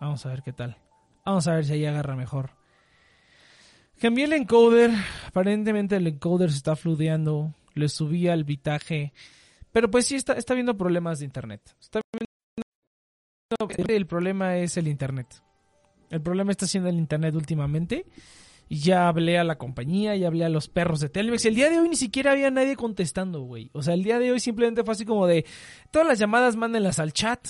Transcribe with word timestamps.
Vamos 0.00 0.24
a 0.24 0.30
ver 0.30 0.42
qué 0.42 0.52
tal. 0.52 0.76
Vamos 1.24 1.46
a 1.46 1.54
ver 1.54 1.64
si 1.66 1.74
ahí 1.74 1.84
agarra 1.84 2.16
mejor. 2.16 2.50
Cambié 4.00 4.24
el 4.24 4.32
encoder. 4.32 4.90
Aparentemente 5.26 5.96
el 5.96 6.06
encoder 6.06 6.50
se 6.50 6.56
está 6.56 6.74
fludeando. 6.74 7.54
Le 7.74 7.88
subí 7.88 8.26
al 8.26 8.44
bitaje. 8.44 9.12
Pero 9.72 9.90
pues 9.90 10.06
sí 10.06 10.16
está, 10.16 10.32
está 10.32 10.54
viendo 10.54 10.76
problemas 10.76 11.18
de 11.18 11.26
internet. 11.26 11.60
Está 11.78 12.00
viendo... 12.12 12.26
El 13.92 14.06
problema 14.06 14.56
es 14.56 14.76
el 14.78 14.88
internet. 14.88 15.42
El 16.08 16.22
problema 16.22 16.50
está 16.50 16.66
siendo 16.66 16.88
el 16.88 16.96
internet 16.96 17.34
últimamente. 17.34 18.06
Ya 18.70 19.08
hablé 19.08 19.38
a 19.38 19.44
la 19.44 19.58
compañía, 19.58 20.16
ya 20.16 20.28
hablé 20.28 20.44
a 20.44 20.48
los 20.48 20.68
perros 20.68 21.00
de 21.00 21.08
Telmex. 21.08 21.44
El 21.44 21.56
día 21.56 21.68
de 21.68 21.78
hoy 21.78 21.88
ni 21.88 21.96
siquiera 21.96 22.32
había 22.32 22.50
nadie 22.50 22.76
contestando, 22.76 23.42
güey. 23.42 23.70
O 23.74 23.82
sea, 23.82 23.94
el 23.94 24.02
día 24.02 24.18
de 24.18 24.32
hoy 24.32 24.40
simplemente 24.40 24.82
fue 24.82 24.92
así 24.92 25.04
como 25.04 25.26
de... 25.26 25.44
Todas 25.90 26.08
las 26.08 26.18
llamadas 26.18 26.56
mándenlas 26.56 27.00
al 27.00 27.12
chat 27.12 27.48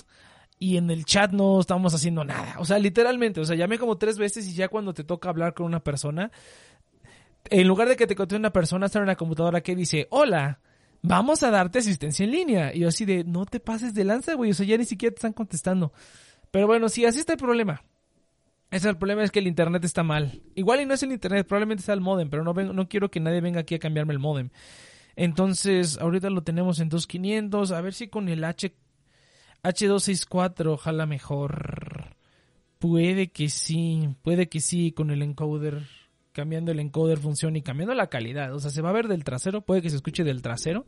y 0.62 0.76
en 0.76 0.90
el 0.90 1.06
chat 1.06 1.32
no 1.32 1.58
estamos 1.58 1.94
haciendo 1.94 2.22
nada. 2.22 2.56
O 2.58 2.66
sea, 2.66 2.78
literalmente, 2.78 3.40
o 3.40 3.44
sea, 3.44 3.56
llamé 3.56 3.78
como 3.78 3.96
tres 3.96 4.18
veces 4.18 4.46
y 4.46 4.54
ya 4.54 4.68
cuando 4.68 4.92
te 4.92 5.04
toca 5.04 5.30
hablar 5.30 5.54
con 5.54 5.64
una 5.64 5.82
persona, 5.82 6.30
en 7.46 7.66
lugar 7.66 7.88
de 7.88 7.96
que 7.96 8.06
te 8.06 8.14
conteste 8.14 8.38
una 8.38 8.52
persona, 8.52 8.86
está 8.86 8.98
en 8.98 9.04
una 9.04 9.16
computadora 9.16 9.62
que 9.62 9.74
dice, 9.74 10.06
hola, 10.10 10.60
vamos 11.00 11.42
a 11.42 11.50
darte 11.50 11.78
asistencia 11.78 12.24
en 12.24 12.30
línea. 12.30 12.74
Y 12.74 12.80
yo 12.80 12.88
así 12.88 13.06
de, 13.06 13.24
no 13.24 13.46
te 13.46 13.58
pases 13.58 13.94
de 13.94 14.04
lanza, 14.04 14.34
güey, 14.34 14.50
o 14.50 14.54
sea, 14.54 14.66
ya 14.66 14.76
ni 14.76 14.84
siquiera 14.84 15.14
te 15.14 15.20
están 15.20 15.32
contestando. 15.32 15.94
Pero 16.50 16.66
bueno, 16.66 16.90
sí, 16.90 17.06
así 17.06 17.20
está 17.20 17.32
el 17.32 17.38
problema. 17.38 17.82
Ese 18.70 18.86
es 18.86 18.92
el 18.92 18.98
problema 18.98 19.24
es 19.24 19.30
que 19.30 19.38
el 19.38 19.46
internet 19.46 19.82
está 19.82 20.02
mal. 20.02 20.42
Igual 20.54 20.82
y 20.82 20.86
no 20.86 20.92
es 20.92 21.02
el 21.02 21.10
internet, 21.10 21.46
probablemente 21.46 21.82
sea 21.82 21.94
el 21.94 22.02
modem, 22.02 22.28
pero 22.28 22.44
no, 22.44 22.52
no 22.52 22.88
quiero 22.88 23.10
que 23.10 23.18
nadie 23.18 23.40
venga 23.40 23.60
aquí 23.60 23.76
a 23.76 23.78
cambiarme 23.78 24.12
el 24.12 24.18
modem. 24.18 24.50
Entonces, 25.16 25.96
ahorita 25.98 26.28
lo 26.28 26.42
tenemos 26.42 26.80
en 26.80 26.90
2500, 26.90 27.72
a 27.72 27.80
ver 27.80 27.94
si 27.94 28.08
con 28.08 28.28
el 28.28 28.44
H 28.44 28.74
H264, 29.62 30.66
ojalá 30.72 31.06
mejor. 31.06 32.16
Puede 32.78 33.30
que 33.30 33.50
sí, 33.50 34.08
puede 34.22 34.48
que 34.48 34.60
sí, 34.60 34.92
con 34.92 35.10
el 35.10 35.22
encoder, 35.22 35.86
cambiando 36.32 36.72
el 36.72 36.80
encoder 36.80 37.18
funciona 37.18 37.58
y 37.58 37.62
cambiando 37.62 37.94
la 37.94 38.08
calidad. 38.08 38.54
O 38.54 38.60
sea, 38.60 38.70
se 38.70 38.80
va 38.80 38.90
a 38.90 38.94
ver 38.94 39.08
del 39.08 39.24
trasero, 39.24 39.60
puede 39.60 39.82
que 39.82 39.90
se 39.90 39.96
escuche 39.96 40.24
del 40.24 40.40
trasero, 40.40 40.86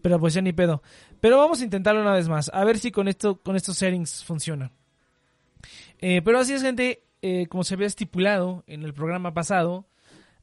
pero 0.00 0.20
pues 0.20 0.34
ya 0.34 0.42
ni 0.42 0.52
pedo. 0.52 0.82
Pero 1.20 1.38
vamos 1.38 1.60
a 1.60 1.64
intentarlo 1.64 2.02
una 2.02 2.12
vez 2.12 2.28
más, 2.28 2.50
a 2.54 2.64
ver 2.64 2.78
si 2.78 2.92
con 2.92 3.08
esto, 3.08 3.40
con 3.40 3.56
estos 3.56 3.76
settings 3.76 4.24
funciona. 4.24 4.70
Eh, 5.98 6.22
pero 6.22 6.38
así 6.38 6.52
es, 6.52 6.62
gente, 6.62 7.02
eh, 7.22 7.46
como 7.48 7.64
se 7.64 7.74
había 7.74 7.86
estipulado 7.86 8.62
en 8.66 8.84
el 8.84 8.94
programa 8.94 9.34
pasado, 9.34 9.86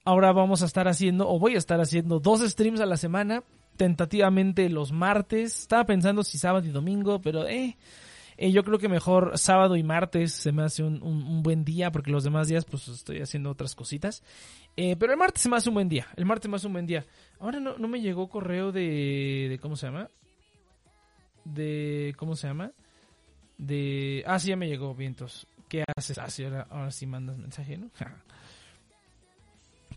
ahora 0.03 0.33
vamos 0.33 0.61
a 0.61 0.65
estar 0.65 0.87
haciendo, 0.87 1.29
o 1.29 1.39
voy 1.39 1.55
a 1.55 1.59
estar 1.59 1.79
haciendo 1.79 2.19
dos 2.19 2.41
streams 2.41 2.81
a 2.81 2.85
la 2.85 2.97
semana 2.97 3.43
tentativamente 3.81 4.69
los 4.69 4.91
martes. 4.91 5.61
Estaba 5.61 5.85
pensando 5.85 6.23
si 6.23 6.37
sábado 6.37 6.67
y 6.67 6.69
domingo, 6.69 7.19
pero 7.19 7.47
eh, 7.47 7.79
eh, 8.37 8.51
yo 8.51 8.63
creo 8.63 8.77
que 8.77 8.87
mejor 8.87 9.39
sábado 9.39 9.75
y 9.75 9.81
martes 9.81 10.33
se 10.33 10.51
me 10.51 10.61
hace 10.61 10.83
un, 10.83 11.41
buen 11.41 11.65
día 11.65 11.91
porque 11.91 12.11
los 12.11 12.23
demás 12.23 12.47
días 12.47 12.63
pues 12.63 12.87
estoy 12.89 13.21
haciendo 13.21 13.49
otras 13.49 13.73
cositas. 13.73 14.21
Eh, 14.77 14.95
pero 14.99 15.13
el 15.13 15.17
martes 15.17 15.41
se 15.41 15.49
me 15.49 15.55
hace 15.55 15.69
un 15.69 15.73
buen 15.73 15.89
día. 15.89 16.05
El 16.15 16.27
martes 16.27 16.47
me 16.47 16.57
hace 16.57 16.67
un 16.67 16.73
buen 16.73 16.85
día. 16.85 17.07
Ahora 17.39 17.59
no, 17.59 17.75
no 17.75 17.87
me 17.87 18.01
llegó 18.01 18.29
correo 18.29 18.71
de, 18.71 19.47
de... 19.49 19.57
¿Cómo 19.59 19.75
se 19.75 19.87
llama? 19.87 20.09
De... 21.43 22.13
¿Cómo 22.17 22.35
se 22.35 22.49
llama? 22.49 22.73
De... 23.57 24.23
Ah, 24.27 24.37
sí, 24.37 24.49
ya 24.49 24.57
me 24.57 24.67
llegó, 24.67 24.93
vientos. 24.93 25.47
¿Qué 25.67 25.83
haces? 25.97 26.19
Ah, 26.19 26.29
sí, 26.29 26.43
ahora, 26.43 26.67
ahora 26.69 26.91
sí 26.91 27.07
mandas 27.07 27.39
mensaje, 27.39 27.79
¿no? 27.79 27.89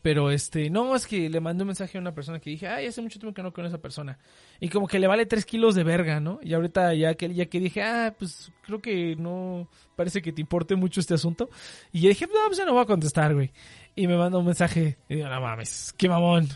Pero 0.05 0.31
este, 0.31 0.69
no, 0.69 0.95
es 0.95 1.07
que 1.07 1.31
le 1.31 1.41
mandé 1.41 1.63
un 1.63 1.69
mensaje 1.69 1.97
a 1.97 2.01
una 2.03 2.15
persona 2.15 2.39
que 2.39 2.51
dije, 2.51 2.69
ay, 2.69 2.89
hace 2.89 3.01
mucho 3.01 3.19
tiempo 3.19 3.35
que 3.35 3.43
no 3.43 3.55
con 3.55 3.65
esa 3.65 3.79
persona. 3.79 4.19
Y 4.61 4.69
como 4.69 4.87
que 4.87 4.99
le 4.99 5.07
vale 5.07 5.25
tres 5.25 5.47
kilos 5.47 5.75
de 5.75 5.83
verga, 5.83 6.21
¿no? 6.21 6.41
Y 6.43 6.53
ahorita 6.53 6.93
ya 6.93 7.15
que, 7.15 7.33
ya 7.33 7.47
que 7.47 7.59
dije, 7.59 7.83
ah, 7.83 8.15
pues 8.19 8.53
creo 8.67 8.83
que 8.83 9.17
no 9.17 9.67
parece 9.97 10.21
que 10.21 10.31
te 10.31 10.43
importe 10.43 10.77
mucho 10.77 11.01
este 11.01 11.15
asunto. 11.15 11.49
Y 11.91 12.03
yo 12.03 12.11
dije, 12.11 12.27
no, 12.27 12.35
pues 12.49 12.59
ya 12.59 12.67
no 12.67 12.75
voy 12.75 12.83
a 12.83 12.85
contestar, 12.85 13.33
güey. 13.33 13.51
Y 13.97 14.07
me 14.07 14.19
manda 14.19 14.37
un 14.37 14.45
mensaje 14.45 14.99
y 15.09 15.15
digo, 15.15 15.27
no 15.27 15.41
mames, 15.41 15.95
qué 15.97 16.07
mamón, 16.07 16.49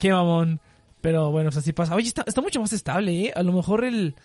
qué 0.00 0.10
mamón. 0.10 0.60
Pero 1.00 1.30
bueno, 1.30 1.50
pues 1.50 1.58
así 1.58 1.72
pasa. 1.72 1.94
Oye, 1.94 2.08
está, 2.08 2.24
está 2.26 2.40
mucho 2.40 2.60
más 2.60 2.72
estable, 2.72 3.26
¿eh? 3.26 3.32
A 3.36 3.44
lo 3.44 3.52
mejor 3.52 3.84
el, 3.84 4.16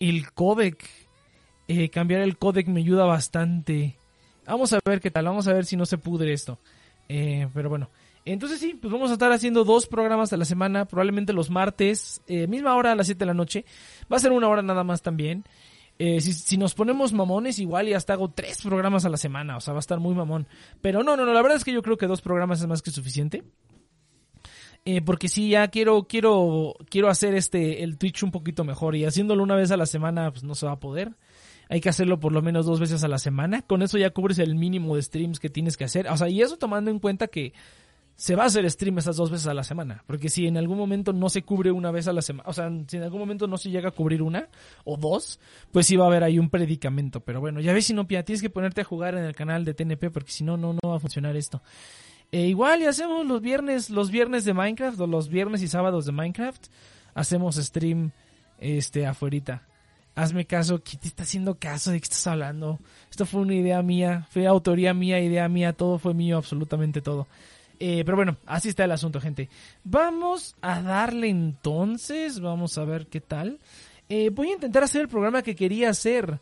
el 0.00 0.32
codec, 0.32 0.82
eh, 1.68 1.90
cambiar 1.90 2.22
el 2.22 2.38
codec 2.38 2.68
me 2.68 2.80
ayuda 2.80 3.04
bastante. 3.04 3.98
Vamos 4.46 4.72
a 4.72 4.78
ver 4.82 5.02
qué 5.02 5.10
tal, 5.10 5.26
vamos 5.26 5.46
a 5.46 5.52
ver 5.52 5.66
si 5.66 5.76
no 5.76 5.84
se 5.84 5.98
pudre 5.98 6.32
esto. 6.32 6.58
Eh, 7.10 7.46
pero 7.52 7.68
bueno. 7.68 7.90
Entonces 8.24 8.60
sí, 8.60 8.74
pues 8.74 8.92
vamos 8.92 9.10
a 9.10 9.14
estar 9.14 9.32
haciendo 9.32 9.64
dos 9.64 9.86
programas 9.86 10.32
a 10.32 10.36
la 10.36 10.44
semana, 10.44 10.84
probablemente 10.84 11.32
los 11.32 11.50
martes, 11.50 12.20
eh, 12.26 12.46
misma 12.46 12.74
hora 12.74 12.92
a 12.92 12.94
las 12.94 13.06
7 13.06 13.18
de 13.18 13.26
la 13.26 13.34
noche. 13.34 13.64
Va 14.12 14.16
a 14.16 14.20
ser 14.20 14.32
una 14.32 14.48
hora 14.48 14.62
nada 14.62 14.84
más 14.84 15.02
también. 15.02 15.44
Eh, 15.98 16.20
si, 16.20 16.56
nos 16.58 16.74
ponemos 16.74 17.12
mamones, 17.12 17.58
igual 17.58 17.88
y 17.88 17.94
hasta 17.94 18.12
hago 18.12 18.30
tres 18.30 18.62
programas 18.62 19.04
a 19.04 19.08
la 19.08 19.16
semana, 19.16 19.56
o 19.56 19.60
sea, 19.60 19.72
va 19.72 19.78
a 19.78 19.80
estar 19.80 19.98
muy 19.98 20.14
mamón. 20.14 20.46
Pero 20.80 21.02
no, 21.02 21.16
no, 21.16 21.24
no, 21.24 21.32
la 21.32 21.42
verdad 21.42 21.56
es 21.56 21.64
que 21.64 21.72
yo 21.72 21.82
creo 21.82 21.96
que 21.96 22.06
dos 22.06 22.20
programas 22.20 22.60
es 22.60 22.66
más 22.66 22.82
que 22.82 22.90
suficiente. 22.90 23.42
porque 25.04 25.28
sí, 25.28 25.50
ya 25.50 25.68
quiero, 25.68 26.04
quiero, 26.04 26.74
quiero 26.88 27.08
hacer 27.08 27.34
este, 27.34 27.82
el 27.82 27.98
Twitch 27.98 28.22
un 28.22 28.30
poquito 28.30 28.64
mejor 28.64 28.94
y 28.94 29.04
haciéndolo 29.04 29.42
una 29.42 29.56
vez 29.56 29.70
a 29.70 29.76
la 29.76 29.86
semana, 29.86 30.30
pues 30.30 30.44
no 30.44 30.54
se 30.54 30.66
va 30.66 30.72
a 30.72 30.80
poder 30.80 31.16
hay 31.68 31.80
que 31.80 31.88
hacerlo 31.88 32.18
por 32.18 32.32
lo 32.32 32.42
menos 32.42 32.66
dos 32.66 32.80
veces 32.80 33.04
a 33.04 33.08
la 33.08 33.18
semana. 33.18 33.62
Con 33.62 33.82
eso 33.82 33.98
ya 33.98 34.10
cubres 34.10 34.38
el 34.38 34.54
mínimo 34.54 34.96
de 34.96 35.02
streams 35.02 35.38
que 35.38 35.50
tienes 35.50 35.76
que 35.76 35.84
hacer. 35.84 36.08
O 36.08 36.16
sea, 36.16 36.28
y 36.28 36.40
eso 36.40 36.56
tomando 36.56 36.90
en 36.90 36.98
cuenta 36.98 37.28
que 37.28 37.52
se 38.18 38.34
va 38.34 38.42
a 38.42 38.46
hacer 38.46 38.68
stream 38.68 38.98
esas 38.98 39.14
dos 39.14 39.30
veces 39.30 39.46
a 39.46 39.54
la 39.54 39.62
semana. 39.62 40.02
Porque 40.04 40.28
si 40.28 40.48
en 40.48 40.56
algún 40.56 40.76
momento 40.76 41.12
no 41.12 41.30
se 41.30 41.44
cubre 41.44 41.70
una 41.70 41.92
vez 41.92 42.08
a 42.08 42.12
la 42.12 42.20
semana, 42.20 42.48
o 42.48 42.52
sea, 42.52 42.68
si 42.88 42.96
en 42.96 43.04
algún 43.04 43.20
momento 43.20 43.46
no 43.46 43.56
se 43.58 43.70
llega 43.70 43.90
a 43.90 43.92
cubrir 43.92 44.22
una 44.22 44.48
o 44.82 44.96
dos, 44.96 45.38
pues 45.70 45.86
sí 45.86 45.94
va 45.94 46.06
a 46.06 46.08
haber 46.08 46.24
ahí 46.24 46.40
un 46.40 46.50
predicamento. 46.50 47.20
Pero 47.20 47.40
bueno, 47.40 47.60
ya 47.60 47.72
ves, 47.72 47.86
si 47.86 47.94
no, 47.94 48.08
tienes 48.08 48.42
que 48.42 48.50
ponerte 48.50 48.80
a 48.80 48.84
jugar 48.84 49.14
en 49.14 49.22
el 49.22 49.36
canal 49.36 49.64
de 49.64 49.72
TNP 49.72 50.10
porque 50.10 50.32
si 50.32 50.42
no, 50.42 50.56
no, 50.56 50.72
no 50.72 50.88
va 50.90 50.96
a 50.96 51.00
funcionar 51.00 51.36
esto. 51.36 51.62
E 52.32 52.48
igual 52.48 52.82
y 52.82 52.86
hacemos 52.86 53.24
los 53.24 53.40
viernes, 53.40 53.88
los 53.88 54.10
viernes 54.10 54.44
de 54.44 54.52
Minecraft 54.52 54.98
o 54.98 55.06
los 55.06 55.28
viernes 55.28 55.62
y 55.62 55.68
sábados 55.68 56.04
de 56.04 56.10
Minecraft. 56.10 56.66
Hacemos 57.14 57.54
stream 57.54 58.10
este 58.58 59.06
afuerita 59.06 59.62
hazme 60.16 60.46
caso, 60.46 60.82
¿quién 60.82 61.00
te 61.00 61.06
está 61.06 61.22
haciendo 61.22 61.60
caso? 61.60 61.92
¿De 61.92 62.00
qué 62.00 62.04
estás 62.04 62.26
hablando? 62.26 62.80
Esto 63.08 63.24
fue 63.24 63.40
una 63.40 63.54
idea 63.54 63.80
mía, 63.82 64.26
fue 64.30 64.48
autoría 64.48 64.92
mía, 64.92 65.20
idea 65.20 65.48
mía, 65.48 65.72
todo 65.72 66.00
fue 66.00 66.12
mío, 66.12 66.36
absolutamente 66.36 67.00
todo. 67.00 67.28
Eh, 67.80 68.02
pero 68.04 68.16
bueno, 68.16 68.36
así 68.46 68.68
está 68.68 68.84
el 68.84 68.92
asunto, 68.92 69.20
gente. 69.20 69.48
Vamos 69.84 70.56
a 70.60 70.82
darle 70.82 71.28
entonces, 71.28 72.40
vamos 72.40 72.76
a 72.78 72.84
ver 72.84 73.06
qué 73.06 73.20
tal. 73.20 73.58
Eh, 74.08 74.30
voy 74.30 74.50
a 74.50 74.54
intentar 74.54 74.82
hacer 74.82 75.02
el 75.02 75.08
programa 75.08 75.42
que 75.42 75.54
quería 75.54 75.90
hacer. 75.90 76.40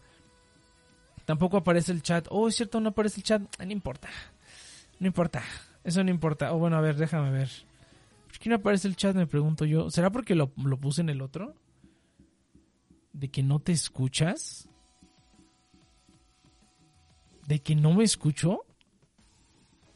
Tampoco 1.25 1.57
aparece 1.57 1.93
el 1.93 2.03
chat. 2.03 2.27
Oh, 2.31 2.49
es 2.49 2.57
cierto, 2.57 2.81
no 2.81 2.91
aparece 2.91 3.21
el 3.21 3.25
chat. 3.25 3.43
No 3.59 3.73
importa. 3.73 4.09
No 4.99 5.07
importa. 5.07 5.43
Eso 5.85 6.03
no 6.03 6.11
importa. 6.11 6.53
Oh, 6.55 6.59
bueno, 6.59 6.77
a 6.77 6.81
ver, 6.81 6.97
déjame 6.97 7.31
ver. 7.31 7.51
¿Por 8.29 8.39
qué 8.39 8.49
no 8.49 8.57
aparece 8.57 8.89
el 8.89 8.97
chat? 8.97 9.15
Me 9.15 9.27
pregunto 9.27 9.65
yo. 9.65 9.91
¿Será 9.91 10.11
porque 10.11 10.35
lo, 10.35 10.53
lo 10.57 10.77
puse 10.79 11.01
en 11.01 11.11
el 11.11 11.21
otro? 11.21 11.55
de 13.19 13.29
que 13.31 13.43
no 13.43 13.61
te 13.61 13.73
escuchas, 13.73 14.69
de 17.47 17.61
que 17.61 17.75
no 17.75 17.95
me 17.95 18.05
escucho. 18.05 18.65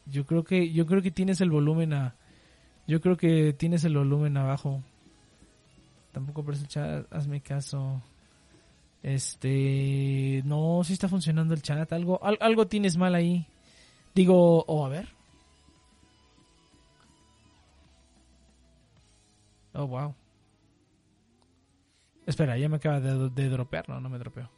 Yo 0.05 0.25
creo 0.25 0.43
que 0.43 0.71
yo 0.71 0.85
creo 0.85 1.01
que 1.01 1.11
tienes 1.11 1.41
el 1.41 1.51
volumen 1.51 1.93
a 1.93 2.15
yo 2.87 3.01
creo 3.01 3.17
que 3.17 3.53
tienes 3.53 3.83
el 3.83 3.97
volumen 3.97 4.37
abajo. 4.37 4.83
Tampoco 6.11 6.43
por 6.43 6.57
chat, 6.67 7.05
hazme 7.11 7.41
caso. 7.41 8.01
Este, 9.03 10.41
no, 10.45 10.81
si 10.83 10.93
está 10.93 11.07
funcionando 11.07 11.53
el 11.53 11.61
chat, 11.61 11.91
algo 11.93 12.19
algo 12.23 12.67
tienes 12.67 12.97
mal 12.97 13.15
ahí. 13.15 13.47
Digo, 14.13 14.63
o 14.65 14.85
a 14.85 14.89
ver. 14.89 15.07
Oh, 19.73 19.87
wow. 19.87 20.13
Espera, 22.25 22.57
ya 22.57 22.67
me 22.67 22.75
acaba 22.75 22.99
de, 22.99 23.29
de 23.29 23.49
dropear. 23.49 23.87
No, 23.87 23.99
no 24.01 24.09
me 24.09 24.19
dropeó. 24.19 24.49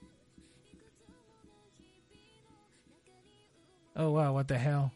Oh, 3.96 4.10
wow, 4.10 4.34
what 4.34 4.46
the 4.46 4.56
hell. 4.56 4.92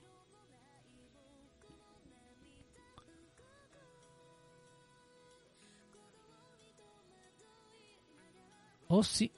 Oh, 8.87 9.03
sí. 9.03 9.31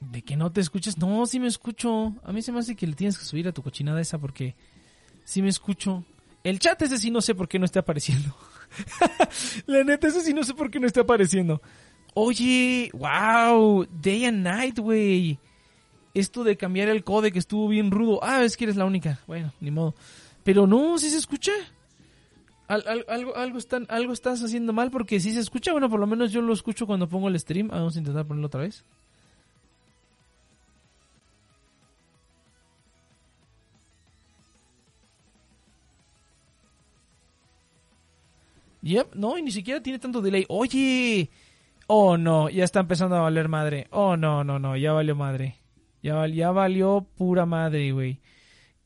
¿De 0.00 0.22
que 0.22 0.36
no 0.36 0.50
te 0.50 0.60
escuchas? 0.60 0.96
No, 0.98 1.26
sí 1.26 1.38
me 1.38 1.46
escucho. 1.46 2.14
A 2.24 2.32
mí 2.32 2.42
se 2.42 2.52
me 2.52 2.60
hace 2.60 2.74
que 2.74 2.86
le 2.86 2.94
tienes 2.94 3.18
que 3.18 3.24
subir 3.24 3.46
a 3.48 3.52
tu 3.52 3.62
cochinada 3.62 4.00
esa 4.00 4.18
porque 4.18 4.54
sí 5.24 5.42
me 5.42 5.48
escucho. 5.48 6.04
El 6.42 6.58
chat 6.58 6.80
ese 6.82 6.96
sí 6.96 7.10
no 7.10 7.20
sé 7.20 7.34
por 7.34 7.48
qué 7.48 7.58
no 7.58 7.66
está 7.66 7.80
apareciendo. 7.80 8.34
la 9.66 9.84
neta, 9.84 10.08
ese 10.08 10.22
sí 10.22 10.32
no 10.32 10.42
sé 10.42 10.54
por 10.54 10.70
qué 10.70 10.80
no 10.80 10.86
está 10.86 11.02
apareciendo. 11.02 11.60
Oye, 12.14 12.90
wow, 12.94 13.86
Day 13.90 14.24
and 14.24 14.42
Night, 14.42 14.78
güey. 14.78 15.38
Esto 16.14 16.44
de 16.44 16.56
cambiar 16.56 16.88
el 16.88 17.04
código 17.04 17.38
estuvo 17.38 17.68
bien 17.68 17.90
rudo. 17.90 18.20
Ah, 18.22 18.42
es 18.42 18.56
que 18.56 18.64
eres 18.64 18.76
la 18.76 18.86
única. 18.86 19.20
Bueno, 19.26 19.52
ni 19.60 19.70
modo. 19.70 19.94
Pero 20.42 20.66
no, 20.66 20.98
si 20.98 21.10
se 21.10 21.18
escucha. 21.18 21.52
Algo, 22.70 23.34
algo, 23.34 23.58
están, 23.58 23.84
algo 23.88 24.12
estás 24.12 24.44
haciendo 24.44 24.72
mal 24.72 24.92
porque 24.92 25.18
si 25.18 25.32
se 25.32 25.40
escucha, 25.40 25.72
bueno, 25.72 25.90
por 25.90 25.98
lo 25.98 26.06
menos 26.06 26.30
yo 26.30 26.40
lo 26.40 26.52
escucho 26.52 26.86
cuando 26.86 27.08
pongo 27.08 27.26
el 27.26 27.36
stream. 27.36 27.68
Ah, 27.72 27.78
vamos 27.78 27.96
a 27.96 27.98
intentar 27.98 28.24
ponerlo 28.24 28.46
otra 28.46 28.60
vez. 28.60 28.84
Yep, 38.82 39.16
no, 39.16 39.36
y 39.36 39.42
ni 39.42 39.50
siquiera 39.50 39.82
tiene 39.82 39.98
tanto 39.98 40.20
delay. 40.20 40.46
Oye, 40.48 41.28
oh 41.88 42.16
no, 42.16 42.48
ya 42.50 42.62
está 42.62 42.78
empezando 42.78 43.16
a 43.16 43.22
valer 43.22 43.48
madre. 43.48 43.88
Oh 43.90 44.16
no, 44.16 44.44
no, 44.44 44.60
no, 44.60 44.76
ya 44.76 44.92
valió 44.92 45.16
madre. 45.16 45.56
Ya, 46.04 46.14
val, 46.14 46.32
ya 46.32 46.52
valió 46.52 47.04
pura 47.16 47.46
madre, 47.46 47.90
güey. 47.90 48.20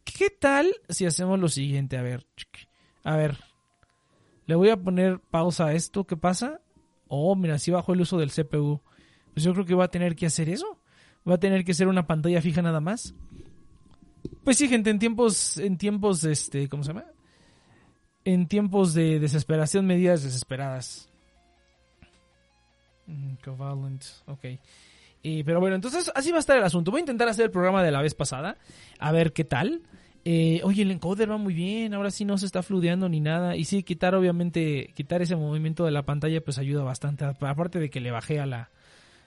¿Qué 0.04 0.30
tal 0.30 0.74
si 0.88 1.04
hacemos 1.04 1.38
lo 1.38 1.50
siguiente? 1.50 1.98
A 1.98 2.02
ver, 2.02 2.26
a 3.04 3.16
ver, 3.16 3.36
le 4.46 4.54
voy 4.54 4.70
a 4.70 4.76
poner 4.76 5.20
pausa 5.20 5.66
a 5.66 5.72
esto. 5.74 6.04
¿Qué 6.04 6.16
pasa? 6.16 6.60
Oh, 7.08 7.34
mira, 7.36 7.58
si 7.58 7.70
bajo 7.70 7.92
el 7.92 8.00
uso 8.00 8.18
del 8.18 8.30
CPU. 8.30 8.80
Pues 9.32 9.44
yo 9.44 9.52
creo 9.52 9.64
que 9.64 9.74
va 9.74 9.84
a 9.84 9.90
tener 9.90 10.14
que 10.14 10.26
hacer 10.26 10.48
eso. 10.48 10.78
Va 11.28 11.34
a 11.34 11.40
tener 11.40 11.64
que 11.64 11.74
ser 11.74 11.88
una 11.88 12.06
pantalla 12.06 12.40
fija 12.40 12.62
nada 12.62 12.80
más. 12.80 13.14
Pues 14.42 14.58
sí, 14.58 14.68
gente, 14.68 14.90
en 14.90 14.98
tiempos, 14.98 15.56
en 15.58 15.78
tiempos, 15.78 16.24
este, 16.24 16.68
¿cómo 16.68 16.82
se 16.82 16.88
llama? 16.88 17.06
En 18.24 18.46
tiempos 18.46 18.94
de 18.94 19.18
desesperación, 19.18 19.86
medidas 19.86 20.22
desesperadas. 20.22 21.08
Mm, 23.06 23.34
covalent, 23.44 24.02
ok. 24.26 24.44
pero 25.44 25.60
bueno, 25.60 25.76
entonces 25.76 26.10
así 26.14 26.30
va 26.30 26.38
a 26.38 26.40
estar 26.40 26.56
el 26.56 26.64
asunto. 26.64 26.90
Voy 26.90 26.98
a 26.98 27.02
intentar 27.02 27.28
hacer 27.28 27.46
el 27.46 27.50
programa 27.50 27.82
de 27.82 27.90
la 27.90 28.02
vez 28.02 28.14
pasada, 28.14 28.56
a 28.98 29.12
ver 29.12 29.32
qué 29.32 29.44
tal. 29.44 29.82
Eh, 30.26 30.62
oye, 30.64 30.82
el 30.82 30.90
encoder 30.90 31.30
va 31.30 31.36
muy 31.36 31.52
bien, 31.52 31.92
ahora 31.92 32.10
sí 32.10 32.24
no 32.24 32.38
se 32.38 32.46
está 32.46 32.62
fludeando 32.62 33.08
ni 33.08 33.20
nada. 33.20 33.56
Y 33.56 33.64
sí, 33.64 33.82
quitar 33.82 34.14
obviamente, 34.14 34.90
quitar 34.94 35.20
ese 35.22 35.36
movimiento 35.36 35.84
de 35.84 35.90
la 35.90 36.04
pantalla 36.04 36.42
pues 36.42 36.58
ayuda 36.58 36.82
bastante, 36.82 37.24
aparte 37.24 37.78
de 37.78 37.90
que 37.90 38.00
le 38.00 38.10
bajé 38.10 38.40
a 38.40 38.46
la, 38.46 38.70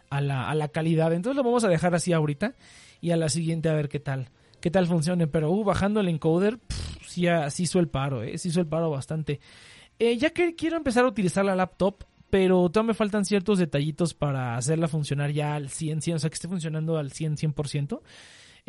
a 0.09 0.21
la, 0.21 0.49
a 0.49 0.55
la 0.55 0.69
calidad. 0.69 1.13
Entonces 1.13 1.37
lo 1.37 1.43
vamos 1.43 1.63
a 1.63 1.69
dejar 1.69 1.93
así 1.93 2.13
ahorita 2.13 2.55
y 2.99 3.11
a 3.11 3.17
la 3.17 3.29
siguiente 3.29 3.69
a 3.69 3.73
ver 3.73 3.89
qué 3.89 3.99
tal, 3.99 4.29
qué 4.59 4.71
tal 4.71 4.87
funcione. 4.87 5.27
Pero 5.27 5.51
uh, 5.51 5.63
bajando 5.63 5.99
el 5.99 6.07
encoder, 6.07 6.59
sí, 7.05 7.25
sí 7.49 7.63
hizo 7.63 7.79
el 7.79 7.89
paro, 7.89 8.23
eh, 8.23 8.37
sí 8.37 8.49
hizo 8.49 8.59
el 8.59 8.67
paro 8.67 8.89
bastante. 8.89 9.39
Eh, 9.99 10.17
ya 10.17 10.31
que 10.31 10.55
quiero 10.55 10.77
empezar 10.77 11.05
a 11.05 11.07
utilizar 11.07 11.45
la 11.45 11.55
laptop, 11.55 12.03
pero 12.29 12.69
todavía 12.69 12.89
me 12.89 12.93
faltan 12.93 13.25
ciertos 13.25 13.59
detallitos 13.59 14.13
para 14.13 14.57
hacerla 14.57 14.87
funcionar 14.87 15.31
ya 15.31 15.55
al 15.55 15.69
100, 15.69 16.01
100 16.01 16.15
o 16.17 16.19
sea 16.19 16.29
que 16.29 16.35
esté 16.35 16.47
funcionando 16.47 16.97
al 16.97 17.11
100, 17.11 17.37
100%. 17.37 18.01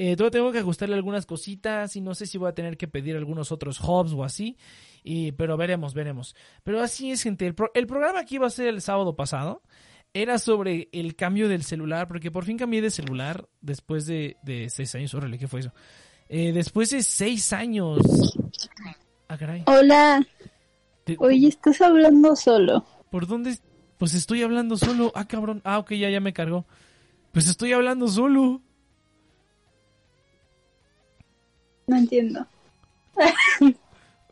Eh, 0.00 0.14
todavía 0.14 0.38
tengo 0.38 0.52
que 0.52 0.60
ajustarle 0.60 0.94
algunas 0.94 1.26
cositas 1.26 1.96
y 1.96 2.00
no 2.00 2.14
sé 2.14 2.26
si 2.26 2.38
voy 2.38 2.48
a 2.48 2.54
tener 2.54 2.76
que 2.76 2.86
pedir 2.86 3.16
algunos 3.16 3.50
otros 3.50 3.80
hubs 3.80 4.12
o 4.12 4.22
así. 4.22 4.56
Y, 5.02 5.32
pero 5.32 5.56
veremos, 5.56 5.92
veremos. 5.92 6.36
Pero 6.62 6.80
así 6.80 7.10
es, 7.10 7.24
gente. 7.24 7.48
El, 7.48 7.56
el 7.74 7.86
programa 7.88 8.24
que 8.24 8.36
iba 8.36 8.46
a 8.46 8.50
ser 8.50 8.68
el 8.68 8.80
sábado 8.80 9.16
pasado 9.16 9.60
era 10.14 10.38
sobre 10.38 10.88
el 10.92 11.16
cambio 11.16 11.48
del 11.48 11.64
celular, 11.64 12.06
porque 12.06 12.30
por 12.30 12.44
fin 12.44 12.56
cambié 12.56 12.80
de 12.80 12.90
celular 12.90 13.48
después 13.60 14.06
de, 14.06 14.36
de 14.44 14.70
seis 14.70 14.94
años. 14.94 15.14
Órale, 15.14 15.36
¿qué 15.36 15.48
fue 15.48 15.60
eso? 15.60 15.72
Eh, 16.28 16.52
después 16.52 16.90
de 16.90 17.02
seis 17.02 17.52
años. 17.52 17.98
Ah, 19.28 19.36
Hola. 19.66 20.24
Oye, 21.18 21.48
estás 21.48 21.80
hablando 21.80 22.36
solo. 22.36 22.86
¿Por 23.10 23.26
dónde? 23.26 23.58
Pues 23.98 24.14
estoy 24.14 24.42
hablando 24.42 24.76
solo. 24.76 25.10
Ah, 25.16 25.26
cabrón. 25.26 25.60
Ah, 25.64 25.78
ok, 25.78 25.94
ya, 25.94 26.08
ya 26.08 26.20
me 26.20 26.32
cargó. 26.32 26.66
Pues 27.32 27.48
estoy 27.48 27.72
hablando 27.72 28.06
solo. 28.06 28.62
No 31.88 31.96
entiendo. 31.96 32.46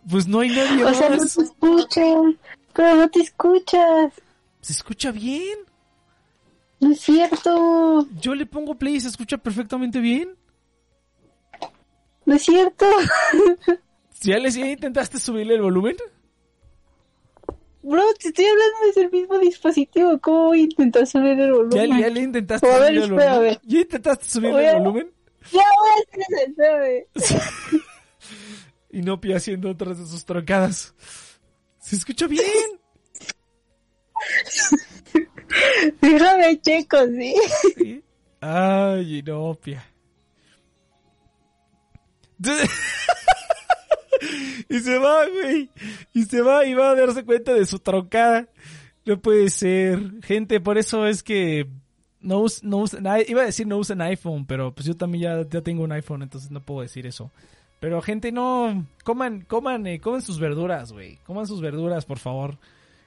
Pues 0.09 0.29
no 0.29 0.39
hay 0.39 0.51
nadie 0.51 0.85
O 0.85 0.95
sea, 0.95 1.11
no 1.11 1.19
te 1.19 1.25
escuchan, 1.25 2.39
pero 2.73 2.95
no 2.95 3.11
te 3.11 3.21
escuchas. 3.21 4.13
¿Se 4.61 4.73
escucha 4.73 5.11
bien? 5.11 5.59
No 6.79 6.93
es 6.93 7.01
cierto. 7.01 8.07
Yo 8.21 8.35
le 8.35 8.47
pongo 8.47 8.77
play 8.77 8.97
y 8.97 9.01
se 9.01 9.09
escucha 9.09 9.39
perfectamente 9.39 9.99
bien. 9.99 10.37
No 12.27 12.35
es 12.35 12.43
cierto. 12.43 12.87
¿Ya, 14.21 14.39
le, 14.39 14.51
ya 14.51 14.67
intentaste 14.67 15.19
subirle 15.19 15.55
el 15.55 15.63
volumen? 15.63 15.97
Bro, 17.83 18.03
te 18.21 18.29
estoy 18.29 18.45
hablando 18.45 18.77
desde 18.87 19.03
el 19.03 19.11
mismo 19.11 19.39
dispositivo. 19.39 20.19
¿Cómo 20.21 20.45
voy 20.47 20.61
a 20.61 20.63
intentar 20.65 21.07
subir 21.07 21.41
el 21.41 21.53
volumen? 21.53 21.89
¿Ya, 21.89 22.01
ya 22.01 22.09
le 22.11 22.21
intentaste 22.21 22.67
subir 22.67 23.03
el 23.03 23.13
volumen? 23.13 23.59
¿Ya 23.65 23.81
intentaste 23.81 24.25
subir 24.29 24.51
el 24.51 24.77
volumen? 24.77 25.16
Ya 25.53 25.63
voy 25.79 25.91
a 25.91 25.93
hacer 26.03 27.07
eso, 27.17 27.37
y 28.91 29.03
Nopi 29.03 29.35
haciendo 29.35 29.71
otras 29.71 29.99
de 29.99 30.07
sus 30.07 30.25
troncadas. 30.25 30.95
¿Se 31.79 31.97
escucha 31.97 32.27
bien? 32.27 32.41
Déjame 36.01 36.59
checo, 36.61 36.97
¿sí? 37.07 37.35
¿Sí? 37.77 38.03
Ay, 38.41 39.19
Inopia. 39.19 39.85
y 44.69 44.81
se 44.81 44.99
va, 44.99 45.29
güey. 45.29 45.71
Y 46.15 46.25
se 46.25 46.41
va 46.41 46.65
y 46.65 46.75
va 46.75 46.91
a 46.91 46.95
darse 46.95 47.25
cuenta 47.25 47.53
de 47.53 47.67
su 47.67 47.79
troncada. 47.79 48.49
No 49.05 49.21
puede 49.21 49.51
ser. 49.51 50.23
Gente, 50.23 50.61
por 50.61 50.79
eso 50.79 51.07
es 51.07 51.23
que 51.23 51.69
no, 52.21 52.45
no 52.63 52.85
iba 53.27 53.43
a 53.43 53.47
decir 53.47 53.67
no 53.67 53.79
usen 53.79 54.01
iPhone, 54.01 54.47
pero 54.47 54.75
pues 54.75 54.87
yo 54.87 54.97
también 54.97 55.23
ya, 55.23 55.49
ya 55.49 55.61
tengo 55.63 55.85
un 55.85 55.93
iPhone, 55.93 56.23
entonces 56.23 56.51
no 56.51 56.61
puedo 56.61 56.83
decir 56.83 57.07
eso. 57.07 57.31
Pero 57.79 58.01
gente, 58.01 58.33
no, 58.33 58.87
coman, 59.05 59.43
coman, 59.43 59.87
eh, 59.87 60.01
coman 60.01 60.23
sus 60.23 60.41
verduras, 60.41 60.93
güey. 60.93 61.19
Coman 61.19 61.47
sus 61.47 61.61
verduras, 61.61 62.07
por 62.07 62.19
favor. 62.19 62.59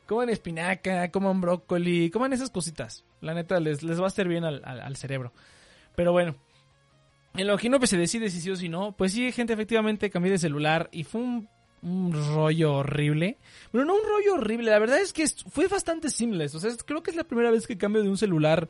Coman 0.06 0.30
espinaca, 0.30 1.10
coman 1.12 1.42
brócoli, 1.42 2.10
coman 2.10 2.34
esas 2.34 2.50
cositas. 2.50 3.04
La 3.22 3.34
neta, 3.34 3.60
les, 3.60 3.84
les 3.84 4.00
va 4.00 4.06
a 4.06 4.08
hacer 4.08 4.28
bien 4.28 4.44
al, 4.44 4.64
al, 4.64 4.96
cerebro. 4.96 5.34
Pero 5.96 6.12
bueno, 6.12 6.36
en 7.36 7.48
lo 7.48 7.58
que 7.58 7.70
no 7.70 7.80
pues, 7.80 7.90
se 7.90 7.98
decide 7.98 8.30
si 8.30 8.42
sí 8.42 8.52
o 8.52 8.56
si 8.56 8.70
no, 8.70 8.94
pues 8.94 9.14
sí, 9.14 9.32
gente, 9.32 9.54
efectivamente 9.54 10.10
cambié 10.10 10.32
de 10.32 10.38
celular 10.38 10.90
y 10.92 11.04
fue 11.04 11.22
un, 11.22 11.50
un 11.82 12.14
rollo 12.34 12.76
horrible. 12.76 13.38
Bueno, 13.72 13.88
no 13.88 13.96
un 13.96 14.08
rollo 14.08 14.36
horrible, 14.36 14.72
la 14.72 14.80
verdad 14.80 15.00
es 15.00 15.14
que 15.14 15.28
fue 15.28 15.68
bastante 15.68 16.10
simple. 16.10 16.46
O 16.46 16.60
sea, 16.60 16.72
creo 16.86 17.04
que 17.04 17.12
es 17.12 17.18
la 17.18 17.24
primera 17.24 17.52
vez 17.52 17.68
que 17.68 17.78
cambio 17.78 18.04
de 18.04 18.10
un 18.10 18.18
celular 18.18 18.70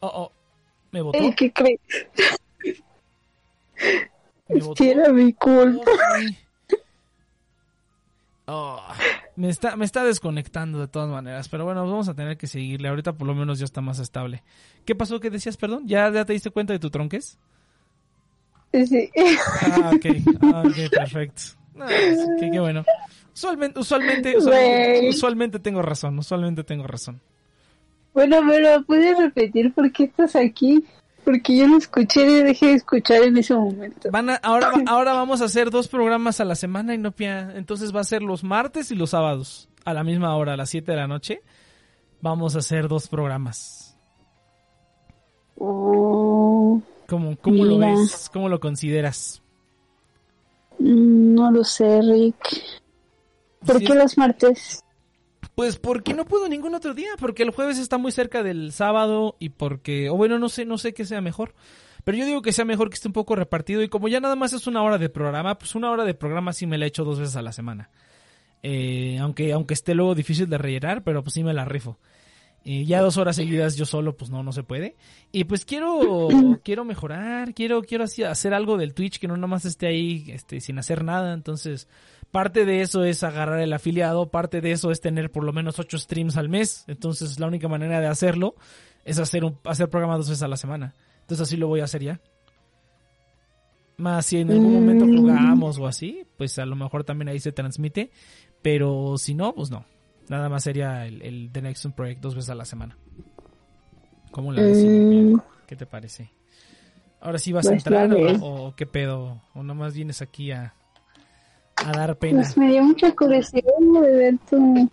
Oh, 0.00 0.06
oh. 0.06 0.32
¿Me 0.90 1.02
votó? 1.02 1.18
¿Qué 1.36 1.52
crees? 1.52 1.80
¿Me 4.48 4.90
era 4.90 5.12
mi 5.12 5.32
culpa. 5.34 5.90
Oh, 8.50 8.80
me 9.36 9.50
está, 9.50 9.76
me 9.76 9.84
está 9.84 10.02
desconectando 10.04 10.80
de 10.80 10.88
todas 10.88 11.10
maneras, 11.10 11.50
pero 11.50 11.66
bueno, 11.66 11.84
vamos 11.86 12.08
a 12.08 12.14
tener 12.14 12.38
que 12.38 12.46
seguirle. 12.46 12.88
Ahorita 12.88 13.12
por 13.12 13.26
lo 13.26 13.34
menos 13.34 13.58
ya 13.58 13.66
está 13.66 13.82
más 13.82 13.98
estable. 13.98 14.42
¿Qué 14.86 14.94
pasó? 14.94 15.20
¿Qué 15.20 15.28
decías, 15.28 15.58
perdón? 15.58 15.86
¿Ya, 15.86 16.10
ya 16.10 16.24
te 16.24 16.32
diste 16.32 16.50
cuenta 16.50 16.72
de 16.72 16.78
tu 16.78 16.88
tronques? 16.88 17.38
Sí. 18.72 19.10
Ah, 19.60 19.92
ok. 19.94 20.06
Ah, 20.42 20.62
ok, 20.66 20.90
perfecto. 20.90 21.42
qué, 22.40 22.58
bueno. 22.58 22.84
Usualmente, 23.34 23.78
usualmente, 23.80 25.08
usualmente 25.08 25.58
tengo 25.58 25.82
razón, 25.82 26.18
usualmente 26.18 26.64
tengo 26.64 26.86
razón. 26.86 27.20
Bueno, 28.14 28.38
pero 28.48 28.84
¿puedes 28.84 29.16
repetir 29.18 29.72
por 29.72 29.90
qué 29.92 30.04
estás 30.04 30.36
aquí? 30.36 30.84
Porque 31.24 31.56
yo 31.56 31.68
no 31.68 31.78
escuché 31.78 32.22
y 32.26 32.42
dejé 32.42 32.66
de 32.68 32.72
escuchar 32.74 33.22
en 33.22 33.36
ese 33.36 33.54
momento. 33.54 34.10
Van 34.10 34.30
ahora, 34.42 34.72
ahora 34.86 35.12
vamos 35.12 35.42
a 35.42 35.44
hacer 35.44 35.70
dos 35.70 35.88
programas 35.88 36.40
a 36.40 36.44
la 36.44 36.54
semana, 36.54 36.94
y 36.94 36.98
no 36.98 37.12
Entonces 37.18 37.94
va 37.94 38.00
a 38.00 38.04
ser 38.04 38.22
los 38.22 38.44
martes 38.44 38.90
y 38.90 38.94
los 38.94 39.10
sábados. 39.10 39.68
A 39.84 39.94
la 39.94 40.04
misma 40.04 40.34
hora, 40.36 40.54
a 40.54 40.56
las 40.56 40.70
7 40.70 40.90
de 40.90 40.96
la 40.96 41.06
noche. 41.06 41.40
Vamos 42.20 42.56
a 42.56 42.58
hacer 42.58 42.88
dos 42.88 43.08
programas. 43.08 43.96
Oh, 45.56 46.80
¿Cómo, 47.08 47.36
cómo 47.36 47.64
lo 47.64 47.78
ves? 47.78 48.28
¿Cómo 48.32 48.48
lo 48.48 48.60
consideras? 48.60 49.42
Mm, 50.78 51.34
no 51.34 51.50
lo 51.50 51.64
sé, 51.64 52.00
Rick. 52.02 52.36
¿Por 53.64 53.80
qué 53.80 53.94
los 53.94 54.16
martes? 54.18 54.84
Pues 55.58 55.76
porque 55.76 56.14
no 56.14 56.24
puedo 56.24 56.48
ningún 56.48 56.76
otro 56.76 56.94
día, 56.94 57.08
porque 57.18 57.42
el 57.42 57.50
jueves 57.50 57.78
está 57.78 57.98
muy 57.98 58.12
cerca 58.12 58.44
del 58.44 58.70
sábado 58.70 59.34
y 59.40 59.48
porque, 59.48 60.08
o 60.08 60.14
bueno, 60.14 60.38
no 60.38 60.48
sé, 60.48 60.64
no 60.64 60.78
sé 60.78 60.94
qué 60.94 61.04
sea 61.04 61.20
mejor. 61.20 61.52
Pero 62.04 62.16
yo 62.16 62.26
digo 62.26 62.42
que 62.42 62.52
sea 62.52 62.64
mejor 62.64 62.90
que 62.90 62.94
esté 62.94 63.08
un 63.08 63.12
poco 63.12 63.34
repartido 63.34 63.82
y 63.82 63.88
como 63.88 64.06
ya 64.06 64.20
nada 64.20 64.36
más 64.36 64.52
es 64.52 64.68
una 64.68 64.84
hora 64.84 64.98
de 64.98 65.08
programa, 65.08 65.58
pues 65.58 65.74
una 65.74 65.90
hora 65.90 66.04
de 66.04 66.14
programa 66.14 66.52
sí 66.52 66.68
me 66.68 66.78
la 66.78 66.86
echo 66.86 67.02
dos 67.02 67.18
veces 67.18 67.34
a 67.34 67.42
la 67.42 67.50
semana. 67.50 67.90
Eh, 68.62 69.18
aunque, 69.20 69.52
aunque 69.52 69.74
esté 69.74 69.96
luego 69.96 70.14
difícil 70.14 70.48
de 70.48 70.58
rellenar, 70.58 71.02
pero 71.02 71.24
pues 71.24 71.34
sí 71.34 71.42
me 71.42 71.52
la 71.52 71.64
rifo. 71.64 71.98
Y 72.62 72.84
ya 72.84 73.00
dos 73.00 73.16
horas 73.16 73.34
seguidas 73.34 73.76
yo 73.76 73.84
solo, 73.84 74.16
pues 74.16 74.30
no, 74.30 74.44
no 74.44 74.52
se 74.52 74.62
puede. 74.62 74.94
Y 75.32 75.42
pues 75.42 75.64
quiero, 75.64 76.28
quiero 76.62 76.84
mejorar, 76.84 77.52
quiero, 77.52 77.82
quiero 77.82 78.04
así 78.04 78.22
hacer 78.22 78.54
algo 78.54 78.76
del 78.76 78.94
Twitch 78.94 79.18
que 79.18 79.26
no 79.26 79.36
nada 79.36 79.48
más 79.48 79.64
esté 79.64 79.88
ahí, 79.88 80.26
este, 80.28 80.60
sin 80.60 80.78
hacer 80.78 81.02
nada. 81.02 81.34
Entonces, 81.34 81.88
Parte 82.30 82.66
de 82.66 82.82
eso 82.82 83.04
es 83.04 83.22
agarrar 83.22 83.60
el 83.60 83.72
afiliado, 83.72 84.30
parte 84.30 84.60
de 84.60 84.72
eso 84.72 84.90
es 84.90 85.00
tener 85.00 85.30
por 85.30 85.44
lo 85.44 85.52
menos 85.52 85.78
8 85.78 85.98
streams 85.98 86.36
al 86.36 86.48
mes. 86.48 86.84
Entonces 86.86 87.40
la 87.40 87.46
única 87.46 87.68
manera 87.68 88.00
de 88.00 88.06
hacerlo 88.06 88.54
es 89.04 89.18
hacer 89.18 89.44
un 89.44 89.58
hacer 89.64 89.88
programa 89.88 90.16
dos 90.16 90.28
veces 90.28 90.42
a 90.42 90.48
la 90.48 90.58
semana. 90.58 90.94
Entonces 91.22 91.48
así 91.48 91.56
lo 91.56 91.68
voy 91.68 91.80
a 91.80 91.84
hacer 91.84 92.02
ya. 92.02 92.20
Más 93.96 94.26
si 94.26 94.38
en 94.38 94.50
algún 94.50 94.74
momento 94.74 95.06
mm. 95.06 95.16
jugamos 95.16 95.78
o 95.78 95.86
así, 95.86 96.24
pues 96.36 96.58
a 96.58 96.66
lo 96.66 96.76
mejor 96.76 97.02
también 97.02 97.28
ahí 97.28 97.40
se 97.40 97.52
transmite. 97.52 98.10
Pero 98.60 99.16
si 99.16 99.34
no, 99.34 99.54
pues 99.54 99.70
no. 99.70 99.86
Nada 100.28 100.50
más 100.50 100.64
sería 100.64 101.06
el, 101.06 101.50
The 101.50 101.62
Next 101.62 101.86
Project 101.96 102.20
dos 102.20 102.34
veces 102.34 102.50
a 102.50 102.54
la 102.54 102.66
semana. 102.66 102.98
¿Cómo 104.30 104.52
la 104.52 104.62
ves? 104.62 104.84
Mm. 104.84 105.38
¿Qué 105.66 105.76
te 105.76 105.86
parece? 105.86 106.30
Ahora 107.20 107.38
sí 107.38 107.52
vas 107.52 107.66
a 107.66 107.70
pues 107.70 107.86
entrar 107.86 108.12
o, 108.12 108.66
o, 108.66 108.76
qué 108.76 108.86
pedo? 108.86 109.40
¿O 109.54 109.62
nomás 109.62 109.94
vienes 109.94 110.22
aquí 110.22 110.52
a, 110.52 110.74
a 111.84 111.92
dar 111.92 112.16
pena. 112.16 112.42
Pues 112.42 112.56
me 112.56 112.68
dio 112.68 112.82
mucha 112.82 113.14
curiosidad 113.14 113.72
de 113.78 114.00
ver 114.00 114.34
tu, 114.48 114.90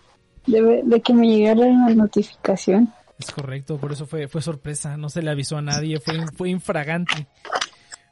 de, 0.47 0.81
de 0.83 1.01
que 1.01 1.13
me 1.13 1.27
llegara 1.27 1.67
la 1.67 1.95
notificación. 1.95 2.93
Es 3.17 3.31
correcto, 3.31 3.77
por 3.77 3.93
eso 3.93 4.05
fue, 4.05 4.27
fue 4.27 4.41
sorpresa, 4.41 4.97
no 4.97 5.09
se 5.09 5.21
le 5.21 5.31
avisó 5.31 5.57
a 5.57 5.61
nadie, 5.61 5.99
fue, 5.99 6.15
fue 6.35 6.49
infragante. 6.49 7.27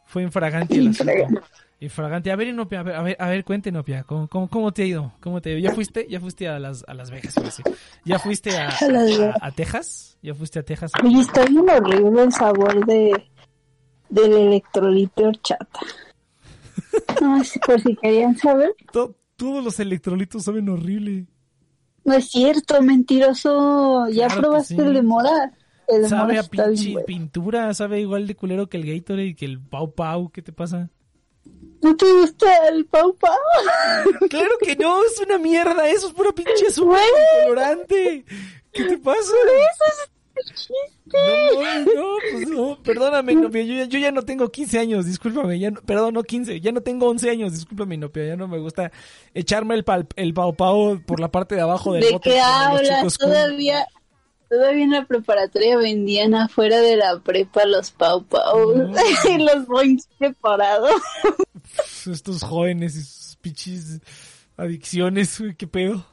Fue 0.05 0.23
infragante 0.23 0.75
el 0.75 0.89
asunto. 0.89 1.11
Infragante. 1.79 2.31
A 2.31 2.37
ver, 2.37 2.47
Inopia, 2.47 2.79
a 2.79 2.83
ver, 2.83 2.95
a 2.95 3.01
ver, 3.01 3.17
a 3.19 3.27
ver 3.27 3.43
cuente, 3.43 3.67
Inopia, 3.67 4.03
¿cómo, 4.03 4.29
cómo, 4.29 4.47
cómo 4.47 4.71
te 4.71 4.83
ha 4.83 4.85
ido? 4.85 5.11
¿Cómo 5.19 5.41
te 5.41 5.49
ha 5.49 5.51
ido? 5.53 5.59
¿Ya 5.59 5.75
fuiste, 5.75 6.07
ya 6.09 6.21
fuiste 6.21 6.47
a 6.47 6.57
las, 6.59 6.85
a 6.87 6.93
Las 6.93 7.11
Vegas? 7.11 7.35
¿Ya 8.05 8.19
fuiste 8.19 8.55
a, 8.55 8.69
A 9.41 9.51
Texas? 9.51 10.17
¿Ya 10.21 10.33
fuiste 10.33 10.59
a 10.59 10.63
Texas? 10.63 10.91
Oye, 11.03 11.19
está 11.19 11.43
bien 11.45 11.69
horrible 11.69 12.23
el 12.23 12.31
sabor 12.31 12.85
de 12.85 13.11
del 14.07 14.33
electrolito 14.33 15.23
horchata. 15.23 15.79
No, 17.21 17.43
si 17.43 17.59
por 17.59 17.79
si 17.81 17.95
querían 17.95 18.37
saber. 18.37 18.73
To- 18.91 19.15
todos 19.35 19.63
los 19.63 19.79
electrolitos 19.79 20.43
saben 20.43 20.69
horrible. 20.69 21.25
No 22.05 22.13
es 22.13 22.29
cierto, 22.31 22.81
mentiroso. 22.81 24.07
¿Ya 24.09 24.27
Claro 24.27 24.41
probaste 24.41 24.75
sí. 24.75 24.81
el 24.81 24.93
de 24.93 25.01
mora? 25.01 25.53
El 25.87 26.03
de 26.03 26.09
Sabe 26.09 26.33
mora 26.35 26.39
a 26.41 26.43
pinche 26.43 26.91
bueno. 26.93 27.05
pintura, 27.05 27.73
sabe 27.73 28.01
igual 28.01 28.27
de 28.27 28.35
culero 28.35 28.67
que 28.67 28.77
el 28.77 28.85
Gatorade 28.85 29.27
y 29.27 29.35
que 29.35 29.45
el 29.45 29.59
Pau 29.61 29.93
Pau, 29.93 30.29
¿qué 30.31 30.41
te 30.41 30.53
pasa? 30.53 30.89
¿No 31.81 31.93
te 31.97 32.09
gusta 32.13 32.69
el 32.69 32.85
pau 32.85 33.13
pau? 33.17 33.35
Claro 34.29 34.51
que 34.61 34.77
no, 34.77 35.03
es 35.03 35.19
una 35.19 35.37
mierda, 35.37 35.89
eso 35.89 36.07
es 36.07 36.13
puro 36.13 36.33
pinche 36.33 36.67
azúcar 36.67 37.01
colorante. 37.43 38.23
¿Qué 38.71 38.83
te 38.85 38.97
pasa? 38.97 39.19
No, 39.45 39.51
no, 41.05 41.85
no, 41.93 42.05
pues 42.31 42.47
no, 42.49 42.83
perdóname, 42.83 43.33
Inopia, 43.33 43.63
yo, 43.63 43.75
ya- 43.75 43.85
yo 43.85 43.99
ya 43.99 44.11
no 44.11 44.23
tengo 44.23 44.49
15 44.49 44.79
años, 44.79 45.05
discúlpame, 45.05 45.59
ya 45.59 45.71
no, 45.71 45.81
perdón, 45.81 46.13
no 46.15 46.23
15, 46.23 46.59
ya 46.59 46.71
no 46.71 46.81
tengo 46.81 47.07
11 47.09 47.29
años, 47.29 47.51
discúlpame, 47.53 47.95
Inopia, 47.95 48.25
ya 48.27 48.35
no 48.35 48.47
me 48.47 48.57
gusta 48.59 48.91
echarme 49.33 49.75
el, 49.75 49.83
pal, 49.83 50.07
el 50.15 50.33
pau 50.33 50.55
pau 50.55 50.99
por 51.05 51.19
la 51.19 51.29
parte 51.31 51.55
de 51.55 51.61
abajo 51.61 51.93
del 51.93 52.03
¿De 52.03 52.11
bote 52.11 52.29
qué 52.31 52.39
como 52.39 52.77
los 52.79 52.89
hablas? 52.89 53.17
Todavía, 53.17 53.85
todavía 54.49 54.83
en 54.83 54.91
la 54.91 55.05
preparatoria 55.05 55.77
vendían 55.77 56.33
afuera 56.35 56.79
de 56.79 56.95
la 56.97 57.19
prepa 57.19 57.65
los 57.65 57.91
pau 57.91 58.23
pau 58.23 58.75
No. 58.75 58.93
y 59.29 59.37
los 59.37 59.67
boings 59.67 60.07
preparados. 60.17 60.93
Estos 62.11 62.43
jóvenes 62.43 62.95
y 62.95 63.01
sus 63.03 63.35
pichis 63.37 63.99
adicciones, 64.57 65.39
güey, 65.39 65.55
qué 65.55 65.67
pedo. 65.67 66.05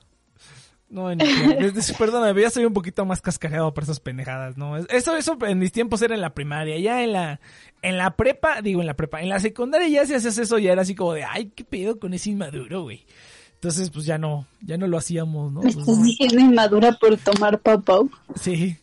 No, 0.91 1.15
no, 1.15 1.25
desde, 1.25 1.95
perdóname, 1.95 2.43
ya 2.43 2.51
soy 2.51 2.65
un 2.65 2.73
poquito 2.73 3.05
más 3.05 3.23
cascareado 3.23 3.73
por 3.73 3.85
esas 3.85 4.01
pendejadas, 4.01 4.57
¿no? 4.57 4.77
Eso, 4.77 5.17
eso 5.17 5.39
en 5.47 5.59
mis 5.61 5.71
tiempos 5.71 6.03
era 6.03 6.17
en 6.17 6.21
la 6.21 6.35
primaria, 6.35 6.79
ya 6.81 7.05
en 7.05 7.13
la, 7.13 7.41
en 7.81 7.97
la 7.97 8.17
prepa, 8.17 8.61
digo 8.61 8.81
en 8.81 8.89
la 8.89 8.95
prepa, 8.95 9.21
en 9.21 9.29
la 9.29 9.39
secundaria 9.39 9.87
ya 9.87 10.05
si 10.05 10.15
hacías 10.15 10.37
eso 10.37 10.59
ya 10.59 10.73
era 10.73 10.83
así 10.83 10.97
como 10.97 11.13
de, 11.13 11.23
ay, 11.23 11.53
qué 11.55 11.65
pedo 11.65 12.01
con 12.01 12.13
ese 12.13 12.31
inmaduro, 12.31 12.83
güey. 12.83 13.07
Entonces, 13.55 13.91
pues 13.91 14.05
ya 14.05 14.19
no, 14.19 14.47
ya 14.63 14.79
no 14.79 14.89
lo 14.89 14.99
hacíamos, 14.99 15.53
¿no? 15.53 15.61
Pues, 15.61 15.77
estás 15.77 15.97
no. 15.97 16.03
diciendo 16.03 16.41
inmadura 16.41 16.93
por 16.93 17.17
tomar 17.19 17.61
pau 17.61 17.81
pau. 17.83 18.11
Sí. 18.35 18.77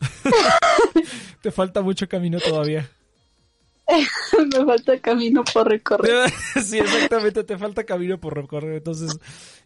Te 1.42 1.50
falta 1.50 1.82
mucho 1.82 2.08
camino 2.08 2.38
todavía. 2.40 2.88
Me 4.52 4.64
falta 4.64 4.98
camino 5.00 5.44
por 5.44 5.68
recorrer. 5.68 6.30
Sí, 6.62 6.78
exactamente, 6.78 7.44
te 7.44 7.56
falta 7.56 7.84
camino 7.84 8.18
por 8.18 8.36
recorrer, 8.36 8.76
entonces 8.76 9.18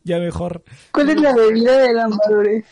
ya 0.05 0.19
mejor. 0.19 0.63
¿Cuál 0.93 1.11
es 1.11 1.21
la 1.21 1.35
bebida 1.35 1.79
de 1.79 1.95
la 1.95 2.09
madurez? 2.09 2.65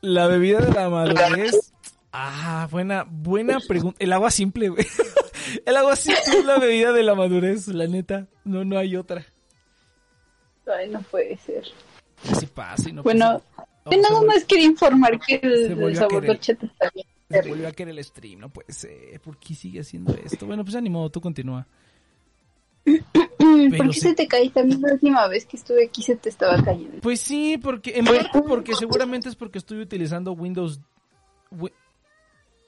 La 0.00 0.26
bebida 0.26 0.60
de 0.60 0.72
la 0.72 0.88
madurez. 0.90 1.72
Ah, 2.12 2.68
buena, 2.70 3.04
buena 3.08 3.58
pregunta. 3.66 3.96
El 4.00 4.12
agua 4.12 4.30
simple, 4.30 4.68
güey. 4.68 4.86
El 5.66 5.76
agua 5.76 5.96
simple 5.96 6.22
es 6.38 6.44
la 6.44 6.58
bebida 6.58 6.92
de 6.92 7.02
la 7.02 7.14
madurez, 7.14 7.68
la 7.68 7.86
neta. 7.86 8.28
No, 8.44 8.64
no 8.64 8.78
hay 8.78 8.96
otra. 8.96 9.24
Ay, 10.66 10.88
no 10.88 11.00
puede 11.02 11.36
ser. 11.38 11.64
Así 12.30 12.46
pasa 12.46 12.88
y 12.88 12.92
no 12.92 13.02
Bueno, 13.02 13.42
pasa. 13.56 13.68
yo 13.90 14.00
nada 14.00 14.20
más 14.22 14.44
quería 14.44 14.64
informar 14.66 15.18
que 15.20 15.36
el, 15.42 15.72
el 15.82 15.96
sabor 15.96 16.28
horchata 16.30 16.64
está 16.66 16.90
bien. 16.94 17.06
se 17.28 17.48
volvió 17.48 17.68
a 17.68 17.72
querer 17.72 17.98
el 17.98 18.04
stream, 18.04 18.40
no 18.40 18.48
puede 18.48 18.72
ser. 18.72 19.20
¿Por 19.20 19.36
qué 19.38 19.54
sigue 19.54 19.80
haciendo 19.80 20.14
esto? 20.14 20.46
Bueno, 20.46 20.64
pues 20.64 20.72
ya 20.74 20.80
ni 20.80 20.88
modo, 20.90 21.10
tú 21.10 21.20
continúa. 21.20 21.66
¿Por 23.76 23.90
qué 23.90 24.00
se 24.00 24.14
te 24.14 24.26
cae? 24.28 24.50
También 24.50 24.80
la 24.82 24.92
última 24.92 25.26
vez 25.28 25.46
que 25.46 25.56
estuve 25.56 25.86
aquí 25.86 26.02
se 26.02 26.16
te 26.16 26.28
estaba 26.28 26.62
cayendo. 26.62 26.98
Pues 27.00 27.20
sí, 27.20 27.58
porque 27.62 27.92
en 27.96 28.04
parte 28.04 28.42
porque 28.48 28.74
seguramente 28.74 29.28
es 29.28 29.36
porque 29.36 29.58
estoy 29.58 29.80
utilizando 29.80 30.32
Windows. 30.32 30.80
Wi- 31.50 31.72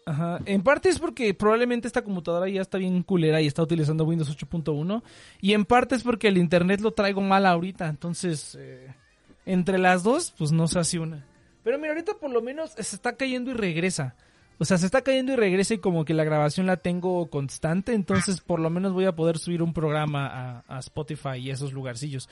Ajá, 0.09 0.39
en 0.45 0.63
parte 0.63 0.89
es 0.89 1.01
porque 1.01 1.35
probablemente 1.35 1.89
esta 1.89 2.03
computadora 2.03 2.49
ya 2.49 2.63
está 2.63 2.79
bien 2.79 3.03
culera 3.03 3.41
y 3.41 3.49
está 3.49 3.63
utilizando 3.65 4.05
Windows 4.05 4.31
8.1 4.39 5.03
y 5.41 5.53
en 5.53 5.65
parte 5.65 5.97
es 5.97 6.05
porque 6.05 6.29
el 6.29 6.39
internet 6.39 6.81
lo 6.81 6.93
traigo 6.93 7.21
mal 7.21 7.45
ahorita, 7.45 7.89
entonces 7.89 8.57
eh, 8.61 8.87
entre 9.47 9.79
las 9.79 10.05
dos 10.05 10.33
pues 10.39 10.53
no 10.53 10.69
se 10.69 10.79
hace 10.79 11.01
una. 11.01 11.25
Pero 11.65 11.77
mira, 11.79 11.91
ahorita 11.91 12.15
por 12.21 12.31
lo 12.31 12.41
menos 12.41 12.71
se 12.71 12.83
está 12.95 13.17
cayendo 13.17 13.51
y 13.51 13.55
regresa. 13.55 14.15
O 14.59 14.65
sea, 14.65 14.79
se 14.79 14.87
está 14.87 15.03
cayendo 15.03 15.33
y 15.33 15.37
regresa 15.37 15.75
y 15.75 15.79
como 15.79 16.05
que 16.05 16.15
la 16.15 16.25
grabación 16.25 16.67
la 16.67 16.79
tengo 16.79 17.29
constante, 17.29 17.93
entonces 17.93 18.41
por 18.41 18.59
lo 18.59 18.71
menos 18.71 18.93
voy 18.93 19.05
a 19.05 19.15
poder 19.15 19.39
subir 19.39 19.63
un 19.63 19.75
programa 19.75 20.27
a, 20.27 20.65
a 20.69 20.79
Spotify 20.79 21.37
y 21.39 21.51
esos 21.51 21.73
lugarcillos 21.73 22.29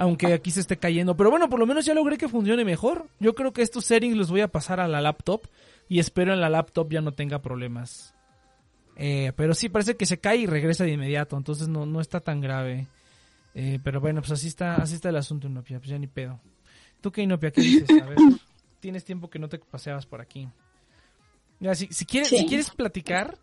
aunque 0.00 0.32
aquí 0.32 0.50
se 0.50 0.60
esté 0.60 0.78
cayendo. 0.78 1.14
Pero 1.14 1.30
bueno, 1.30 1.50
por 1.50 1.58
lo 1.58 1.66
menos 1.66 1.84
ya 1.84 1.92
logré 1.92 2.16
que 2.16 2.26
funcione 2.26 2.64
mejor. 2.64 3.08
Yo 3.18 3.34
creo 3.34 3.52
que 3.52 3.60
estos 3.60 3.84
settings 3.84 4.16
los 4.16 4.30
voy 4.30 4.40
a 4.40 4.48
pasar 4.48 4.80
a 4.80 4.88
la 4.88 5.02
laptop 5.02 5.42
y 5.90 5.98
espero 5.98 6.32
en 6.32 6.40
la 6.40 6.48
laptop 6.48 6.90
ya 6.90 7.02
no 7.02 7.12
tenga 7.12 7.42
problemas. 7.42 8.14
Eh, 8.96 9.32
pero 9.36 9.52
sí, 9.52 9.68
parece 9.68 9.96
que 9.96 10.06
se 10.06 10.18
cae 10.18 10.38
y 10.38 10.46
regresa 10.46 10.84
de 10.84 10.92
inmediato, 10.92 11.36
entonces 11.36 11.68
no, 11.68 11.84
no 11.84 12.00
está 12.00 12.20
tan 12.20 12.40
grave. 12.40 12.86
Eh, 13.54 13.78
pero 13.84 14.00
bueno, 14.00 14.22
pues 14.22 14.32
así 14.32 14.48
está, 14.48 14.76
así 14.76 14.94
está 14.94 15.10
el 15.10 15.16
asunto, 15.16 15.48
Inopia, 15.48 15.78
pues 15.78 15.90
ya 15.90 15.98
ni 15.98 16.06
pedo. 16.06 16.40
¿Tú 17.02 17.12
qué, 17.12 17.20
Inopia? 17.20 17.50
¿Qué 17.50 17.60
dices? 17.60 18.02
A 18.02 18.06
ver, 18.06 18.16
tienes 18.80 19.04
tiempo 19.04 19.28
que 19.28 19.38
no 19.38 19.50
te 19.50 19.58
paseabas 19.58 20.06
por 20.06 20.22
aquí. 20.22 20.48
Mira, 21.60 21.74
si, 21.74 21.86
si 21.90 22.04
quieres, 22.06 22.28
Sí. 22.28 22.38
si 22.38 22.46
quieres 22.46 22.70
platicar, 22.70 23.38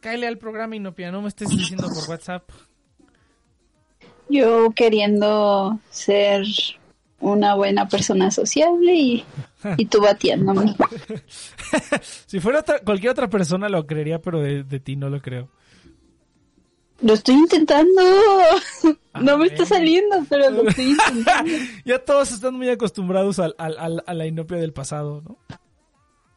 cáele 0.00 0.26
al 0.26 0.38
programa, 0.38 0.76
Inopia, 0.76 1.10
no 1.10 1.22
me 1.22 1.28
estés 1.28 1.48
diciendo 1.48 1.88
por 1.88 2.08
WhatsApp. 2.08 2.48
Yo 4.28 4.70
queriendo 4.74 5.78
ser 5.90 6.44
una 7.20 7.54
buena 7.54 7.88
persona 7.88 8.30
sociable 8.30 8.94
y, 8.94 9.24
y 9.78 9.86
tú 9.86 10.00
batiéndome. 10.00 10.74
Si 12.26 12.38
fuera 12.40 12.60
otra- 12.60 12.78
cualquier 12.80 13.10
otra 13.12 13.28
persona 13.28 13.68
lo 13.68 13.86
creería, 13.86 14.20
pero 14.20 14.40
de, 14.40 14.62
de 14.62 14.78
ti 14.80 14.94
no 14.96 15.08
lo 15.10 15.20
creo. 15.20 15.48
Lo 17.00 17.14
estoy 17.14 17.34
intentando. 17.34 18.00
No 19.20 19.36
me 19.38 19.46
está 19.46 19.66
saliendo, 19.66 20.24
pero 20.28 20.50
lo 20.50 20.68
estoy 20.68 20.90
intentando. 20.90 21.50
ya 21.84 21.98
todos 22.04 22.30
están 22.32 22.54
muy 22.54 22.68
acostumbrados 22.68 23.38
al, 23.40 23.54
al- 23.58 23.78
al- 23.78 24.04
a 24.06 24.14
la 24.14 24.26
inopia 24.26 24.58
del 24.58 24.72
pasado, 24.72 25.22
¿no? 25.26 25.38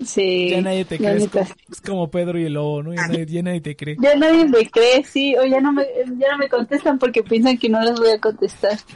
Sí. 0.04 0.50
Ya 0.52 0.62
nadie 0.62 0.86
te 0.86 0.98
cree. 0.98 1.18
Es 1.18 1.28
como, 1.30 1.46
es 1.72 1.82
como 1.82 2.10
Pedro 2.12 2.40
y 2.40 2.46
el 2.46 2.54
lobo, 2.54 2.82
¿no? 2.84 2.94
Ya 2.94 3.08
nadie, 3.08 3.26
ya 3.26 3.44
nadie 3.44 3.62
te 3.62 3.76
cree. 3.76 3.98
Ya 4.00 4.16
nadie 4.16 4.46
me 4.48 4.70
cree, 4.70 5.04
sí, 5.04 5.36
o 5.36 5.44
ya 5.46 5.60
no 5.60 5.74
me, 5.74 5.86
ya 6.18 6.32
no 6.32 6.38
me 6.38 6.48
contestan 6.50 6.98
porque 7.00 7.22
piensan 7.24 7.58
que 7.58 7.68
no 7.70 7.82
les 7.82 8.00
voy 8.00 8.10
a 8.12 8.20
contestar. 8.20 8.78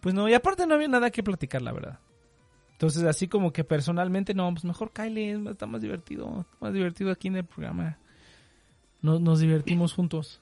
Pues 0.00 0.14
no, 0.14 0.28
y 0.28 0.34
aparte 0.34 0.66
no 0.66 0.74
había 0.74 0.88
nada 0.88 1.10
que 1.10 1.22
platicar, 1.22 1.60
la 1.60 1.72
verdad. 1.72 1.98
Entonces, 2.72 3.02
así 3.04 3.28
como 3.28 3.52
que 3.52 3.64
personalmente, 3.64 4.32
no, 4.32 4.50
pues 4.50 4.64
mejor 4.64 4.90
más- 4.96 5.52
está 5.52 5.66
más 5.66 5.82
divertido. 5.82 6.46
Más 6.58 6.72
divertido 6.72 7.10
aquí 7.10 7.28
en 7.28 7.36
el 7.36 7.44
programa. 7.44 7.98
Nos, 9.02 9.20
nos 9.20 9.40
divertimos 9.40 9.92
juntos. 9.92 10.40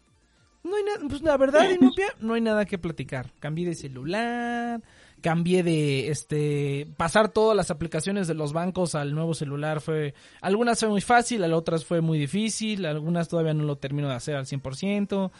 No 0.63 0.77
hay 0.77 0.85
nada, 0.85 0.99
pues 1.09 1.23
la 1.23 1.37
verdad, 1.37 1.69
Inopia, 1.71 2.07
no 2.21 2.35
hay 2.35 2.41
nada 2.41 2.65
que 2.67 2.79
platicar. 2.79 3.33
Cambié 3.41 3.67
de 3.67 3.75
celular, 3.75 4.81
cambié 5.21 5.63
de, 5.63 6.09
este, 6.09 6.87
pasar 6.97 7.29
todas 7.29 7.57
las 7.57 7.71
aplicaciones 7.71 8.29
de 8.29 8.35
los 8.35 8.53
bancos 8.53 8.95
al 8.95 9.15
nuevo 9.15 9.35
celular 9.35 9.81
fue, 9.81 10.15
algunas 10.41 10.81
fue 10.81 10.89
muy 10.89 11.01
fácil, 11.01 11.45
a 11.45 11.57
otras 11.57 11.85
fue 11.85 12.01
muy 12.01 12.19
difícil, 12.19 12.87
algunas 12.87 13.29
todavía 13.29 13.55
no 13.55 13.65
lo 13.65 13.77
termino 13.77 14.09
de 14.09 14.15
hacer 14.15 14.37
al 14.37 14.47
100%. 14.47 15.31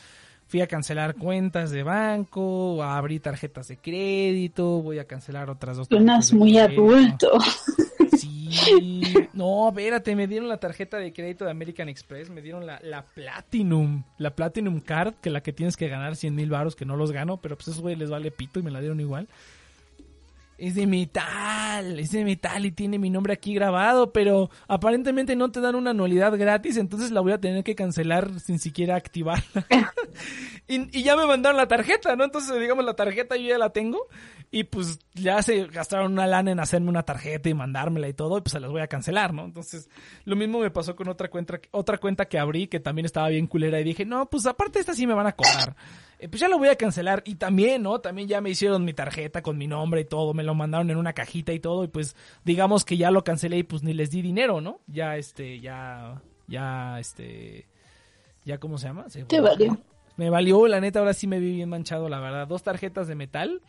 Fui 0.47 0.63
a 0.63 0.67
cancelar 0.67 1.15
cuentas 1.15 1.71
de 1.71 1.83
banco, 1.83 2.83
abrí 2.83 3.21
tarjetas 3.21 3.69
de 3.69 3.77
crédito, 3.77 4.81
voy 4.81 4.99
a 4.99 5.05
cancelar 5.05 5.51
otras 5.51 5.77
dos. 5.77 5.89
Suenas 5.89 6.33
muy 6.33 6.55
crédito. 6.55 6.95
adulto. 6.95 7.39
Sí. 8.17 9.15
No, 9.35 9.69
espérate, 9.69 10.17
me 10.17 10.27
dieron 10.27 10.49
la 10.49 10.59
tarjeta 10.59 10.97
de 10.97 11.13
crédito 11.13 11.45
de 11.45 11.51
American 11.51 11.89
Express, 11.89 12.31
me 12.31 12.43
dieron 12.43 12.67
la, 12.67 12.81
la 12.83 13.05
Platinum, 13.05 14.03
la 14.17 14.35
Platinum 14.35 14.81
Card, 14.81 15.15
que 15.21 15.31
la 15.31 15.43
que 15.43 15.53
tienes 15.53 15.77
que 15.77 15.89
ganar 15.89 16.17
100 16.17 16.35
mil 16.35 16.51
baros, 16.51 16.75
que 16.75 16.85
no 16.85 16.97
los 16.97 17.13
gano, 17.13 17.37
pero 17.37 17.57
pues 17.57 17.69
esos 17.69 17.81
güey 17.81 17.95
les 17.95 18.11
vale 18.11 18.31
pito 18.31 18.59
y 18.59 18.63
me 18.63 18.71
la 18.71 18.81
dieron 18.81 19.01
igual. 19.01 19.29
Es 20.59 20.75
de 20.75 20.89
metal, 20.89 22.01
es 22.01 22.11
de 22.11 22.25
metal 22.25 22.67
y 22.67 22.73
tiene 22.73 22.99
mi 22.99 23.11
nombre 23.11 23.33
aquí 23.33 23.55
grabado, 23.55 24.13
pero 24.13 24.51
aparentemente 24.67 25.37
no 25.37 25.53
te 25.53 25.61
dan 25.61 25.77
una 25.77 25.91
anualidad 25.91 26.37
gratis, 26.37 26.77
entonces 26.79 27.13
la 27.13 27.21
voy 27.21 27.31
a 27.31 27.41
tener 27.41 27.63
que 27.63 27.77
cancelar 27.77 28.41
sin 28.41 28.59
siquiera 28.59 28.97
activarla. 28.97 29.67
y, 30.67 30.99
y 30.99 31.05
ya 31.05 31.17
me 31.17 31.27
mandaron 31.27 31.57
la 31.57 31.69
tarjeta, 31.69 32.17
¿no? 32.17 32.25
Entonces, 32.25 32.59
digamos, 32.59 32.85
la 32.85 32.95
tarjeta 32.95 33.37
yo 33.37 33.49
ya 33.49 33.59
la 33.59 33.71
tengo 33.71 34.09
y 34.51 34.65
pues 34.65 34.99
ya 35.15 35.41
se 35.43 35.67
gastaron 35.67 36.13
una 36.13 36.27
lana 36.27 36.51
en 36.51 36.59
hacerme 36.59 36.89
una 36.89 37.05
tarjeta 37.05 37.49
y 37.49 37.55
mandármela 37.55 38.09
y 38.09 38.15
todo, 38.15 38.39
y 38.39 38.41
pues 38.41 38.53
se 38.53 38.59
las 38.61 38.71
voy 38.71 38.81
a 38.81 38.89
cancelar, 38.89 39.33
¿no? 39.33 39.45
Entonces, 39.45 39.89
lo 40.25 40.35
mismo 40.35 40.59
me 40.59 40.73
pasó 40.73 40.97
con 40.97 41.09
otra 41.09 41.29
cuenta, 41.31 41.61
otra 41.71 41.99
cuenta 41.99 42.25
que 42.27 42.39
abrí 42.39 42.67
que 42.67 42.81
también 42.81 43.07
estaba 43.07 43.29
bien 43.29 43.47
culera 43.47 43.79
y 43.79 43.85
dije, 43.85 44.05
no, 44.05 44.29
pues 44.29 44.47
aparte 44.47 44.81
esta 44.81 44.95
sí 44.95 45.07
me 45.07 45.15
van 45.15 45.29
a 45.29 45.37
cobrar. 45.37 45.77
Eh, 46.19 46.29
pues 46.29 46.41
ya 46.41 46.49
lo 46.49 46.59
voy 46.59 46.69
a 46.69 46.77
cancelar. 46.77 47.23
Y 47.25 47.37
también, 47.37 47.83
¿no? 47.83 48.01
También 48.01 48.29
ya 48.29 48.41
me 48.41 48.51
hicieron 48.51 48.85
mi 48.85 48.93
tarjeta 48.93 49.43
con 49.43 49.57
mi 49.57 49.67
nombre 49.67 50.01
y 50.03 50.05
todo, 50.05 50.35
me 50.35 50.43
lo 50.43 50.55
mandaron 50.55 50.91
en 50.91 50.97
una 50.97 51.13
cajita 51.13 51.53
y 51.53 51.61
todo, 51.61 51.85
y 51.85 51.89
pues 51.89 52.17
digamos 52.45 52.85
que 52.85 52.97
ya 52.97 53.11
lo 53.11 53.25
cancelé 53.25 53.59
y 53.59 53.63
pues 53.63 53.83
ni 53.83 53.95
les 53.95 54.11
di 54.11 54.23
dinero, 54.23 54.61
¿no? 54.61 54.81
Ya, 54.87 55.17
este, 55.17 55.61
ya, 55.61 56.21
ya, 56.47 56.99
este, 56.99 57.67
ya, 58.45 58.59
¿cómo 58.59 58.79
se 58.79 58.89
llama? 58.89 59.07
Te 59.29 59.41
valió. 59.41 59.79
Me 60.17 60.31
valió, 60.31 60.67
la 60.67 60.81
neta, 60.81 60.99
ahora 60.99 61.15
sí 61.15 61.29
me 61.29 61.39
vi 61.39 61.53
bien 61.53 61.69
manchado, 61.69 62.09
la 62.09 62.19
verdad. 62.19 62.49
Dos 62.49 62.65
tarjetas 62.65 63.07
de 63.07 63.15
metal 63.15 63.63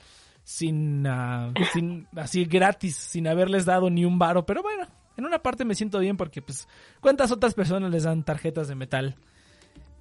sin, 0.43 1.05
ah, 1.05 1.53
sin 1.73 2.07
así 2.15 2.45
gratis, 2.45 2.95
sin 2.95 3.27
haberles 3.27 3.65
dado 3.65 3.91
ni 3.91 4.03
un 4.03 4.17
varo, 4.17 4.47
pero 4.47 4.63
bueno, 4.63 4.87
en 5.15 5.25
una 5.25 5.43
parte 5.43 5.63
me 5.63 5.75
siento 5.75 5.99
bien 5.99 6.17
porque 6.17 6.41
pues 6.41 6.67
cuántas 7.01 7.31
otras 7.31 7.53
personas 7.53 7.91
les 7.91 8.03
dan 8.03 8.23
tarjetas 8.23 8.67
de 8.67 8.73
metal 8.73 9.15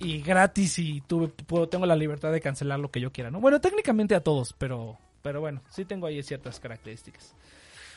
y 0.00 0.20
gratis 0.20 0.78
y 0.78 1.00
tuve, 1.00 1.28
puedo, 1.28 1.68
tengo 1.68 1.86
la 1.86 1.96
libertad 1.96 2.32
de 2.32 2.40
cancelar 2.40 2.78
lo 2.78 2.90
que 2.90 3.00
yo 3.00 3.12
quiera, 3.12 3.30
¿no? 3.30 3.40
Bueno, 3.40 3.60
técnicamente 3.60 4.14
a 4.14 4.20
todos, 4.20 4.54
pero, 4.56 4.98
pero 5.22 5.40
bueno, 5.40 5.62
sí 5.70 5.84
tengo 5.84 6.06
ahí 6.06 6.22
ciertas 6.22 6.60
características. 6.60 7.34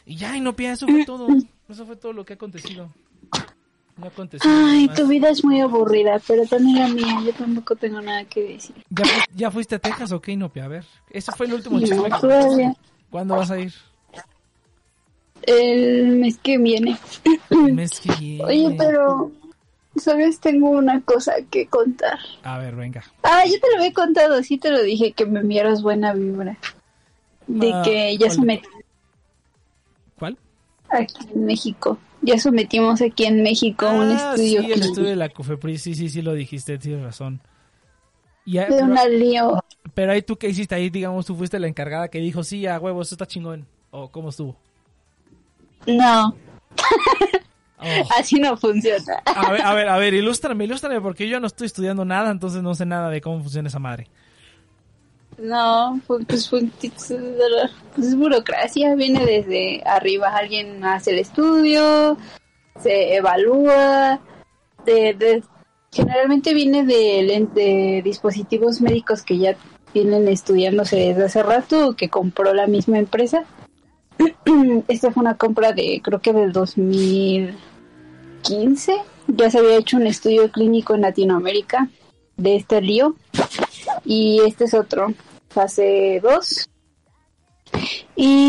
Y 0.05 0.15
ya, 0.15 0.36
y 0.36 0.41
no 0.41 0.55
pienso, 0.55 0.86
eso 0.86 0.96
fue 0.96 1.05
todo, 1.05 1.27
eso 1.70 1.86
fue 1.86 1.96
todo 1.96 2.13
lo 2.13 2.25
que 2.25 2.34
ha 2.34 2.36
acontecido. 2.36 2.91
No 3.98 4.10
Ay, 4.41 4.88
tu 4.96 5.08
vida 5.08 5.29
es 5.29 5.43
muy 5.43 5.60
aburrida, 5.60 6.20
pero 6.25 6.46
también 6.48 6.79
la 6.79 6.88
mía, 6.88 7.22
yo 7.24 7.34
tampoco 7.34 7.75
tengo 7.75 8.01
nada 8.01 8.24
que 8.25 8.53
decir. 8.53 8.75
¿Ya, 8.89 9.03
ya 9.36 9.51
fuiste 9.51 9.75
a 9.75 9.79
Texas 9.79 10.12
o 10.12 10.20
qué, 10.20 10.31
Inopia? 10.31 10.65
A 10.65 10.67
ver, 10.70 10.86
ese 11.12 11.31
fue 11.34 11.46
el 11.46 11.53
último 11.53 11.79
No, 11.79 11.86
chisme. 11.86 12.10
todavía. 12.20 12.74
¿Cuándo 13.12 13.36
vas 13.36 13.51
a 13.51 13.60
ir? 13.60 13.74
El 15.43 16.17
mes 16.17 16.38
que 16.38 16.58
viene. 16.58 16.98
El 17.50 17.74
mes 17.74 18.00
que 18.00 18.13
viene. 18.15 18.43
Oye, 18.46 18.75
pero, 18.77 19.31
¿sabes? 19.96 20.40
Tengo 20.40 20.70
una 20.70 21.02
cosa 21.02 21.34
que 21.50 21.68
contar. 21.68 22.20
A 22.44 22.58
ver, 22.58 22.76
venga. 22.76 23.04
Ah, 23.24 23.44
yo 23.46 23.60
te 23.60 23.70
lo 23.72 23.78
había 23.78 23.94
contado, 23.94 24.42
sí 24.44 24.58
te 24.58 24.72
lo 24.72 24.82
dije, 24.82 25.12
que 25.14 25.26
me 25.26 25.40
enviaras 25.42 25.82
buena 25.82 26.14
vibra. 26.14 26.58
De 27.48 27.72
Ah, 27.74 27.82
que 27.84 28.18
ya 28.18 28.28
¿cuál? 28.28 28.62
¿Cuál? 30.18 30.38
aquí 30.90 31.28
en 31.34 31.46
México. 31.46 31.98
Ya 32.22 32.38
sometimos 32.38 33.02
aquí 33.02 33.26
en 33.26 33.42
México 33.42 33.90
un 33.90 34.12
Ah, 34.12 34.34
estudio 34.36 34.62
sí, 34.62 34.72
el 34.72 34.82
estudio 34.84 35.10
de 35.10 35.16
la 35.16 35.30
COFEPRIS, 35.30 35.82
sí, 35.82 35.96
sí, 35.96 36.10
sí 36.10 36.22
lo 36.22 36.34
dijiste, 36.34 36.78
tienes 36.78 37.04
razón. 37.04 37.42
Y 38.46 38.58
de 38.58 38.84
una 38.84 39.06
lío. 39.08 39.64
pero 39.94 40.12
ahí 40.12 40.22
tú 40.22 40.36
qué 40.38 40.50
hiciste, 40.50 40.76
ahí 40.76 40.90
digamos 40.90 41.26
tú 41.26 41.36
fuiste 41.36 41.60
la 41.60 41.68
encargada 41.68 42.10
que 42.10 42.20
dijo, 42.20 42.44
sí, 42.44 42.66
a 42.68 42.80
huevo, 42.80 43.02
eso 43.02 43.16
está 43.16 43.26
chingón. 43.26 43.66
O 43.90 44.10
cómo 44.10 44.30
estuvo. 44.30 44.56
No, 45.88 46.36
Oh. 47.82 48.08
así 48.18 48.36
no 48.40 48.56
funciona. 48.58 49.22
A 49.26 49.52
ver, 49.52 49.62
a 49.62 49.74
ver, 49.74 49.90
a 49.90 49.98
ver, 49.98 50.14
ilústrame, 50.14 50.66
ilústrame, 50.66 51.02
porque 51.02 51.28
yo 51.28 51.40
no 51.40 51.48
estoy 51.48 51.66
estudiando 51.68 52.06
nada, 52.06 52.30
entonces 52.32 52.62
no 52.62 52.76
sé 52.76 52.86
nada 52.86 53.10
de 53.10 53.22
cómo 53.22 53.42
funciona 53.42 53.70
esa 53.70 53.80
madre. 53.80 54.08
No, 55.38 56.00
pues 56.06 56.50
pues 56.50 57.12
es 57.98 58.16
burocracia, 58.16 58.94
viene 58.96 59.26
desde 59.26 59.82
arriba, 59.86 60.36
alguien 60.36 60.84
hace 60.86 61.12
el 61.12 61.20
estudio, 61.20 62.18
se 62.80 63.16
evalúa, 63.16 64.20
de, 64.86 65.14
de- 65.16 65.44
generalmente 65.92 66.54
viene 66.54 66.86
de, 66.86 67.48
de 67.54 68.02
dispositivos 68.04 68.82
médicos 68.82 69.24
que 69.24 69.38
ya 69.40 69.56
vienen 69.94 70.28
estudiándose 70.28 70.96
desde 70.96 71.26
hace 71.26 71.44
rato 71.44 71.96
que 71.96 72.10
compró 72.10 72.54
la 72.54 72.68
misma 72.68 73.00
empresa. 73.00 73.44
Esta 74.88 75.12
fue 75.12 75.22
una 75.22 75.38
compra 75.38 75.74
de 75.74 76.02
creo 76.04 76.20
que 76.20 76.34
del 76.34 76.54
2015, 78.42 78.98
ya 79.28 79.50
se 79.50 79.60
había 79.60 79.78
hecho 79.78 79.98
un 79.98 80.08
estudio 80.08 80.52
clínico 80.52 80.96
en 80.96 81.02
Latinoamérica 81.02 81.90
de 82.38 82.56
este 82.56 82.82
lío 82.82 83.16
y 84.04 84.42
este 84.46 84.66
es 84.66 84.74
otro, 84.74 85.14
fase 85.50 86.20
2. 86.22 86.70
Y 88.16 88.48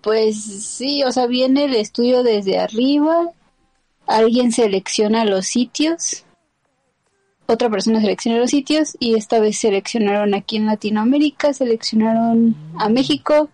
pues 0.00 0.42
sí, 0.42 1.02
o 1.02 1.12
sea, 1.12 1.26
viene 1.26 1.64
el 1.64 1.74
estudio 1.74 2.22
desde 2.22 2.58
arriba, 2.58 3.30
alguien 4.06 4.52
selecciona 4.52 5.24
los 5.24 5.46
sitios, 5.46 6.24
otra 7.46 7.70
persona 7.70 8.00
selecciona 8.00 8.38
los 8.38 8.50
sitios 8.50 8.96
y 9.00 9.14
esta 9.16 9.40
vez 9.40 9.58
seleccionaron 9.58 10.34
aquí 10.34 10.56
en 10.56 10.66
Latinoamérica, 10.66 11.52
seleccionaron 11.52 12.54
a 12.78 12.88
México, 12.88 13.48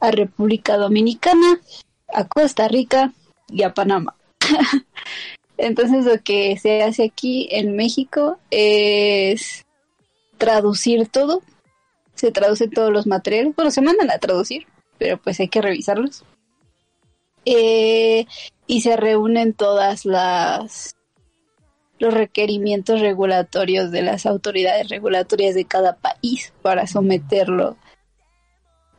a 0.00 0.10
República 0.10 0.76
Dominicana, 0.76 1.60
a 2.12 2.26
Costa 2.26 2.68
Rica 2.68 3.12
y 3.48 3.62
a 3.62 3.74
Panamá. 3.74 4.16
Entonces 5.58 6.06
lo 6.06 6.22
que 6.22 6.56
se 6.58 6.82
hace 6.82 7.04
aquí 7.04 7.48
en 7.50 7.76
México 7.76 8.38
es 8.50 9.66
traducir 10.38 11.08
todo. 11.08 11.42
Se 12.14 12.32
traducen 12.32 12.70
todos 12.70 12.90
los 12.90 13.06
materiales. 13.06 13.54
Bueno, 13.54 13.70
se 13.70 13.82
mandan 13.82 14.10
a 14.10 14.18
traducir, 14.18 14.66
pero 14.98 15.18
pues 15.18 15.38
hay 15.40 15.48
que 15.48 15.62
revisarlos. 15.62 16.24
Eh, 17.44 18.26
y 18.66 18.80
se 18.80 18.96
reúnen 18.96 19.52
todas 19.52 20.04
las 20.04 20.96
los 21.98 22.14
requerimientos 22.14 23.00
regulatorios 23.00 23.90
de 23.90 24.00
las 24.00 24.24
autoridades 24.24 24.88
regulatorias 24.88 25.54
de 25.54 25.66
cada 25.66 25.96
país 25.96 26.52
para 26.62 26.86
someterlo 26.86 27.76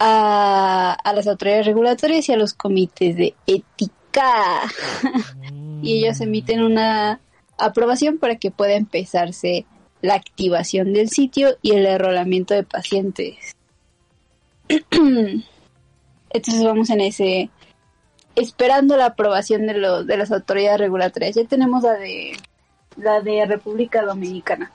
a, 0.03 0.93
a 0.93 1.13
las 1.13 1.27
autoridades 1.27 1.67
regulatorias 1.67 2.27
y 2.27 2.33
a 2.33 2.37
los 2.37 2.55
comités 2.55 3.15
de 3.15 3.35
ética 3.45 4.61
y 5.83 5.99
ellos 5.99 6.19
emiten 6.21 6.63
una 6.63 7.19
aprobación 7.59 8.17
para 8.17 8.37
que 8.37 8.49
pueda 8.49 8.73
empezarse 8.73 9.67
la 10.01 10.15
activación 10.15 10.93
del 10.93 11.09
sitio 11.09 11.55
y 11.61 11.73
el 11.73 11.85
enrolamiento 11.85 12.55
de 12.55 12.63
pacientes. 12.63 13.55
Entonces 14.89 16.63
vamos 16.63 16.89
en 16.89 17.01
ese 17.01 17.51
esperando 18.35 18.97
la 18.97 19.07
aprobación 19.07 19.67
de 19.67 19.75
los 19.75 20.07
de 20.07 20.17
las 20.17 20.31
autoridades 20.31 20.79
regulatorias. 20.79 21.35
Ya 21.35 21.45
tenemos 21.45 21.83
la 21.83 21.93
de 21.93 22.31
la 22.97 23.21
de 23.21 23.45
República 23.45 24.03
Dominicana. 24.03 24.71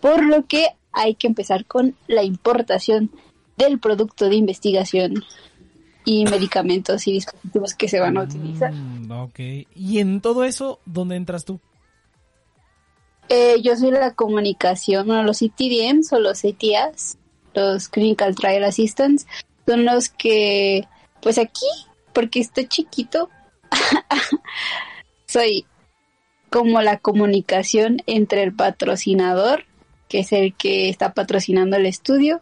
Por 0.00 0.24
lo 0.24 0.46
que 0.46 0.68
hay 0.92 1.16
que 1.16 1.26
empezar 1.26 1.66
con 1.66 1.96
la 2.06 2.22
importación 2.22 3.10
del 3.56 3.78
producto 3.78 4.28
de 4.28 4.36
investigación 4.36 5.24
y 6.04 6.24
medicamentos 6.24 7.06
y 7.08 7.12
dispositivos 7.12 7.74
que 7.74 7.88
se 7.88 8.00
van 8.00 8.16
a 8.16 8.22
utilizar. 8.22 8.72
Mm, 8.72 9.10
ok. 9.10 9.40
Y 9.74 9.98
en 9.98 10.20
todo 10.20 10.44
eso, 10.44 10.78
¿dónde 10.86 11.16
entras 11.16 11.44
tú? 11.44 11.60
Eh, 13.28 13.60
yo 13.60 13.76
soy 13.76 13.90
la 13.90 14.14
comunicación, 14.14 15.06
bueno, 15.08 15.24
los 15.24 15.38
CTDMs 15.38 16.12
o 16.12 16.20
los 16.20 16.44
ATAs, 16.44 17.18
los 17.54 17.88
Clinical 17.88 18.36
Trial 18.36 18.62
Assistants, 18.62 19.26
son 19.66 19.84
los 19.84 20.08
que, 20.10 20.86
pues 21.20 21.38
aquí, 21.38 21.66
porque 22.12 22.38
estoy 22.38 22.68
chiquito, 22.68 23.28
soy 25.26 25.66
como 26.50 26.82
la 26.82 26.98
comunicación 26.98 27.98
entre 28.06 28.44
el 28.44 28.54
patrocinador, 28.54 29.64
que 30.08 30.20
es 30.20 30.32
el 30.32 30.54
que 30.54 30.88
está 30.88 31.12
patrocinando 31.12 31.76
el 31.76 31.86
estudio, 31.86 32.40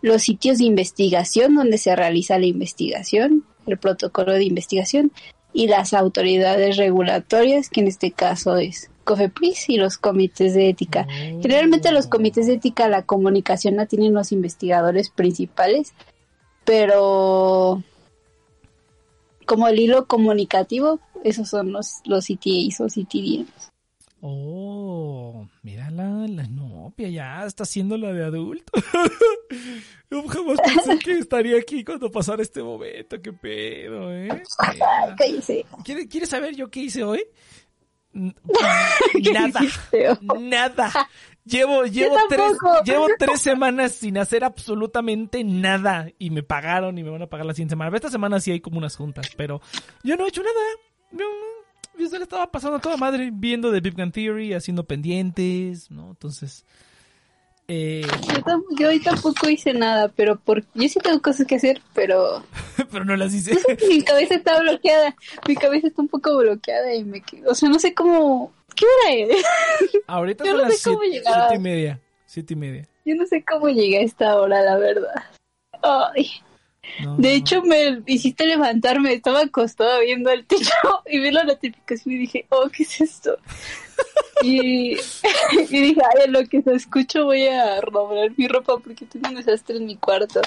los 0.00 0.22
sitios 0.22 0.58
de 0.58 0.64
investigación 0.64 1.54
donde 1.54 1.78
se 1.78 1.94
realiza 1.96 2.38
la 2.38 2.46
investigación, 2.46 3.44
el 3.66 3.78
protocolo 3.78 4.32
de 4.32 4.44
investigación, 4.44 5.12
y 5.52 5.66
las 5.66 5.94
autoridades 5.94 6.76
regulatorias, 6.76 7.68
que 7.68 7.80
en 7.80 7.88
este 7.88 8.12
caso 8.12 8.56
es 8.56 8.90
COFEPRIS 9.04 9.70
y 9.70 9.76
los 9.76 9.96
comités 9.96 10.54
de 10.54 10.68
ética. 10.68 11.06
Generalmente 11.08 11.90
los 11.92 12.06
comités 12.06 12.46
de 12.46 12.54
ética 12.54 12.88
la 12.88 13.02
comunicación 13.02 13.76
la 13.76 13.86
tienen 13.86 14.12
los 14.12 14.32
investigadores 14.32 15.08
principales, 15.08 15.94
pero 16.64 17.82
como 19.46 19.66
el 19.66 19.80
hilo 19.80 20.06
comunicativo, 20.06 21.00
esos 21.24 21.48
son 21.48 21.72
los, 21.72 22.02
los 22.04 22.26
CTAs 22.26 22.80
o 22.80 22.86
CTDMs. 22.86 23.70
Oh, 24.20 25.46
mira 25.62 25.90
la, 25.90 26.26
la 26.28 26.42
novia, 26.48 27.08
ya 27.08 27.44
está 27.46 27.62
haciendo 27.62 27.96
la 27.96 28.12
de 28.12 28.24
adulto. 28.24 28.72
Yo 30.10 30.26
jamás 30.26 30.58
pensé 30.64 30.98
que 30.98 31.18
estaría 31.18 31.58
aquí 31.58 31.84
cuando 31.84 32.10
pasara 32.10 32.42
este 32.42 32.62
momento, 32.62 33.20
qué 33.22 33.32
pedo, 33.32 34.12
¿eh? 34.12 34.42
Cállese. 35.16 35.66
¿Quiere- 35.84 36.08
¿Quieres 36.08 36.28
saber 36.30 36.56
yo 36.56 36.70
qué 36.70 36.80
hice 36.80 37.04
hoy? 37.04 37.22
¿Qué 38.12 39.32
Nada, 39.32 39.60
nada. 40.40 41.08
Llevo, 41.44 41.84
llevo, 41.84 42.16
tres, 42.28 42.52
llevo 42.84 43.06
tres 43.18 43.40
semanas 43.40 43.92
sin 43.92 44.18
hacer 44.18 44.44
absolutamente 44.44 45.44
nada 45.44 46.08
y 46.18 46.30
me 46.30 46.42
pagaron 46.42 46.98
y 46.98 47.04
me 47.04 47.10
van 47.10 47.22
a 47.22 47.26
pagar 47.26 47.46
la 47.46 47.54
siguiente 47.54 47.72
semana. 47.72 47.94
Esta 47.96 48.10
semana 48.10 48.40
sí 48.40 48.50
hay 48.50 48.60
como 48.60 48.78
unas 48.78 48.96
juntas, 48.96 49.30
pero 49.36 49.60
yo 50.02 50.16
no 50.16 50.24
he 50.26 50.28
hecho 50.28 50.42
nada. 50.42 50.54
No, 51.12 51.24
no. 51.24 51.57
Yo 51.98 52.08
se 52.08 52.16
le 52.18 52.22
estaba 52.24 52.50
pasando 52.50 52.76
a 52.76 52.80
toda 52.80 52.96
madre 52.96 53.30
viendo 53.32 53.72
The 53.72 53.80
Big 53.80 53.94
Bang 53.96 54.12
Theory, 54.12 54.54
haciendo 54.54 54.84
pendientes, 54.84 55.90
¿no? 55.90 56.10
Entonces, 56.10 56.64
eh, 57.66 58.02
Yo, 58.28 58.42
tam- 58.44 58.62
yo 58.78 58.88
hoy 58.88 59.00
tampoco 59.00 59.48
hice 59.50 59.74
nada, 59.74 60.08
pero 60.08 60.38
por, 60.38 60.62
yo 60.74 60.88
sí 60.88 60.98
tengo 61.02 61.20
cosas 61.20 61.46
que 61.46 61.56
hacer, 61.56 61.82
pero 61.94 62.42
pero 62.90 63.04
no 63.04 63.14
las 63.16 63.34
hice. 63.34 63.58
mi 63.88 64.02
cabeza 64.02 64.36
está 64.36 64.60
bloqueada. 64.60 65.14
Mi 65.46 65.54
cabeza 65.56 65.88
está 65.88 66.00
un 66.00 66.08
poco 66.08 66.36
bloqueada 66.38 66.94
y 66.94 67.04
me 67.04 67.20
quedo, 67.20 67.50
o 67.50 67.54
sea, 67.54 67.68
no 67.68 67.78
sé 67.78 67.92
cómo 67.94 68.52
¿qué 68.74 68.86
hora 68.86 69.14
es? 69.36 69.44
Ahorita 70.06 70.44
Yo 70.44 70.52
son 70.52 70.60
no 70.60 70.66
sé 70.66 70.72
las 70.72 70.82
cómo 70.84 70.98
siete, 71.00 71.16
llegaba. 71.18 71.48
siete 71.48 71.54
y 71.56 71.58
media. 71.62 72.00
Siete 72.26 72.52
y 72.52 72.56
media. 72.56 72.88
Yo 73.04 73.14
no 73.16 73.26
sé 73.26 73.44
cómo 73.44 73.68
llegué 73.68 73.98
a 73.98 74.02
esta 74.02 74.36
hora, 74.36 74.62
la 74.62 74.76
verdad. 74.78 75.14
Ay. 75.82 76.30
No, 77.04 77.16
De 77.16 77.34
hecho, 77.34 77.62
me 77.62 78.02
hiciste 78.06 78.46
levantarme, 78.46 79.12
estaba 79.12 79.40
acostada 79.42 80.00
viendo 80.00 80.30
el 80.30 80.44
techo 80.46 80.70
y 81.06 81.20
vi 81.20 81.30
la 81.30 81.44
notificación 81.44 82.14
y 82.14 82.18
dije, 82.18 82.46
oh, 82.50 82.68
¿qué 82.68 82.82
es 82.82 83.00
esto? 83.00 83.36
y, 84.42 84.92
y 85.70 85.80
dije, 85.80 86.00
ay, 86.20 86.30
lo 86.30 86.44
que 86.46 86.62
se 86.62 86.74
escucho 86.74 87.24
voy 87.24 87.46
a 87.46 87.80
doblar 87.80 88.30
mi 88.36 88.48
ropa 88.48 88.78
porque 88.78 89.06
tengo 89.06 89.28
un 89.28 89.34
desastre 89.36 89.76
en 89.76 89.86
mi 89.86 89.96
cuarto. 89.96 90.40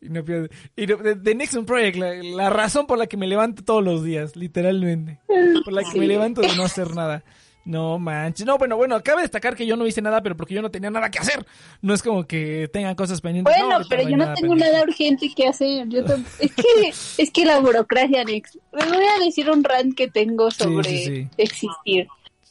Y 0.00 0.08
no 0.10 0.22
pierde. 0.24 0.50
Y 0.76 0.86
no- 0.86 0.98
The, 0.98 1.16
The 1.16 1.34
Nixon 1.34 1.64
Project, 1.66 1.96
la, 1.96 2.14
la 2.14 2.50
razón 2.50 2.86
por 2.86 2.98
la 2.98 3.06
que 3.06 3.16
me 3.16 3.26
levanto 3.26 3.64
todos 3.64 3.82
los 3.82 4.04
días, 4.04 4.36
literalmente. 4.36 5.18
Por 5.64 5.72
la 5.72 5.82
que 5.84 5.92
Sí. 5.92 5.98
me 5.98 6.06
levanto 6.06 6.42
de 6.42 6.54
no 6.54 6.64
hacer 6.64 6.94
nada. 6.94 7.24
No 7.66 7.98
manches. 7.98 8.46
No, 8.46 8.58
bueno, 8.58 8.76
bueno, 8.76 9.02
cabe 9.02 9.22
destacar 9.22 9.56
que 9.56 9.66
yo 9.66 9.76
no 9.76 9.88
hice 9.88 10.00
nada, 10.00 10.22
pero 10.22 10.36
porque 10.36 10.54
yo 10.54 10.62
no 10.62 10.70
tenía 10.70 10.88
nada 10.88 11.10
que 11.10 11.18
hacer. 11.18 11.44
No 11.82 11.94
es 11.94 12.02
como 12.02 12.24
que 12.24 12.70
tengan 12.72 12.94
cosas 12.94 13.20
pendientes. 13.20 13.52
Bueno, 13.52 13.74
ahorita 13.74 13.88
pero 13.88 14.08
yo 14.08 14.16
no 14.16 14.24
tengo 14.34 14.50
pendiente. 14.50 14.72
nada 14.72 14.84
urgente 14.84 15.32
que 15.34 15.48
hacer. 15.48 15.88
Yo 15.88 16.04
es 16.38 16.54
que 16.54 17.22
es 17.22 17.30
que 17.32 17.44
la 17.44 17.58
burocracia, 17.58 18.22
Nex. 18.22 18.56
Les 18.72 18.88
voy 18.88 19.04
a 19.04 19.24
decir 19.24 19.50
un 19.50 19.64
rant 19.64 19.96
que 19.96 20.06
tengo 20.06 20.48
sobre 20.52 20.88
sí, 20.88 21.04
sí. 21.06 21.28
existir. 21.38 22.06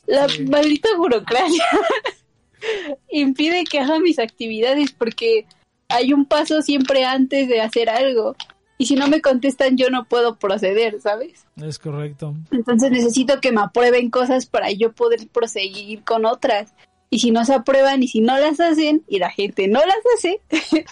La 0.05 0.27
maldita 0.49 0.89
burocracia 0.97 1.63
impide 3.09 3.63
que 3.63 3.79
haga 3.79 3.99
mis 4.01 4.19
actividades 4.19 4.91
porque 4.91 5.45
hay 5.87 6.11
un 6.11 6.25
paso 6.25 6.61
siempre 6.61 7.05
antes 7.05 7.47
de 7.47 7.61
hacer 7.61 7.89
algo. 7.89 8.35
Y 8.77 8.87
si 8.87 8.95
no 8.95 9.07
me 9.07 9.21
contestan, 9.21 9.77
yo 9.77 9.89
no 9.89 10.03
puedo 10.05 10.35
proceder, 10.35 10.99
¿sabes? 11.01 11.45
Es 11.61 11.79
correcto. 11.79 12.35
Entonces 12.51 12.91
necesito 12.91 13.39
que 13.39 13.51
me 13.53 13.61
aprueben 13.61 14.09
cosas 14.09 14.45
para 14.45 14.69
yo 14.71 14.91
poder 14.91 15.27
proseguir 15.29 16.03
con 16.03 16.25
otras. 16.25 16.73
Y 17.09 17.19
si 17.19 17.31
no 17.31 17.45
se 17.45 17.53
aprueban 17.53 18.03
y 18.03 18.07
si 18.09 18.19
no 18.19 18.37
las 18.37 18.59
hacen 18.59 19.03
y 19.07 19.19
la 19.19 19.29
gente 19.29 19.67
no 19.69 19.79
las 19.79 19.95
hace, 20.17 20.41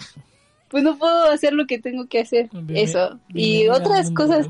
pues 0.69 0.84
no 0.84 0.98
puedo 0.98 1.30
hacer 1.30 1.54
lo 1.54 1.65
que 1.67 1.80
tengo 1.80 2.08
que 2.08 2.22
hacer. 2.22 2.50
Bien- 2.54 2.88
Eso. 2.88 3.19
Y 3.34 3.67
otras 3.67 4.12
cosas. 4.12 4.48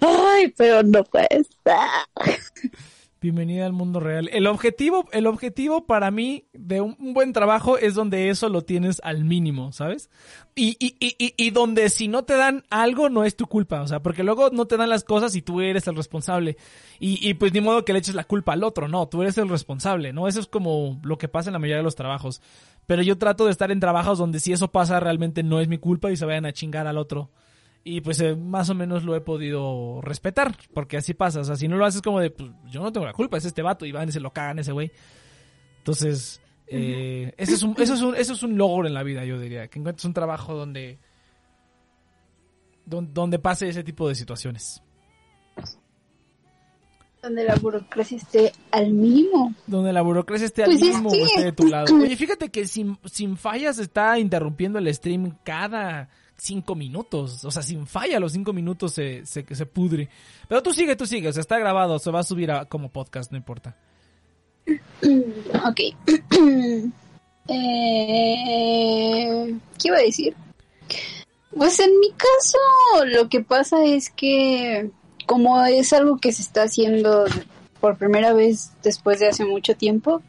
Ay, 0.00 0.48
pero 0.56 0.82
no 0.82 1.04
puede 1.04 1.28
estar. 1.30 1.88
Bienvenida 3.22 3.66
al 3.66 3.74
mundo 3.74 4.00
real. 4.00 4.30
El 4.32 4.46
objetivo, 4.46 5.04
el 5.12 5.26
objetivo 5.26 5.84
para 5.84 6.10
mí 6.10 6.46
de 6.54 6.80
un, 6.80 6.96
buen 6.98 7.34
trabajo 7.34 7.76
es 7.76 7.94
donde 7.94 8.30
eso 8.30 8.48
lo 8.48 8.62
tienes 8.62 8.98
al 9.04 9.26
mínimo, 9.26 9.72
¿sabes? 9.72 10.08
Y, 10.54 10.78
y, 10.80 10.96
y, 10.98 11.16
y, 11.18 11.34
y 11.36 11.50
donde 11.50 11.90
si 11.90 12.08
no 12.08 12.24
te 12.24 12.34
dan 12.34 12.64
algo 12.70 13.10
no 13.10 13.24
es 13.24 13.36
tu 13.36 13.46
culpa, 13.46 13.82
o 13.82 13.86
sea, 13.86 14.00
porque 14.00 14.22
luego 14.24 14.48
no 14.48 14.64
te 14.64 14.78
dan 14.78 14.88
las 14.88 15.04
cosas 15.04 15.36
y 15.36 15.42
tú 15.42 15.60
eres 15.60 15.86
el 15.86 15.96
responsable. 15.96 16.56
Y, 16.98 17.28
y 17.28 17.34
pues 17.34 17.52
ni 17.52 17.60
modo 17.60 17.84
que 17.84 17.92
le 17.92 17.98
eches 17.98 18.14
la 18.14 18.24
culpa 18.24 18.54
al 18.54 18.64
otro, 18.64 18.88
no, 18.88 19.06
tú 19.06 19.20
eres 19.20 19.36
el 19.36 19.50
responsable, 19.50 20.14
¿no? 20.14 20.26
Eso 20.26 20.40
es 20.40 20.46
como 20.46 20.98
lo 21.04 21.18
que 21.18 21.28
pasa 21.28 21.50
en 21.50 21.52
la 21.52 21.58
mayoría 21.58 21.76
de 21.76 21.82
los 21.82 21.96
trabajos. 21.96 22.40
Pero 22.86 23.02
yo 23.02 23.18
trato 23.18 23.44
de 23.44 23.50
estar 23.50 23.70
en 23.70 23.80
trabajos 23.80 24.16
donde 24.16 24.40
si 24.40 24.54
eso 24.54 24.72
pasa 24.72 24.98
realmente 24.98 25.42
no 25.42 25.60
es 25.60 25.68
mi 25.68 25.76
culpa 25.76 26.10
y 26.10 26.16
se 26.16 26.24
vayan 26.24 26.46
a 26.46 26.54
chingar 26.54 26.86
al 26.86 26.96
otro. 26.96 27.28
Y 27.82 28.02
pues 28.02 28.20
eh, 28.20 28.36
más 28.36 28.68
o 28.68 28.74
menos 28.74 29.04
lo 29.04 29.16
he 29.16 29.20
podido 29.22 30.00
respetar, 30.02 30.54
porque 30.74 30.98
así 30.98 31.14
pasa. 31.14 31.40
O 31.40 31.44
sea, 31.44 31.56
si 31.56 31.66
no 31.66 31.76
lo 31.76 31.86
haces 31.86 32.02
como 32.02 32.20
de, 32.20 32.30
pues 32.30 32.50
yo 32.70 32.82
no 32.82 32.92
tengo 32.92 33.06
la 33.06 33.14
culpa, 33.14 33.38
es 33.38 33.44
este 33.46 33.62
vato, 33.62 33.86
y 33.86 33.92
van 33.92 34.08
y 34.08 34.12
se 34.12 34.20
lo 34.20 34.32
cagan 34.32 34.58
ese 34.58 34.72
güey. 34.72 34.92
Entonces, 35.78 36.42
eh, 36.66 37.32
ese 37.38 37.54
es 37.54 37.62
un, 37.62 37.74
eso, 37.78 37.94
es 37.94 38.02
un, 38.02 38.14
eso 38.14 38.34
es 38.34 38.42
un 38.42 38.58
logro 38.58 38.86
en 38.86 38.92
la 38.92 39.02
vida, 39.02 39.24
yo 39.24 39.40
diría. 39.40 39.68
Que 39.68 39.78
encuentres 39.78 40.04
un 40.04 40.12
trabajo 40.12 40.54
donde, 40.54 40.98
don- 42.84 43.14
donde, 43.14 43.38
pase 43.38 43.68
ese 43.70 43.82
tipo 43.82 44.06
de 44.08 44.14
situaciones. 44.14 44.82
Donde 47.22 47.44
la 47.44 47.54
burocracia 47.56 48.16
esté 48.16 48.52
al 48.70 48.92
mínimo. 48.92 49.54
Donde 49.66 49.92
la 49.92 50.00
burocracia 50.00 50.46
esté 50.46 50.62
al 50.64 50.70
Pues 50.70 50.82
es 50.82 50.88
mismo 50.88 51.10
o 51.10 51.12
que- 51.12 51.22
esté 51.22 51.44
de 51.44 51.52
tu 51.52 51.66
lado. 51.66 51.94
Oye, 51.94 52.16
fíjate 52.16 52.50
que 52.50 52.66
sin, 52.66 52.98
sin 53.04 53.36
fallas 53.36 53.78
está 53.78 54.18
interrumpiendo 54.18 54.78
el 54.78 54.94
stream 54.94 55.36
cada 55.44 56.08
cinco 56.40 56.74
minutos. 56.74 57.44
O 57.44 57.50
sea, 57.50 57.62
sin 57.62 57.86
falla 57.86 58.20
los 58.20 58.32
cinco 58.32 58.52
minutos 58.52 58.92
se, 58.92 59.24
se, 59.26 59.44
se 59.54 59.66
pudre. 59.66 60.08
Pero 60.48 60.62
tú 60.62 60.72
sigue, 60.72 60.96
tú 60.96 61.06
sigue. 61.06 61.28
O 61.28 61.32
sea, 61.32 61.40
está 61.40 61.58
grabado. 61.58 61.98
Se 61.98 62.10
va 62.10 62.20
a 62.20 62.24
subir 62.24 62.50
a- 62.50 62.64
como 62.66 62.90
podcast, 62.90 63.30
no 63.30 63.38
importa. 63.38 63.76
Ok. 65.66 65.80
eh, 67.48 69.56
¿Qué 69.78 69.88
iba 69.88 69.96
a 69.96 70.00
decir? 70.02 70.34
Pues 71.56 71.80
en 71.80 71.98
mi 71.98 72.10
caso 72.12 72.58
lo 73.06 73.28
que 73.28 73.40
pasa 73.42 73.84
es 73.84 74.10
que 74.10 74.90
como 75.26 75.62
es 75.64 75.92
algo 75.92 76.18
que 76.18 76.32
se 76.32 76.42
está 76.42 76.64
haciendo 76.64 77.24
por 77.80 77.96
primera 77.96 78.32
vez 78.32 78.72
después 78.82 79.20
de 79.20 79.28
hace 79.28 79.44
mucho 79.44 79.74
tiempo, 79.76 80.22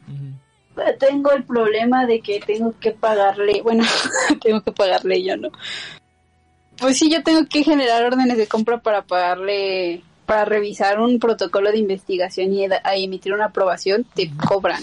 tengo 0.98 1.32
el 1.32 1.44
problema 1.44 2.06
de 2.06 2.20
que 2.20 2.40
tengo 2.40 2.74
que 2.80 2.92
pagarle, 2.92 3.60
bueno, 3.62 3.84
tengo 4.42 4.62
que 4.62 4.72
pagarle 4.72 5.22
yo, 5.22 5.36
¿no? 5.36 5.50
Pues 6.82 6.98
sí, 6.98 7.08
yo 7.08 7.22
tengo 7.22 7.46
que 7.46 7.62
generar 7.62 8.04
órdenes 8.04 8.36
de 8.36 8.48
compra 8.48 8.82
para 8.82 9.02
pagarle, 9.02 10.02
para 10.26 10.44
revisar 10.44 11.00
un 11.00 11.20
protocolo 11.20 11.70
de 11.70 11.78
investigación 11.78 12.52
y 12.52 12.64
a 12.64 12.96
emitir 12.96 13.32
una 13.32 13.46
aprobación, 13.46 14.04
te 14.14 14.30
cobran. 14.36 14.82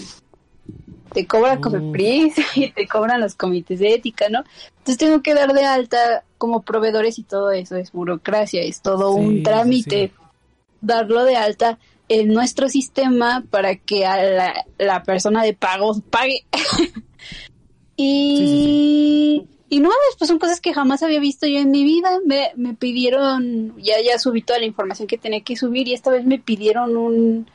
Te 1.12 1.26
cobra 1.26 1.54
Uf. 1.54 1.60
Cofepris 1.60 2.34
y 2.56 2.70
te 2.72 2.88
cobran 2.88 3.20
los 3.20 3.34
comités 3.34 3.80
de 3.80 3.92
ética, 3.94 4.30
¿no? 4.30 4.44
Entonces 4.78 4.96
tengo 4.96 5.20
que 5.20 5.34
dar 5.34 5.52
de 5.52 5.64
alta 5.66 6.24
como 6.38 6.62
proveedores 6.62 7.18
y 7.18 7.22
todo 7.22 7.50
eso 7.50 7.76
es 7.76 7.92
burocracia, 7.92 8.62
es 8.62 8.80
todo 8.80 9.12
Sí, 9.14 9.20
un 9.20 9.42
trámite 9.42 10.08
sí. 10.08 10.24
darlo 10.80 11.24
de 11.24 11.36
alta 11.36 11.78
en 12.08 12.28
nuestro 12.28 12.70
sistema 12.70 13.44
para 13.50 13.76
que 13.76 14.06
a 14.06 14.22
la, 14.22 14.64
la 14.78 15.02
persona 15.02 15.42
de 15.42 15.52
pagos 15.52 16.00
pague. 16.08 16.44
y, 17.96 19.46
y 19.70 19.80
no, 19.80 19.88
pues 20.18 20.28
son 20.28 20.38
cosas 20.38 20.60
que 20.60 20.74
jamás 20.74 21.02
había 21.02 21.20
visto 21.20 21.46
yo 21.46 21.58
en 21.60 21.70
mi 21.70 21.84
vida. 21.84 22.18
Me, 22.26 22.50
me 22.56 22.74
pidieron, 22.74 23.74
ya, 23.78 23.94
ya 24.04 24.18
subí 24.18 24.42
toda 24.42 24.58
la 24.58 24.66
información 24.66 25.08
que 25.08 25.16
tenía 25.16 25.40
que 25.42 25.56
subir 25.56 25.88
y 25.88 25.94
esta 25.94 26.10
vez 26.10 26.26
me 26.26 26.38
pidieron 26.38 26.96
un, 26.96 27.50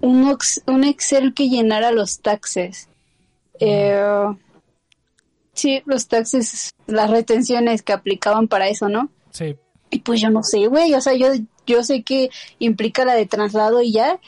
un, 0.00 0.24
ox- 0.28 0.62
un 0.66 0.82
Excel 0.82 1.34
que 1.34 1.48
llenara 1.48 1.92
los 1.92 2.20
taxes. 2.20 2.88
Eh, 3.60 4.26
sí, 5.52 5.82
los 5.86 6.08
taxes, 6.08 6.70
las 6.86 7.10
retenciones 7.10 7.82
que 7.82 7.92
aplicaban 7.92 8.48
para 8.48 8.68
eso, 8.68 8.88
¿no? 8.88 9.10
Sí. 9.30 9.54
Y 9.90 10.00
pues 10.00 10.20
yo 10.20 10.30
no 10.30 10.42
sé, 10.42 10.66
güey, 10.66 10.94
o 10.94 11.00
sea, 11.00 11.14
yo, 11.14 11.28
yo 11.66 11.84
sé 11.84 12.02
que 12.02 12.30
implica 12.58 13.04
la 13.04 13.14
de 13.14 13.26
traslado 13.26 13.80
y 13.82 13.92
ya. 13.92 14.18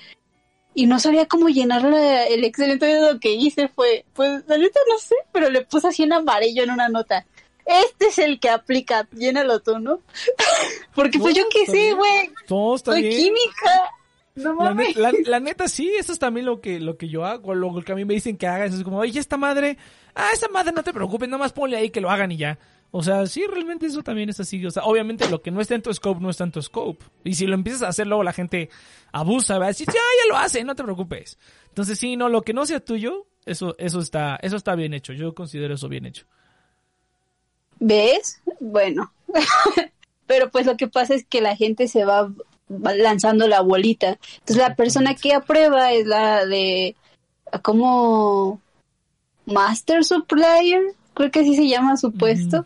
Y 0.79 0.87
no 0.87 1.01
sabía 1.01 1.27
cómo 1.27 1.49
llenar 1.49 1.83
la- 1.85 2.27
el 2.27 2.45
Excel, 2.45 2.71
entonces 2.73 3.01
lo 3.13 3.19
que 3.19 3.33
hice 3.33 3.69
fue, 3.69 4.05
pues 4.13 4.45
la 4.47 4.59
neta 4.59 4.79
no 4.89 4.99
sé, 4.99 5.15
pero 5.33 5.49
le 5.49 5.63
puse 5.63 5.89
así 5.89 6.03
en 6.03 6.13
amarillo 6.13 6.63
en 6.65 6.71
una 6.71 6.89
nota. 6.91 7.25
Este 7.65 8.09
es 8.09 8.19
el 8.19 8.39
que 8.39 8.51
aplica, 8.51 9.09
llénalo 9.13 9.61
tú, 9.61 9.79
¿no? 9.79 10.01
Porque 10.95 11.19
pues 11.19 11.35
yo 11.35 11.45
qué 11.51 11.65
sé, 11.67 11.95
güey, 11.95 12.31
soy 12.85 13.03
bien. 13.03 13.17
química. 13.17 13.91
No 14.35 14.51
La, 14.53 14.75
mames. 14.75 14.97
la- 14.97 15.13
la 15.25 15.41
neta 15.41 15.67
sí, 15.67 15.91
eso 15.99 16.13
es 16.13 16.19
también 16.19 16.45
lo 16.45 16.61
que, 16.61 16.79
lo 16.79 16.99
que 16.99 17.09
yo 17.09 17.25
hago, 17.25 17.55
lo 17.55 17.83
que 17.83 17.93
a 17.93 17.95
mí 17.95 18.05
me 18.05 18.13
dicen 18.13 18.37
que 18.37 18.47
haga, 18.47 18.67
eso 18.67 18.77
es 18.77 18.85
como, 18.85 18.99
oye, 18.99 19.19
esta 19.19 19.39
madre, 19.39 19.79
ah, 20.15 20.29
esa 20.35 20.49
madre 20.49 20.73
no 20.73 20.85
te 20.85 20.93
preocupes, 20.93 21.27
nada 21.27 21.39
más 21.39 21.55
ponle 21.55 21.79
ahí 21.79 21.89
que 21.89 22.03
lo 22.03 22.11
hagan 22.11 22.31
y 22.33 22.37
ya. 22.37 22.59
O 22.99 23.03
sea, 23.03 23.27
sí, 23.27 23.45
realmente 23.47 23.85
eso 23.85 24.03
también 24.03 24.31
es 24.31 24.41
así. 24.41 24.65
O 24.65 24.71
sea, 24.71 24.85
obviamente 24.85 25.29
lo 25.29 25.43
que 25.43 25.51
no 25.51 25.61
está 25.61 25.75
en 25.75 25.83
tu 25.83 25.93
scope 25.93 26.19
no 26.19 26.31
está 26.31 26.45
en 26.45 26.53
tu 26.53 26.63
scope. 26.63 27.05
Y 27.25 27.35
si 27.35 27.47
lo 27.47 27.53
empiezas 27.53 27.83
a 27.83 27.89
hacer, 27.89 28.07
luego 28.07 28.23
la 28.23 28.33
gente 28.33 28.71
abusa, 29.13 29.59
va 29.59 29.67
a 29.67 29.69
decir, 29.69 29.87
ya, 29.87 29.93
ya 29.93 30.33
lo 30.33 30.39
hace, 30.39 30.65
no 30.65 30.75
te 30.75 30.83
preocupes. 30.83 31.37
Entonces 31.69 31.99
sí, 31.99 32.17
no, 32.17 32.31
lo 32.31 32.41
que 32.41 32.55
no 32.55 32.65
sea 32.65 32.81
tuyo, 32.81 33.27
eso, 33.45 33.75
eso 33.77 34.01
está, 34.01 34.37
eso 34.37 34.57
está 34.57 34.75
bien 34.77 34.95
hecho. 34.95 35.13
Yo 35.13 35.35
considero 35.35 35.75
eso 35.75 35.91
bien 35.91 36.07
hecho. 36.07 36.25
¿Ves? 37.81 38.41
Bueno. 38.61 39.13
Pero 40.27 40.51
pues 40.51 40.65
lo 40.65 40.79
que 40.79 40.89
pasa 40.89 41.15
es 41.15 41.27
que 41.27 41.43
la 41.43 41.55
gente 41.55 41.89
se 41.89 42.07
va 42.07 42.33
lanzando 42.71 43.47
la 43.47 43.61
bolita. 43.61 44.19
Entonces 44.39 44.57
la 44.57 44.75
persona 44.75 45.15
que 45.15 45.35
aprueba 45.35 45.93
es 45.93 46.07
la 46.07 46.47
de 46.47 46.97
como 47.61 48.59
Master 49.45 50.03
Supplier, 50.03 50.95
creo 51.13 51.31
que 51.31 51.41
así 51.41 51.57
se 51.57 51.69
llama 51.69 51.99
su 51.99 52.11
puesto. 52.11 52.65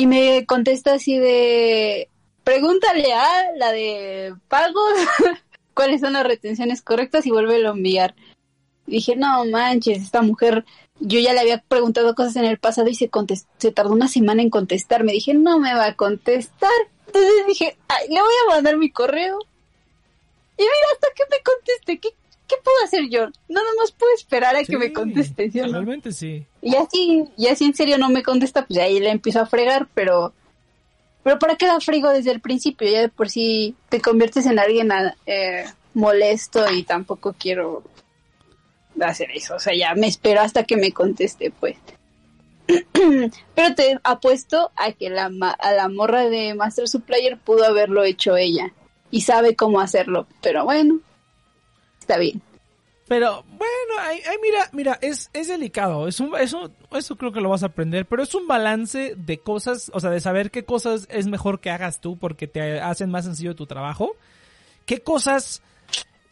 Y 0.00 0.06
me 0.06 0.46
contesta 0.46 0.94
así 0.94 1.18
de 1.18 2.08
pregúntale 2.42 3.12
a 3.12 3.52
la 3.54 3.70
de 3.70 4.34
pagos 4.48 4.94
cuáles 5.74 6.00
son 6.00 6.14
las 6.14 6.24
retenciones 6.24 6.80
correctas 6.80 7.26
y 7.26 7.30
vuelve 7.30 7.56
a 7.56 7.68
enviar. 7.68 8.14
Dije, 8.86 9.14
no 9.14 9.44
manches, 9.44 10.02
esta 10.02 10.22
mujer, 10.22 10.64
yo 11.00 11.20
ya 11.20 11.34
le 11.34 11.40
había 11.40 11.58
preguntado 11.60 12.14
cosas 12.14 12.36
en 12.36 12.46
el 12.46 12.58
pasado 12.58 12.88
y 12.88 12.94
se, 12.94 13.10
se 13.58 13.72
tardó 13.72 13.92
una 13.92 14.08
semana 14.08 14.40
en 14.40 14.48
contestarme. 14.48 15.12
Dije, 15.12 15.34
no 15.34 15.58
me 15.58 15.74
va 15.74 15.88
a 15.88 15.96
contestar. 15.96 16.70
Entonces 17.04 17.46
dije, 17.46 17.76
ay, 17.88 18.08
le 18.08 18.22
voy 18.22 18.32
a 18.46 18.54
mandar 18.54 18.78
mi 18.78 18.90
correo. 18.90 19.38
Y 20.56 20.62
mira, 20.62 20.86
hasta 20.94 21.08
que 21.14 21.24
me 21.30 21.42
conteste, 21.42 22.00
¿qué, 22.00 22.08
qué 22.50 22.56
puedo 22.62 22.76
hacer 22.84 23.08
yo? 23.08 23.28
Nada 23.48 23.66
más 23.78 23.92
puedo 23.92 24.12
esperar 24.14 24.56
a 24.56 24.64
que 24.64 24.76
me 24.76 24.92
conteste, 24.92 25.50
¿sí? 25.50 25.60
Realmente 25.62 26.12
sí. 26.12 26.44
Y 26.60 26.74
así, 26.76 27.24
y 27.36 27.46
así 27.46 27.64
en 27.64 27.74
serio 27.74 27.96
no 27.96 28.10
me 28.10 28.22
contesta, 28.22 28.66
pues 28.66 28.78
ahí 28.80 28.98
le 29.00 29.10
empiezo 29.10 29.40
a 29.40 29.46
fregar, 29.46 29.86
pero... 29.94 30.34
Pero 31.22 31.38
¿para 31.38 31.56
qué 31.56 31.66
la 31.66 31.80
frigo 31.80 32.08
desde 32.10 32.30
el 32.32 32.40
principio? 32.40 32.90
Ya 32.90 33.02
de 33.02 33.08
por 33.10 33.28
sí 33.30 33.74
te 33.90 34.00
conviertes 34.00 34.46
en 34.46 34.58
alguien 34.58 34.90
a- 34.90 35.14
eh, 35.26 35.64
molesto 35.94 36.64
y 36.72 36.82
tampoco 36.82 37.34
quiero 37.38 37.82
hacer 39.00 39.30
eso. 39.32 39.54
O 39.54 39.58
sea, 39.58 39.74
ya 39.74 39.94
me 39.94 40.06
espero 40.06 40.40
hasta 40.40 40.64
que 40.64 40.76
me 40.76 40.92
conteste, 40.92 41.50
pues. 41.50 41.76
Pero 43.54 43.74
te 43.74 43.98
apuesto 44.02 44.70
a 44.76 44.92
que 44.92 45.10
la, 45.10 45.30
a 45.58 45.72
la 45.72 45.88
morra 45.88 46.28
de 46.28 46.54
Master 46.54 46.88
Supplier 46.88 47.36
pudo 47.38 47.64
haberlo 47.64 48.04
hecho 48.04 48.36
ella. 48.36 48.72
Y 49.10 49.22
sabe 49.22 49.56
cómo 49.56 49.80
hacerlo. 49.80 50.26
Pero 50.40 50.64
bueno, 50.64 51.00
está 52.10 52.18
bien. 52.18 52.42
Pero 53.06 53.44
bueno, 53.48 53.94
ay, 54.00 54.20
mira, 54.40 54.68
mira, 54.72 54.98
es, 55.00 55.30
es 55.32 55.48
delicado. 55.48 56.06
Es 56.06 56.20
un, 56.20 56.36
eso, 56.36 56.70
eso 56.92 57.16
creo 57.16 57.32
que 57.32 57.40
lo 57.40 57.48
vas 57.48 57.62
a 57.62 57.66
aprender. 57.66 58.06
Pero 58.06 58.22
es 58.22 58.34
un 58.34 58.46
balance 58.46 59.14
de 59.16 59.38
cosas, 59.38 59.90
o 59.94 60.00
sea, 60.00 60.10
de 60.10 60.20
saber 60.20 60.50
qué 60.50 60.64
cosas 60.64 61.08
es 61.10 61.26
mejor 61.26 61.60
que 61.60 61.70
hagas 61.70 62.00
tú 62.00 62.16
porque 62.18 62.46
te 62.46 62.80
hacen 62.80 63.10
más 63.10 63.24
sencillo 63.24 63.56
tu 63.56 63.66
trabajo. 63.66 64.16
¿Qué 64.86 65.00
cosas 65.00 65.62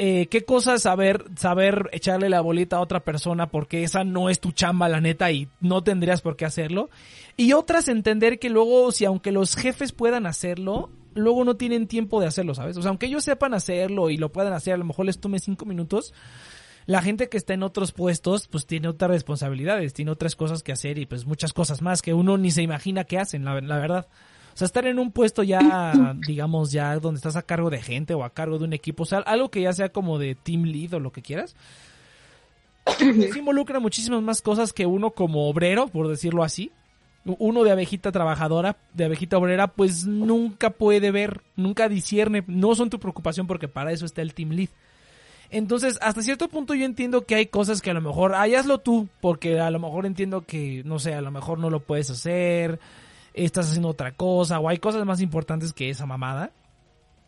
eh, 0.01 0.29
qué 0.31 0.45
cosas 0.45 0.83
saber, 0.83 1.25
saber 1.37 1.91
echarle 1.91 2.29
la 2.29 2.41
bolita 2.41 2.77
a 2.77 2.81
otra 2.81 3.01
persona 3.01 3.49
porque 3.49 3.83
esa 3.83 4.05
no 4.05 4.31
es 4.31 4.39
tu 4.39 4.53
chamba, 4.53 4.89
la 4.89 5.01
neta, 5.01 5.33
y 5.33 5.49
no 5.61 5.83
tendrías 5.83 6.23
por 6.23 6.37
qué 6.37 6.45
hacerlo. 6.45 6.89
Y 7.37 7.53
otras 7.53 7.89
entender 7.89 8.39
que 8.39 8.51
luego, 8.51 8.93
si 8.93 9.05
aunque 9.05 9.33
los 9.33 9.57
jefes 9.57 9.91
puedan 9.91 10.27
hacerlo, 10.27 10.91
luego 11.19 11.45
no 11.45 11.57
tienen 11.57 11.87
tiempo 11.87 12.21
de 12.21 12.27
hacerlo, 12.27 12.55
¿sabes? 12.55 12.77
O 12.77 12.83
sea, 12.83 12.91
aunque 12.91 13.07
ellos 13.07 13.25
sepan 13.25 13.55
hacerlo 13.55 14.11
y 14.11 14.17
lo 14.17 14.33
puedan 14.33 14.53
hacer, 14.53 14.75
a 14.75 14.79
lo 14.79 14.85
mejor 14.85 15.07
les 15.07 15.21
tome 15.21 15.39
cinco 15.39 15.65
minutos, 15.65 16.15
la 16.87 17.03
gente 17.03 17.29
que 17.29 17.37
está 17.37 17.55
en 17.55 17.63
otros 17.63 17.93
puestos, 17.93 18.49
pues 18.49 18.67
tiene 18.67 18.89
otras 18.89 19.11
responsabilidades, 19.11 19.93
tiene 19.93 20.11
otras 20.11 20.37
cosas 20.37 20.63
que 20.63 20.73
hacer 20.73 20.99
y 20.99 21.07
pues 21.07 21.27
muchas 21.27 21.53
cosas 21.53 21.83
más 21.83 22.01
que 22.01 22.15
uno 22.15 22.39
ni 22.39 22.51
se 22.51 22.63
imagina 22.63 23.05
que 23.05 23.19
hacen, 23.19 23.45
la, 23.45 23.61
la 23.61 23.79
verdad. 23.79 24.07
O 24.55 24.57
sea, 24.57 24.67
estar 24.67 24.87
en 24.87 24.99
un 24.99 25.13
puesto 25.13 25.43
ya, 25.43 25.93
digamos, 26.27 26.73
ya 26.73 26.99
donde 26.99 27.19
estás 27.19 27.37
a 27.37 27.43
cargo 27.43 27.71
de 27.71 27.83
gente 27.83 28.15
o 28.15 28.25
a 28.25 28.31
cargo 28.31 28.59
de 28.59 28.65
un 28.65 28.73
equipo, 28.73 29.03
o 29.03 29.07
sea, 29.07 29.19
algo 29.19 29.51
que 29.51 29.61
ya 29.61 29.73
sea 29.73 29.91
como 29.91 30.19
de 30.19 30.35
team 30.35 30.63
lead 30.65 30.95
o 30.95 31.01
lo 31.01 31.13
que 31.13 31.23
quieras, 31.23 31.55
se 32.99 33.39
involucra 33.39 33.81
muchísimas 33.81 34.23
más 34.23 34.43
cosas 34.43 34.73
que 34.73 34.87
uno 34.87 35.11
como 35.11 35.49
obrero, 35.49 35.89
por 35.89 36.09
decirlo 36.09 36.43
así. 36.43 36.73
Uno 37.39 37.65
de 37.65 37.71
abejita 37.71 38.13
trabajadora, 38.13 38.77
de 38.95 39.05
abejita 39.05 39.37
obrera, 39.39 39.69
pues 39.69 40.07
nunca 40.07 40.71
puede 40.71 41.11
ver, 41.11 41.43
nunca 41.57 41.89
discierne, 41.89 42.45
no 42.47 42.75
son 42.75 42.91
tu 42.91 42.99
preocupación 42.99 43.47
porque 43.47 43.69
para 43.69 43.93
eso 43.93 44.07
está 44.07 44.23
el 44.23 44.35
team 44.35 44.51
lead. 44.51 44.71
Entonces, 45.51 45.99
hasta 46.03 46.23
cierto 46.23 46.49
punto 46.49 46.75
yo 46.75 46.85
entiendo 46.85 47.25
que 47.25 47.35
hay 47.35 47.47
cosas 47.47 47.81
que 47.81 47.91
a 47.91 47.95
lo 47.95 48.01
mejor, 48.01 48.35
ay, 48.35 48.55
hazlo 48.55 48.79
tú, 48.79 49.09
porque 49.21 49.61
a 49.61 49.71
lo 49.71 49.79
mejor 49.79 50.05
entiendo 50.05 50.43
que, 50.43 50.83
no 50.85 50.99
sé, 50.99 51.15
a 51.15 51.23
lo 51.23 51.31
mejor 51.31 51.59
no 51.59 51.71
lo 51.71 51.81
puedes 51.81 52.11
hacer, 52.11 52.79
estás 53.33 53.69
haciendo 53.69 53.89
otra 53.89 54.13
cosa 54.13 54.59
o 54.59 54.69
hay 54.69 54.79
cosas 54.79 55.05
más 55.07 55.21
importantes 55.21 55.73
que 55.73 55.89
esa 55.89 56.07
mamada. 56.07 56.51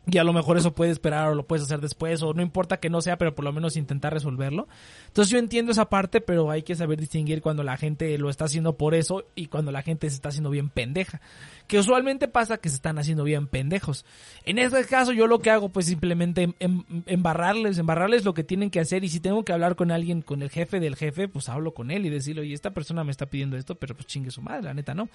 Y 0.06 0.16
a 0.16 0.24
lo 0.24 0.32
mejor 0.32 0.56
eso 0.56 0.72
puede 0.72 0.90
esperar 0.90 1.28
o 1.28 1.34
lo 1.34 1.46
puedes 1.46 1.64
hacer 1.64 1.80
después 1.80 2.22
o 2.22 2.32
no 2.32 2.40
importa 2.40 2.78
que 2.78 2.88
no 2.88 3.02
sea, 3.02 3.18
pero 3.18 3.34
por 3.34 3.44
lo 3.44 3.52
menos 3.52 3.76
intentar 3.76 4.12
resolverlo. 4.12 4.66
Entonces 5.06 5.30
yo 5.30 5.38
entiendo 5.38 5.72
esa 5.72 5.90
parte, 5.90 6.22
pero 6.22 6.50
hay 6.50 6.62
que 6.62 6.74
saber 6.74 6.98
distinguir 6.98 7.42
cuando 7.42 7.62
la 7.62 7.76
gente 7.76 8.16
lo 8.16 8.30
está 8.30 8.46
haciendo 8.46 8.76
por 8.76 8.94
eso 8.94 9.24
y 9.34 9.46
cuando 9.46 9.72
la 9.72 9.82
gente 9.82 10.08
se 10.08 10.16
está 10.16 10.30
haciendo 10.30 10.48
bien 10.48 10.70
pendeja. 10.70 11.20
Que 11.66 11.78
usualmente 11.78 12.28
pasa 12.28 12.56
que 12.56 12.70
se 12.70 12.76
están 12.76 12.98
haciendo 12.98 13.24
bien 13.24 13.46
pendejos. 13.46 14.06
En 14.44 14.58
este 14.58 14.84
caso 14.86 15.12
yo 15.12 15.26
lo 15.26 15.40
que 15.40 15.50
hago 15.50 15.68
pues 15.68 15.86
simplemente 15.86 16.42
em, 16.44 16.54
em, 16.58 16.84
embarrarles, 17.06 17.78
embarrarles 17.78 18.24
lo 18.24 18.32
que 18.32 18.42
tienen 18.42 18.70
que 18.70 18.80
hacer 18.80 19.04
y 19.04 19.10
si 19.10 19.20
tengo 19.20 19.44
que 19.44 19.52
hablar 19.52 19.76
con 19.76 19.92
alguien, 19.92 20.22
con 20.22 20.42
el 20.42 20.48
jefe 20.48 20.80
del 20.80 20.96
jefe, 20.96 21.28
pues 21.28 21.48
hablo 21.50 21.74
con 21.74 21.90
él 21.90 22.06
y 22.06 22.10
decirle, 22.10 22.40
oye, 22.40 22.54
esta 22.54 22.70
persona 22.72 23.04
me 23.04 23.10
está 23.10 23.26
pidiendo 23.26 23.58
esto, 23.58 23.74
pero 23.74 23.94
pues 23.94 24.06
chingue 24.06 24.30
su 24.30 24.40
madre, 24.40 24.62
la 24.62 24.74
neta 24.74 24.94
no. 24.94 25.10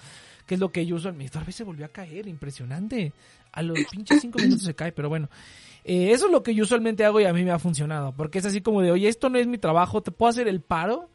Que 0.46 0.54
es 0.54 0.60
lo 0.60 0.70
que 0.70 0.86
yo 0.86 0.94
usualmente... 0.94 1.36
A 1.36 1.40
veces 1.40 1.56
se 1.56 1.64
volvió 1.64 1.84
a 1.84 1.88
caer, 1.88 2.28
impresionante. 2.28 3.12
A 3.56 3.62
los 3.62 3.78
pinches 3.90 4.20
cinco 4.20 4.38
minutos 4.38 4.64
se 4.64 4.74
cae, 4.74 4.92
pero 4.92 5.08
bueno. 5.08 5.28
Eh, 5.82 6.10
eso 6.12 6.26
es 6.26 6.32
lo 6.32 6.42
que 6.42 6.54
yo 6.54 6.64
usualmente 6.64 7.04
hago 7.04 7.20
y 7.20 7.24
a 7.24 7.32
mí 7.32 7.42
me 7.42 7.50
ha 7.50 7.58
funcionado. 7.58 8.12
Porque 8.14 8.38
es 8.38 8.46
así 8.46 8.60
como 8.60 8.82
de, 8.82 8.90
oye, 8.90 9.08
esto 9.08 9.30
no 9.30 9.38
es 9.38 9.46
mi 9.46 9.56
trabajo, 9.56 10.02
¿te 10.02 10.10
puedo 10.10 10.28
hacer 10.28 10.46
el 10.46 10.60
paro? 10.60 11.10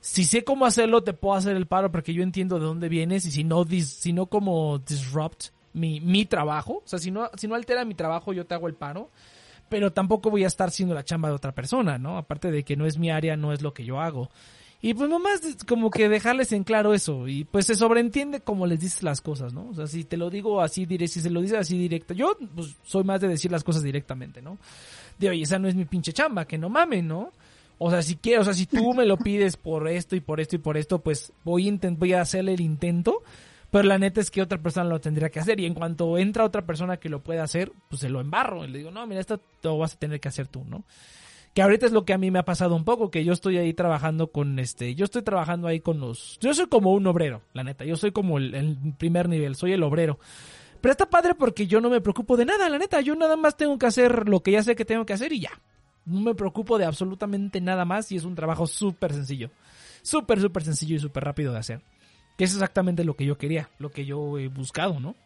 Si 0.00 0.24
sé 0.24 0.42
cómo 0.42 0.64
hacerlo, 0.64 1.02
te 1.02 1.12
puedo 1.12 1.34
hacer 1.34 1.56
el 1.56 1.66
paro 1.66 1.90
porque 1.92 2.14
yo 2.14 2.22
entiendo 2.22 2.58
de 2.58 2.64
dónde 2.64 2.88
vienes 2.88 3.26
y 3.26 3.30
si 3.30 3.44
no, 3.44 3.64
si 3.64 4.12
no 4.12 4.26
como 4.26 4.78
disrupt 4.78 5.48
mi, 5.72 6.00
mi 6.00 6.24
trabajo. 6.24 6.82
O 6.84 6.88
sea, 6.88 6.98
si 6.98 7.10
no, 7.10 7.30
si 7.36 7.46
no 7.46 7.54
altera 7.54 7.84
mi 7.84 7.94
trabajo, 7.94 8.32
yo 8.32 8.46
te 8.46 8.54
hago 8.54 8.68
el 8.68 8.74
paro. 8.74 9.10
Pero 9.68 9.92
tampoco 9.92 10.30
voy 10.30 10.44
a 10.44 10.46
estar 10.46 10.70
siendo 10.70 10.94
la 10.94 11.04
chamba 11.04 11.28
de 11.28 11.34
otra 11.34 11.52
persona, 11.52 11.98
¿no? 11.98 12.16
Aparte 12.16 12.50
de 12.50 12.62
que 12.62 12.76
no 12.76 12.86
es 12.86 12.98
mi 12.98 13.10
área, 13.10 13.36
no 13.36 13.52
es 13.52 13.62
lo 13.62 13.74
que 13.74 13.84
yo 13.84 14.00
hago. 14.00 14.30
Y 14.86 14.94
pues 14.94 15.10
nomás 15.10 15.40
como 15.66 15.90
que 15.90 16.08
dejarles 16.08 16.52
en 16.52 16.62
claro 16.62 16.94
eso. 16.94 17.26
Y 17.26 17.42
pues 17.42 17.66
se 17.66 17.74
sobreentiende 17.74 18.38
como 18.38 18.68
les 18.68 18.78
dices 18.78 19.02
las 19.02 19.20
cosas, 19.20 19.52
¿no? 19.52 19.68
O 19.70 19.74
sea, 19.74 19.88
si 19.88 20.04
te 20.04 20.16
lo 20.16 20.30
digo 20.30 20.60
así 20.60 20.86
directo, 20.86 21.14
si 21.14 21.22
se 21.22 21.28
lo 21.28 21.40
dices 21.40 21.58
así 21.58 21.76
directo. 21.76 22.14
Yo 22.14 22.36
pues 22.54 22.76
soy 22.84 23.02
más 23.02 23.20
de 23.20 23.26
decir 23.26 23.50
las 23.50 23.64
cosas 23.64 23.82
directamente, 23.82 24.40
¿no? 24.40 24.58
De 25.18 25.28
oye, 25.28 25.42
esa 25.42 25.58
no 25.58 25.66
es 25.66 25.74
mi 25.74 25.86
pinche 25.86 26.12
chamba, 26.12 26.44
que 26.44 26.56
no 26.56 26.68
mamen, 26.68 27.08
¿no? 27.08 27.32
O 27.78 27.90
sea, 27.90 28.00
si 28.00 28.14
quieres, 28.14 28.42
o 28.42 28.44
sea, 28.44 28.54
si 28.54 28.66
tú 28.66 28.94
me 28.94 29.06
lo 29.06 29.16
pides 29.16 29.56
por 29.56 29.88
esto 29.88 30.14
y 30.14 30.20
por 30.20 30.38
esto 30.38 30.54
y 30.54 30.60
por 30.60 30.76
esto, 30.76 31.00
pues 31.00 31.32
voy 31.42 31.68
a, 31.68 31.90
voy 31.90 32.12
a 32.12 32.20
hacerle 32.20 32.54
el 32.54 32.60
intento. 32.60 33.24
Pero 33.72 33.88
la 33.88 33.98
neta 33.98 34.20
es 34.20 34.30
que 34.30 34.40
otra 34.40 34.58
persona 34.58 34.88
lo 34.88 35.00
tendría 35.00 35.30
que 35.30 35.40
hacer. 35.40 35.58
Y 35.58 35.66
en 35.66 35.74
cuanto 35.74 36.16
entra 36.16 36.44
otra 36.44 36.64
persona 36.64 36.98
que 36.98 37.08
lo 37.08 37.24
pueda 37.24 37.42
hacer, 37.42 37.72
pues 37.88 38.02
se 38.02 38.08
lo 38.08 38.20
embarro. 38.20 38.64
Y 38.64 38.68
le 38.68 38.78
digo, 38.78 38.92
no, 38.92 39.04
mira, 39.04 39.20
esto 39.20 39.40
lo 39.64 39.78
vas 39.78 39.94
a 39.94 39.98
tener 39.98 40.20
que 40.20 40.28
hacer 40.28 40.46
tú, 40.46 40.64
¿no? 40.64 40.84
Que 41.56 41.62
ahorita 41.62 41.86
es 41.86 41.92
lo 41.92 42.04
que 42.04 42.12
a 42.12 42.18
mí 42.18 42.30
me 42.30 42.38
ha 42.38 42.44
pasado 42.44 42.76
un 42.76 42.84
poco, 42.84 43.10
que 43.10 43.24
yo 43.24 43.32
estoy 43.32 43.56
ahí 43.56 43.72
trabajando 43.72 44.26
con 44.26 44.58
este, 44.58 44.94
yo 44.94 45.06
estoy 45.06 45.22
trabajando 45.22 45.68
ahí 45.68 45.80
con 45.80 45.98
los, 45.98 46.38
yo 46.38 46.52
soy 46.52 46.66
como 46.66 46.92
un 46.92 47.06
obrero, 47.06 47.40
la 47.54 47.64
neta, 47.64 47.86
yo 47.86 47.96
soy 47.96 48.12
como 48.12 48.36
el, 48.36 48.76
primer 48.98 49.26
nivel, 49.30 49.56
soy 49.56 49.72
el 49.72 49.82
obrero. 49.82 50.18
Pero 50.82 50.92
está 50.92 51.08
padre 51.08 51.34
porque 51.34 51.66
yo 51.66 51.80
no 51.80 51.88
me 51.88 52.02
preocupo 52.02 52.36
de 52.36 52.44
nada, 52.44 52.68
la 52.68 52.76
neta, 52.76 53.00
yo 53.00 53.14
nada 53.14 53.38
más 53.38 53.56
tengo 53.56 53.78
que 53.78 53.86
hacer 53.86 54.28
lo 54.28 54.42
que 54.42 54.50
ya 54.50 54.62
sé 54.62 54.76
que 54.76 54.84
tengo 54.84 55.06
que 55.06 55.14
hacer 55.14 55.32
y 55.32 55.40
ya. 55.40 55.62
No 56.04 56.20
me 56.20 56.34
preocupo 56.34 56.76
de 56.76 56.84
absolutamente 56.84 57.58
nada 57.62 57.86
más 57.86 58.12
y 58.12 58.16
es 58.16 58.24
un 58.24 58.34
trabajo 58.34 58.66
súper 58.66 59.14
sencillo. 59.14 59.50
Súper, 60.02 60.42
súper 60.42 60.62
sencillo 60.62 60.96
y 60.96 60.98
súper 60.98 61.24
rápido 61.24 61.54
de 61.54 61.58
hacer. 61.58 61.80
Que 62.36 62.44
es 62.44 62.52
exactamente 62.52 63.02
lo 63.02 63.16
que 63.16 63.24
yo 63.24 63.38
quería, 63.38 63.70
lo 63.78 63.90
que 63.90 64.04
yo 64.04 64.38
he 64.38 64.48
buscado, 64.48 65.00
¿no? 65.00 65.16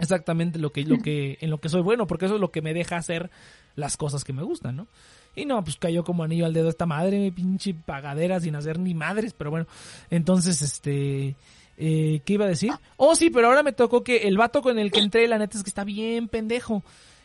Exactamente 0.00 0.58
lo 0.58 0.72
que, 0.72 0.82
lo 0.84 0.98
que, 0.98 1.38
en 1.40 1.50
lo 1.50 1.58
que 1.58 1.68
soy 1.68 1.82
bueno, 1.82 2.08
porque 2.08 2.24
eso 2.24 2.34
es 2.34 2.40
lo 2.40 2.50
que 2.50 2.60
me 2.60 2.74
deja 2.74 2.96
hacer 2.96 3.30
las 3.76 3.96
cosas 3.96 4.24
que 4.24 4.32
me 4.32 4.42
gustan, 4.42 4.74
¿no? 4.74 4.88
Y 5.34 5.44
no, 5.44 5.62
pues 5.62 5.76
cayó 5.76 6.04
como 6.04 6.24
anillo 6.24 6.46
al 6.46 6.52
dedo 6.52 6.68
esta 6.68 6.86
madre, 6.86 7.32
pinche 7.32 7.74
pagadera 7.74 8.40
sin 8.40 8.56
hacer 8.56 8.78
ni 8.78 8.94
madres, 8.94 9.34
pero 9.36 9.50
bueno. 9.50 9.66
Entonces, 10.10 10.62
este... 10.62 11.36
Eh, 11.82 12.20
¿Qué 12.26 12.34
iba 12.34 12.44
a 12.44 12.48
decir? 12.48 12.72
Oh, 12.98 13.14
sí, 13.14 13.30
pero 13.30 13.46
ahora 13.46 13.62
me 13.62 13.72
tocó 13.72 14.04
que 14.04 14.28
el 14.28 14.36
vato 14.36 14.60
con 14.60 14.78
el 14.78 14.92
que 14.92 15.00
entré, 15.00 15.26
la 15.26 15.38
neta 15.38 15.56
es 15.56 15.64
que 15.64 15.70
está 15.70 15.82
bien 15.82 16.28
pendejo. 16.28 16.82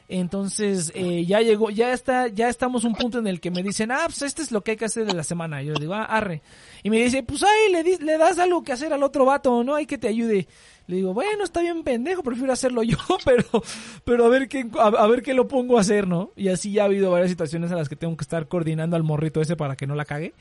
Entonces, 0.07 0.91
eh, 0.93 1.25
ya 1.25 1.41
llegó, 1.41 1.71
ya 1.71 1.91
está, 1.91 2.27
ya 2.27 2.47
estamos 2.47 2.83
un 2.83 2.93
punto 2.93 3.17
en 3.17 3.27
el 3.27 3.39
que 3.39 3.49
me 3.49 3.63
dicen, 3.63 3.91
ah, 3.91 4.03
pues 4.05 4.21
este 4.21 4.43
es 4.43 4.51
lo 4.51 4.61
que 4.61 4.71
hay 4.71 4.77
que 4.77 4.85
hacer 4.85 5.05
de 5.05 5.13
la 5.13 5.23
semana. 5.23 5.63
Yo 5.63 5.73
digo, 5.73 5.95
ah, 5.95 6.03
arre. 6.03 6.41
Y 6.83 6.89
me 6.91 6.97
dice, 6.97 7.23
pues 7.23 7.43
ahí 7.43 7.71
le, 7.71 7.97
le 7.97 8.17
das 8.17 8.37
algo 8.37 8.63
que 8.63 8.71
hacer 8.71 8.93
al 8.93 9.01
otro 9.01 9.25
vato, 9.25 9.63
¿no? 9.63 9.73
Hay 9.73 9.87
que 9.87 9.97
te 9.97 10.07
ayude. 10.07 10.47
Le 10.87 10.97
digo, 10.97 11.13
bueno, 11.15 11.43
está 11.43 11.61
bien 11.61 11.83
pendejo, 11.83 12.21
prefiero 12.21 12.53
hacerlo 12.53 12.83
yo, 12.83 12.97
pero, 13.25 13.63
pero 14.03 14.25
a 14.25 14.29
ver 14.29 14.47
qué, 14.47 14.69
a, 14.79 15.07
ver 15.07 15.23
qué 15.23 15.33
lo 15.33 15.47
pongo 15.47 15.77
a 15.77 15.81
hacer, 15.81 16.07
¿no? 16.07 16.31
Y 16.35 16.49
así 16.49 16.71
ya 16.71 16.83
ha 16.83 16.85
habido 16.85 17.09
varias 17.09 17.31
situaciones 17.31 17.71
en 17.71 17.77
las 17.77 17.89
que 17.89 17.95
tengo 17.95 18.15
que 18.15 18.23
estar 18.23 18.47
coordinando 18.47 18.95
al 18.95 19.03
morrito 19.03 19.41
ese 19.41 19.55
para 19.55 19.75
que 19.75 19.87
no 19.87 19.95
la 19.95 20.05
cague. 20.05 20.33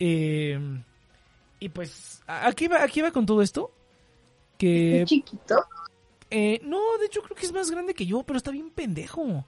Eh, 0.00 0.58
y 1.60 1.68
pues, 1.68 2.22
aquí 2.26 2.68
va, 2.68 2.82
aquí 2.82 3.02
va 3.02 3.10
con 3.10 3.26
todo 3.26 3.42
esto. 3.42 3.70
Que. 4.56 5.04
chiquito? 5.06 5.66
Eh, 6.30 6.60
no, 6.64 6.80
de 6.98 7.06
hecho 7.06 7.22
creo 7.22 7.36
que 7.36 7.46
es 7.46 7.52
más 7.52 7.70
grande 7.70 7.94
que 7.94 8.06
yo, 8.06 8.22
pero 8.24 8.36
está 8.36 8.50
bien 8.50 8.70
pendejo. 8.70 9.46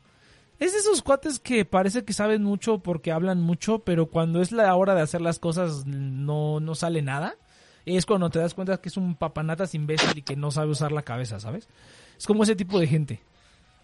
Es 0.59 0.73
de 0.73 0.79
esos 0.79 1.03
cuates 1.03 1.39
que 1.39 1.65
parece 1.65 2.05
que 2.05 2.13
saben 2.13 2.43
mucho 2.43 2.79
porque 2.81 3.13
hablan 3.13 3.41
mucho, 3.41 3.81
pero 3.81 4.07
cuando 4.07 4.41
es 4.43 4.51
la 4.53 4.75
hora 4.75 4.95
de 4.95 5.03
hacer 5.03 5.21
las 5.21 5.39
cosas 5.39 5.87
no, 5.87 6.59
no 6.61 6.75
sale 6.75 7.03
nada 7.03 7.37
es 7.97 8.07
cuando 8.07 8.31
te 8.31 8.39
das 8.39 8.55
cuenta 8.55 8.81
que 8.81 8.89
es 8.89 8.97
un 8.97 9.15
papanatas 9.15 9.75
imbécil 9.75 10.19
y 10.19 10.23
que 10.23 10.37
no 10.37 10.51
sabe 10.51 10.71
usar 10.71 10.93
la 10.93 11.03
cabeza, 11.03 11.41
¿sabes? 11.41 11.69
Es 12.19 12.27
como 12.27 12.43
ese 12.43 12.57
tipo 12.57 12.79
de 12.79 12.87
gente. 12.87 13.21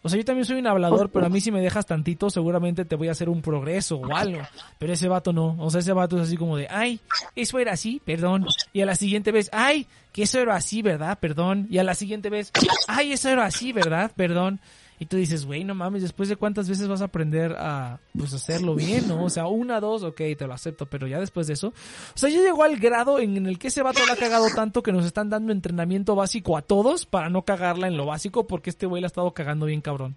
O 0.05 0.11
sea, 0.11 0.19
yo 0.19 0.25
también 0.27 0.45
soy 0.45 0.59
un 0.59 0.67
hablador, 0.67 1.11
pero 1.11 1.25
a 1.25 1.31
mí 1.31 1.41
si 1.41 1.51
me 1.51 1.63
dejas 1.63 1.87
tantito, 1.87 2.29
seguramente 2.29 2.85
te 2.85 2.95
voy 2.95 3.09
a 3.09 3.13
hacer 3.13 3.31
un 3.31 3.41
progreso 3.41 3.97
o 3.97 4.15
algo. 4.15 4.43
Pero 4.79 4.93
ese 4.93 5.09
vato 5.09 5.33
no. 5.33 5.57
O 5.59 5.71
sea, 5.71 5.81
ese 5.81 5.95
vato 5.95 6.17
es 6.17 6.25
así 6.25 6.37
como 6.37 6.59
de, 6.59 6.69
ay, 6.69 7.01
eso 7.35 7.59
era 7.59 7.73
así, 7.73 8.03
perdón. 8.05 8.47
Y 8.75 8.83
a 8.83 8.87
la 8.87 8.97
siguiente 8.97 9.33
vez, 9.33 9.49
ay, 9.51 9.87
que 10.13 10.25
eso 10.25 10.39
era 10.41 10.57
así, 10.57 10.83
¿verdad? 10.83 11.19
Perdón. 11.19 11.69
Y 11.71 11.79
a 11.79 11.85
la 11.85 11.95
siguiente 11.95 12.29
vez, 12.29 12.53
ay, 12.87 13.13
eso 13.13 13.31
era 13.31 13.47
así, 13.47 13.73
¿verdad? 13.73 14.13
Perdón. 14.15 14.61
Y 14.99 15.07
tú 15.07 15.17
dices, 15.17 15.45
güey, 15.45 15.65
no 15.65 15.75
mames, 15.75 16.03
después 16.03 16.29
de 16.29 16.37
cuántas 16.37 16.69
veces 16.69 16.87
vas 16.87 17.01
a 17.01 17.07
aprender 17.07 17.57
a, 17.59 17.99
pues, 18.17 18.33
hacerlo 18.33 18.77
bien, 18.77 19.09
¿no? 19.09 19.25
O 19.25 19.31
sea, 19.31 19.47
una, 19.47 19.81
dos, 19.81 20.05
ok, 20.05 20.17
te 20.39 20.47
lo 20.47 20.55
acepto, 20.55 20.87
pero 20.87 21.09
ya 21.09 21.19
después 21.19 21.49
de 21.49 21.55
eso. 21.55 21.69
O 21.69 22.19
sea, 22.19 22.31
ya 22.31 22.41
llegó 22.41 22.63
al 22.63 22.77
grado 22.77 23.19
en 23.19 23.47
el 23.47 23.59
que 23.59 23.69
ese 23.69 23.83
vato 23.83 24.05
le 24.07 24.13
ha 24.13 24.17
cagado 24.17 24.47
tanto 24.55 24.83
que 24.83 24.93
nos 24.93 25.05
están 25.05 25.31
dando 25.31 25.53
entrenamiento 25.53 26.15
básico 26.15 26.57
a 26.57 26.63
todos 26.63 27.07
para 27.07 27.29
no 27.29 27.43
cagarla 27.43 27.89
en 27.89 27.97
lo 27.97 28.07
básico 28.07 28.47
porque 28.47 28.71
este 28.71 28.87
güey 28.87 29.03
la 29.03 29.07
ha 29.07 29.09
estado 29.09 29.35
cagando 29.35 29.67
bien 29.67 29.81
cabrón. 29.81 30.15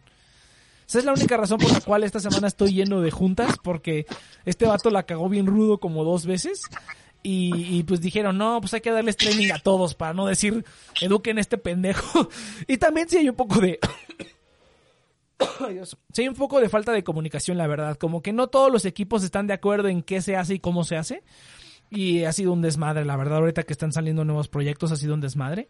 Esa 0.87 0.99
es 0.99 1.05
la 1.05 1.13
única 1.13 1.35
razón 1.35 1.57
por 1.57 1.71
la 1.71 1.81
cual 1.81 2.03
esta 2.03 2.19
semana 2.19 2.47
estoy 2.47 2.73
lleno 2.73 3.01
de 3.01 3.11
juntas, 3.11 3.57
porque 3.61 4.05
este 4.45 4.65
vato 4.65 4.89
la 4.89 5.03
cagó 5.03 5.27
bien 5.27 5.45
rudo 5.45 5.79
como 5.79 6.05
dos 6.05 6.25
veces. 6.25 6.61
Y, 7.23 7.77
y, 7.77 7.83
pues 7.83 7.99
dijeron, 7.99 8.37
no, 8.37 8.61
pues 8.61 8.73
hay 8.73 8.79
que 8.79 8.91
darles 8.91 9.17
training 9.17 9.51
a 9.51 9.59
todos 9.59 9.95
para 9.95 10.13
no 10.13 10.27
decir, 10.27 10.63
eduquen 11.01 11.39
a 11.39 11.41
este 11.41 11.57
pendejo. 11.57 12.29
y 12.67 12.77
también 12.77 13.09
sí 13.09 13.17
hay 13.17 13.27
un 13.27 13.35
poco 13.35 13.59
de, 13.59 13.79
Sí, 16.13 16.21
hay 16.21 16.27
un 16.27 16.35
poco 16.35 16.59
de 16.59 16.69
falta 16.69 16.91
de 16.91 17.03
comunicación, 17.03 17.57
la 17.57 17.67
verdad. 17.67 17.97
Como 17.97 18.21
que 18.21 18.33
no 18.33 18.47
todos 18.47 18.71
los 18.71 18.85
equipos 18.85 19.23
están 19.23 19.47
de 19.47 19.53
acuerdo 19.53 19.87
en 19.87 20.01
qué 20.01 20.21
se 20.21 20.35
hace 20.35 20.55
y 20.55 20.59
cómo 20.59 20.83
se 20.83 20.97
hace. 20.97 21.23
Y 21.89 22.25
ha 22.25 22.33
sido 22.33 22.51
un 22.51 22.61
desmadre, 22.61 23.05
la 23.05 23.15
verdad. 23.15 23.37
Ahorita 23.37 23.63
que 23.63 23.73
están 23.73 23.93
saliendo 23.93 24.25
nuevos 24.25 24.49
proyectos, 24.49 24.91
ha 24.91 24.97
sido 24.97 25.13
un 25.13 25.21
desmadre. 25.21 25.69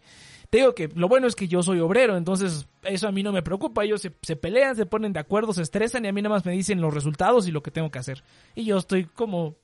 Te 0.49 0.59
digo 0.59 0.73
que 0.73 0.87
lo 0.87 1.07
bueno 1.07 1.27
es 1.27 1.35
que 1.35 1.47
yo 1.47 1.61
soy 1.61 1.79
obrero, 1.79 2.17
entonces 2.17 2.67
eso 2.83 3.07
a 3.07 3.11
mí 3.11 3.21
no 3.21 3.31
me 3.31 3.43
preocupa. 3.43 3.83
Ellos 3.83 4.01
se, 4.01 4.35
pelean, 4.35 4.75
se 4.75 4.85
ponen 4.85 5.13
de 5.13 5.19
acuerdo, 5.19 5.53
se 5.53 5.61
estresan 5.61 6.05
y 6.05 6.07
a 6.07 6.13
mí 6.13 6.21
nada 6.21 6.35
más 6.35 6.45
me 6.45 6.53
dicen 6.53 6.81
los 6.81 6.93
resultados 6.93 7.47
y 7.47 7.51
lo 7.51 7.61
que 7.61 7.71
tengo 7.71 7.91
que 7.91 7.99
hacer. 7.99 8.23
Y 8.55 8.63
yo 8.63 8.77
estoy 8.77 9.05
como 9.05 9.55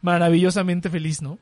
maravillosamente 0.00 0.90
feliz, 0.90 1.22
¿no? 1.22 1.38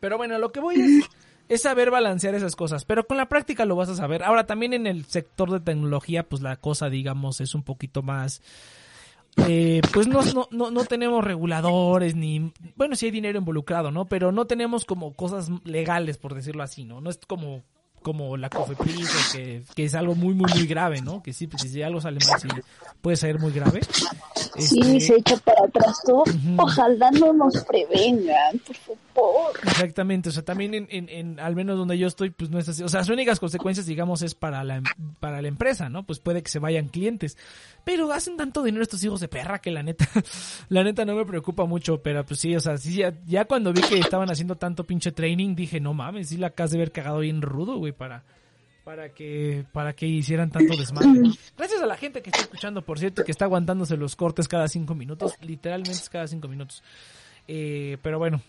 Pero 0.00 0.16
bueno, 0.16 0.38
lo 0.38 0.50
que 0.50 0.60
voy 0.60 0.80
es, 0.80 1.08
es 1.50 1.62
saber 1.62 1.90
balancear 1.90 2.36
esas 2.36 2.54
cosas, 2.54 2.84
pero 2.84 3.06
con 3.06 3.16
la 3.16 3.28
práctica 3.28 3.64
lo 3.64 3.74
vas 3.74 3.88
a 3.88 3.96
saber. 3.96 4.22
Ahora, 4.22 4.46
también 4.46 4.72
en 4.72 4.86
el 4.86 5.04
sector 5.04 5.50
de 5.50 5.58
tecnología, 5.58 6.22
pues 6.22 6.42
la 6.42 6.54
cosa, 6.56 6.88
digamos, 6.88 7.40
es 7.40 7.56
un 7.56 7.64
poquito 7.64 8.02
más... 8.02 8.40
Eh, 9.48 9.80
pues 9.92 10.06
no, 10.06 10.22
no, 10.22 10.48
no, 10.52 10.70
no 10.70 10.84
tenemos 10.84 11.24
reguladores 11.24 12.14
ni... 12.14 12.52
Bueno, 12.76 12.94
sí 12.94 13.06
hay 13.06 13.12
dinero 13.12 13.38
involucrado, 13.38 13.90
¿no? 13.90 14.06
Pero 14.06 14.30
no 14.30 14.46
tenemos 14.46 14.84
como 14.84 15.12
cosas 15.12 15.50
legales, 15.64 16.18
por 16.18 16.34
decirlo 16.34 16.62
así, 16.62 16.84
¿no? 16.84 17.00
No 17.00 17.10
es 17.10 17.18
como 17.26 17.64
como 18.02 18.36
la 18.36 18.48
COFEPRIS, 18.48 19.10
que, 19.34 19.62
que 19.74 19.84
es 19.84 19.94
algo 19.94 20.14
muy, 20.14 20.34
muy, 20.34 20.50
muy 20.54 20.66
grave, 20.66 21.02
¿no? 21.02 21.22
Que 21.22 21.32
sí, 21.32 21.46
pues, 21.46 21.70
si 21.70 21.82
algo 21.82 22.00
sale 22.00 22.18
mal, 22.26 22.40
sí 22.40 22.48
puede 23.00 23.16
ser 23.16 23.38
muy 23.38 23.52
grave. 23.52 23.80
Sí, 24.56 24.80
este... 24.80 25.00
se 25.00 25.16
echa 25.16 25.36
para 25.36 25.66
atrás 25.66 26.00
todo. 26.06 26.24
Ojalá 26.56 27.10
no 27.10 27.32
nos 27.32 27.62
prevengan, 27.64 28.58
por 28.66 28.76
favor. 28.76 28.98
Exactamente, 29.62 30.28
o 30.28 30.32
sea, 30.32 30.44
también 30.44 30.74
en, 30.74 30.86
en, 30.90 31.08
en, 31.08 31.40
al 31.40 31.54
menos 31.54 31.76
donde 31.76 31.98
yo 31.98 32.06
estoy, 32.06 32.30
pues 32.30 32.50
no 32.50 32.58
es 32.58 32.68
así. 32.68 32.82
O 32.82 32.88
sea, 32.88 33.00
las 33.00 33.08
únicas 33.08 33.40
consecuencias, 33.40 33.86
digamos, 33.86 34.22
es 34.22 34.34
para 34.34 34.64
la, 34.64 34.82
para 35.20 35.42
la 35.42 35.48
empresa, 35.48 35.88
¿no? 35.88 36.04
Pues 36.04 36.20
puede 36.20 36.42
que 36.42 36.50
se 36.50 36.58
vayan 36.58 36.88
clientes. 36.88 37.36
Pero 37.84 38.12
hacen 38.12 38.36
tanto 38.36 38.62
dinero 38.62 38.82
estos 38.82 39.02
hijos 39.04 39.20
de 39.20 39.28
perra 39.28 39.60
que 39.60 39.70
la 39.70 39.82
neta, 39.82 40.08
la 40.68 40.84
neta 40.84 41.04
no 41.04 41.14
me 41.14 41.24
preocupa 41.24 41.64
mucho, 41.64 42.02
pero 42.02 42.24
pues 42.24 42.40
sí, 42.40 42.54
o 42.54 42.60
sea, 42.60 42.76
sí, 42.78 43.02
ya, 43.26 43.44
cuando 43.44 43.72
vi 43.72 43.80
que 43.82 43.98
estaban 43.98 44.30
haciendo 44.30 44.56
tanto 44.56 44.84
pinche 44.84 45.12
training, 45.12 45.54
dije, 45.54 45.80
no 45.80 45.94
mames, 45.94 46.28
sí 46.28 46.36
la 46.36 46.48
acabas 46.48 46.70
de 46.70 46.78
ver 46.78 46.92
cagado 46.92 47.18
bien 47.20 47.42
rudo, 47.42 47.76
güey, 47.76 47.92
para, 47.92 48.24
para 48.84 49.10
que, 49.10 49.64
para 49.72 49.92
que 49.94 50.06
hicieran 50.06 50.50
tanto 50.50 50.76
desmadre. 50.76 51.30
Gracias 51.56 51.82
a 51.82 51.86
la 51.86 51.96
gente 51.96 52.22
que 52.22 52.30
está 52.30 52.42
escuchando, 52.42 52.82
por 52.82 52.98
cierto, 52.98 53.24
que 53.24 53.30
está 53.30 53.46
aguantándose 53.46 53.96
los 53.96 54.16
cortes 54.16 54.48
cada 54.48 54.68
cinco 54.68 54.94
minutos, 54.94 55.34
literalmente 55.40 56.00
cada 56.10 56.26
cinco 56.26 56.48
minutos. 56.48 56.82
Eh, 57.48 57.98
pero 58.02 58.18
bueno, 58.18 58.42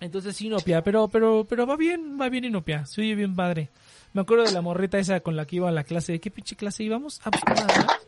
entonces 0.00 0.36
sí, 0.36 0.46
Inopia, 0.46 0.82
pero, 0.82 1.08
pero, 1.08 1.46
pero 1.48 1.66
va 1.66 1.76
bien, 1.76 2.18
va 2.20 2.28
bien 2.28 2.44
Inopia, 2.44 2.86
se 2.86 3.00
oye 3.00 3.14
bien 3.14 3.34
padre. 3.34 3.70
Me 4.12 4.22
acuerdo 4.22 4.44
de 4.44 4.52
la 4.52 4.62
morrita 4.62 4.98
esa 4.98 5.20
con 5.20 5.36
la 5.36 5.46
que 5.46 5.56
iba 5.56 5.68
a 5.68 5.72
la 5.72 5.84
clase, 5.84 6.12
¿de 6.12 6.20
qué 6.20 6.30
pinche 6.30 6.56
clase 6.56 6.84
íbamos? 6.84 7.20
Ah, 7.24 7.30
pues. 7.30 7.42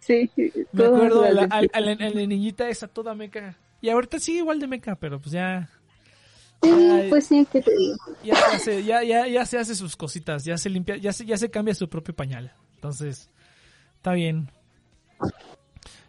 Sí, 0.00 0.30
me 0.72 0.84
acuerdo 0.84 1.24
a 1.24 1.30
la, 1.30 1.42
a, 1.50 1.62
a, 1.72 1.80
la, 1.80 1.92
a 1.92 2.10
la 2.10 2.26
niñita 2.26 2.68
esa 2.68 2.86
toda 2.86 3.14
meca. 3.14 3.56
Y 3.80 3.88
ahorita 3.88 4.20
sigue 4.20 4.38
igual 4.38 4.60
de 4.60 4.68
meca, 4.68 4.94
pero 4.94 5.18
pues 5.18 5.32
ya, 5.32 5.68
Sí, 6.64 7.06
pues 7.10 7.26
sí, 7.26 7.46
que 7.50 7.60
te 7.60 7.76
digo. 7.76 7.96
Ya 8.22 8.34
hace, 8.52 8.84
ya, 8.84 9.02
ya, 9.02 9.26
ya 9.26 9.44
se 9.44 9.58
hace 9.58 9.74
sus 9.74 9.96
cositas, 9.96 10.44
ya 10.44 10.56
se 10.56 10.70
limpia, 10.70 10.96
ya 10.96 11.12
se, 11.12 11.26
ya 11.26 11.36
se 11.36 11.50
cambia 11.50 11.74
su 11.74 11.88
propio 11.88 12.14
pañal. 12.14 12.52
Entonces, 12.74 13.30
está 13.96 14.12
bien. 14.12 14.50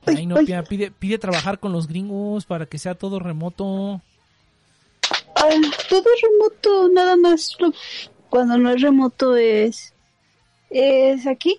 Ahí 0.07 0.25
no 0.25 0.35
pide, 0.67 0.91
pide 0.91 1.17
trabajar 1.17 1.59
con 1.59 1.71
los 1.71 1.87
gringos 1.87 2.45
para 2.45 2.65
que 2.65 2.77
sea 2.77 2.95
todo 2.95 3.19
remoto. 3.19 4.01
Ay, 5.35 5.61
todo 5.89 6.05
remoto, 6.21 6.89
nada 6.89 7.15
más 7.15 7.55
cuando 8.29 8.57
no 8.57 8.71
es 8.71 8.81
remoto 8.81 9.35
es 9.35 9.93
es 10.69 11.25
aquí 11.27 11.57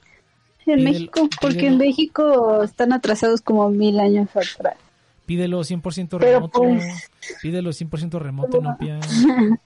en 0.66 0.78
pídelo, 0.78 0.92
México, 0.92 1.28
porque 1.40 1.58
pídelo. 1.58 1.72
en 1.72 1.78
México 1.78 2.62
están 2.62 2.92
atrasados 2.92 3.40
como 3.40 3.70
mil 3.70 3.98
años 4.00 4.28
atrás. 4.34 4.76
Pídelo 5.24 5.60
100% 5.60 6.18
remoto. 6.18 6.60
Pues, 6.60 7.10
pídelo 7.42 7.70
100% 7.70 8.18
remoto, 8.18 8.60
no. 8.60 8.76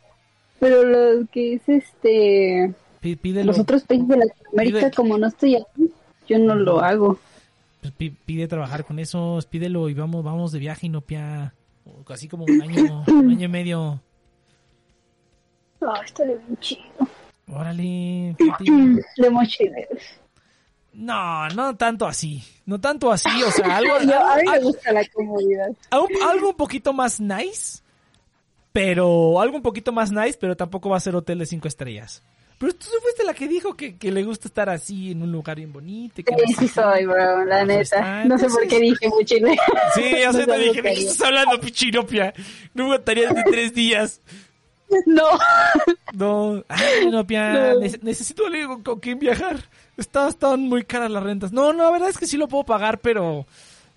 Pero 0.60 0.84
lo 0.84 1.26
que 1.32 1.54
es 1.54 1.68
este. 1.68 2.74
Pídelo. 3.00 3.46
Los 3.46 3.58
otros 3.58 3.82
países 3.84 4.08
de 4.08 4.16
Latinoamérica, 4.18 4.78
pide, 4.78 4.90
como 4.92 5.18
no 5.18 5.26
estoy 5.28 5.56
aquí, 5.56 5.90
yo 6.28 6.38
no 6.38 6.54
lo 6.54 6.80
hago. 6.80 7.18
Pues 7.80 7.94
pide 7.94 8.46
trabajar 8.46 8.84
con 8.84 8.98
esos, 8.98 9.46
pídelo 9.46 9.88
y 9.88 9.94
vamos, 9.94 10.22
vamos 10.22 10.52
de 10.52 10.58
viaje 10.58 10.86
y 10.86 10.90
no 10.90 11.00
pía. 11.00 11.54
Así 12.08 12.28
como 12.28 12.44
un 12.44 12.62
año, 12.62 13.04
un 13.08 13.30
año 13.30 13.46
y 13.46 13.48
medio. 13.48 14.00
Ah, 15.80 16.00
está 16.04 16.24
bien 16.24 16.40
chido. 16.60 16.82
Órale. 17.48 18.36
De 19.16 19.30
mochileros. 19.30 20.02
No, 20.92 21.48
no 21.50 21.76
tanto 21.76 22.06
así. 22.06 22.42
No 22.66 22.80
tanto 22.80 23.10
así, 23.10 23.28
o 23.42 23.50
sea, 23.50 23.76
algo. 23.76 23.98
no, 24.04 24.14
a 24.14 24.36
mí 24.36 24.42
me 24.50 24.60
gusta 24.60 24.92
la 24.92 25.06
comodidad. 25.08 25.70
Algo, 25.90 26.06
algo, 26.28 26.48
un 26.50 26.56
poquito 26.56 26.92
más 26.92 27.20
nice, 27.20 27.82
pero. 28.72 29.40
Algo 29.40 29.56
un 29.56 29.62
poquito 29.62 29.92
más 29.92 30.10
nice, 30.10 30.36
pero 30.38 30.56
tampoco 30.56 30.90
va 30.90 30.96
a 30.96 31.00
ser 31.00 31.16
hotel 31.16 31.38
de 31.38 31.46
cinco 31.46 31.68
estrellas. 31.68 32.22
Pero 32.60 32.74
tú 32.74 32.88
fuiste 33.00 33.24
la 33.24 33.32
que 33.32 33.48
dijo 33.48 33.74
que, 33.74 33.96
que 33.96 34.12
le 34.12 34.22
gusta 34.22 34.46
estar 34.46 34.68
así 34.68 35.12
en 35.12 35.22
un 35.22 35.32
lugar 35.32 35.56
bien 35.56 35.72
bonito. 35.72 36.22
Que 36.22 36.34
sí, 36.46 36.54
sí 36.58 36.68
soy, 36.68 37.06
bro, 37.06 37.42
la 37.46 37.64
neta. 37.64 38.22
No 38.26 38.36
sé 38.36 38.48
por 38.48 38.68
qué 38.68 38.78
dije 38.78 39.08
mochilero. 39.08 39.62
Sí, 39.94 40.02
ya 40.20 40.30
sé, 40.30 40.46
te 40.46 40.58
dije, 40.58 40.82
¿qué 40.82 40.92
estás 40.92 41.22
hablando, 41.22 41.58
pichiropia? 41.58 42.34
No 42.74 42.84
me 42.84 42.90
aguantaría 42.90 43.32
de 43.32 43.44
tres 43.44 43.72
días. 43.72 44.20
No. 45.06 45.24
No, 46.12 46.62
ay, 46.68 47.06
no, 47.10 47.26
pia, 47.26 47.72
no. 47.72 47.80
necesito 48.02 48.44
algo 48.46 48.82
con 48.82 49.00
quien 49.00 49.18
viajar. 49.18 49.56
Está, 49.96 50.28
están 50.28 50.60
muy 50.60 50.84
caras 50.84 51.10
las 51.10 51.22
rentas. 51.22 51.52
No, 51.52 51.72
no, 51.72 51.84
la 51.84 51.90
verdad 51.90 52.10
es 52.10 52.18
que 52.18 52.26
sí 52.26 52.36
lo 52.36 52.46
puedo 52.46 52.64
pagar, 52.64 53.00
pero 53.00 53.46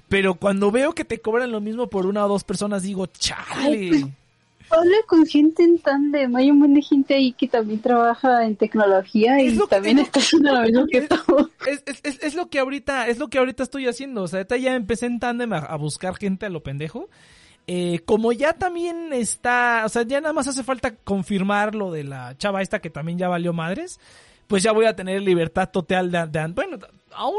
pero 0.07 0.35
cuando 0.35 0.71
veo 0.71 0.95
que 0.95 1.03
te 1.03 1.19
cobran 1.19 1.51
lo 1.51 1.59
mismo 1.59 1.89
por 1.89 2.05
una 2.05 2.23
o 2.25 2.29
dos 2.29 2.45
personas, 2.45 2.83
digo, 2.83 3.07
chale. 3.07 4.09
Habla 4.75 4.97
con 5.07 5.25
gente 5.25 5.63
en 5.63 5.77
tándem. 5.79 6.35
Hay 6.35 6.51
un 6.51 6.59
montón 6.59 6.75
de 6.75 6.81
gente 6.81 7.13
ahí 7.13 7.31
que 7.33 7.47
también 7.47 7.79
trabaja 7.79 8.45
en 8.45 8.55
tecnología 8.55 9.41
y 9.41 9.57
también 9.69 9.99
está 9.99 10.19
haciendo 10.19 10.53
lo 10.53 10.61
mismo 10.61 10.87
que 10.87 11.01
tú. 11.01 11.51
Es, 11.67 11.83
es, 11.85 11.99
es, 12.03 12.23
es, 12.23 12.35
lo 12.35 12.49
que 12.49 12.59
ahorita, 12.59 13.07
es 13.07 13.19
lo 13.19 13.29
que 13.29 13.37
ahorita 13.37 13.63
estoy 13.63 13.87
haciendo. 13.87 14.23
O 14.23 14.27
sea, 14.27 14.45
ya 14.45 14.75
empecé 14.75 15.05
en 15.05 15.19
tándem 15.19 15.53
a, 15.53 15.59
a 15.59 15.75
buscar 15.77 16.15
gente 16.15 16.45
a 16.45 16.49
lo 16.49 16.63
pendejo. 16.63 17.09
Eh, 17.65 18.01
como 18.05 18.33
ya 18.33 18.53
también 18.53 19.13
está, 19.13 19.83
o 19.85 19.89
sea, 19.89 20.03
ya 20.03 20.19
nada 20.19 20.33
más 20.33 20.47
hace 20.47 20.63
falta 20.63 20.95
confirmar 20.95 21.75
lo 21.75 21.91
de 21.91 22.03
la 22.03 22.37
chava 22.37 22.61
esta 22.61 22.79
que 22.79 22.89
también 22.89 23.17
ya 23.17 23.29
valió 23.29 23.53
madres, 23.53 24.01
pues 24.47 24.63
ya 24.63 24.73
voy 24.73 24.85
a 24.85 24.97
tener 24.97 25.21
libertad 25.21 25.69
total 25.69 26.11
de, 26.11 26.27
de 26.27 26.47
bueno, 26.47 26.77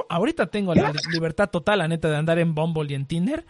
ahorita 0.09 0.47
tengo 0.47 0.75
la 0.75 0.93
libertad 1.13 1.51
total, 1.51 1.81
la 1.81 1.89
neta, 1.89 2.09
de 2.09 2.17
andar 2.17 2.39
en 2.39 2.55
Bumble 2.55 2.91
y 2.91 2.95
en 2.95 3.05
Tinder, 3.05 3.45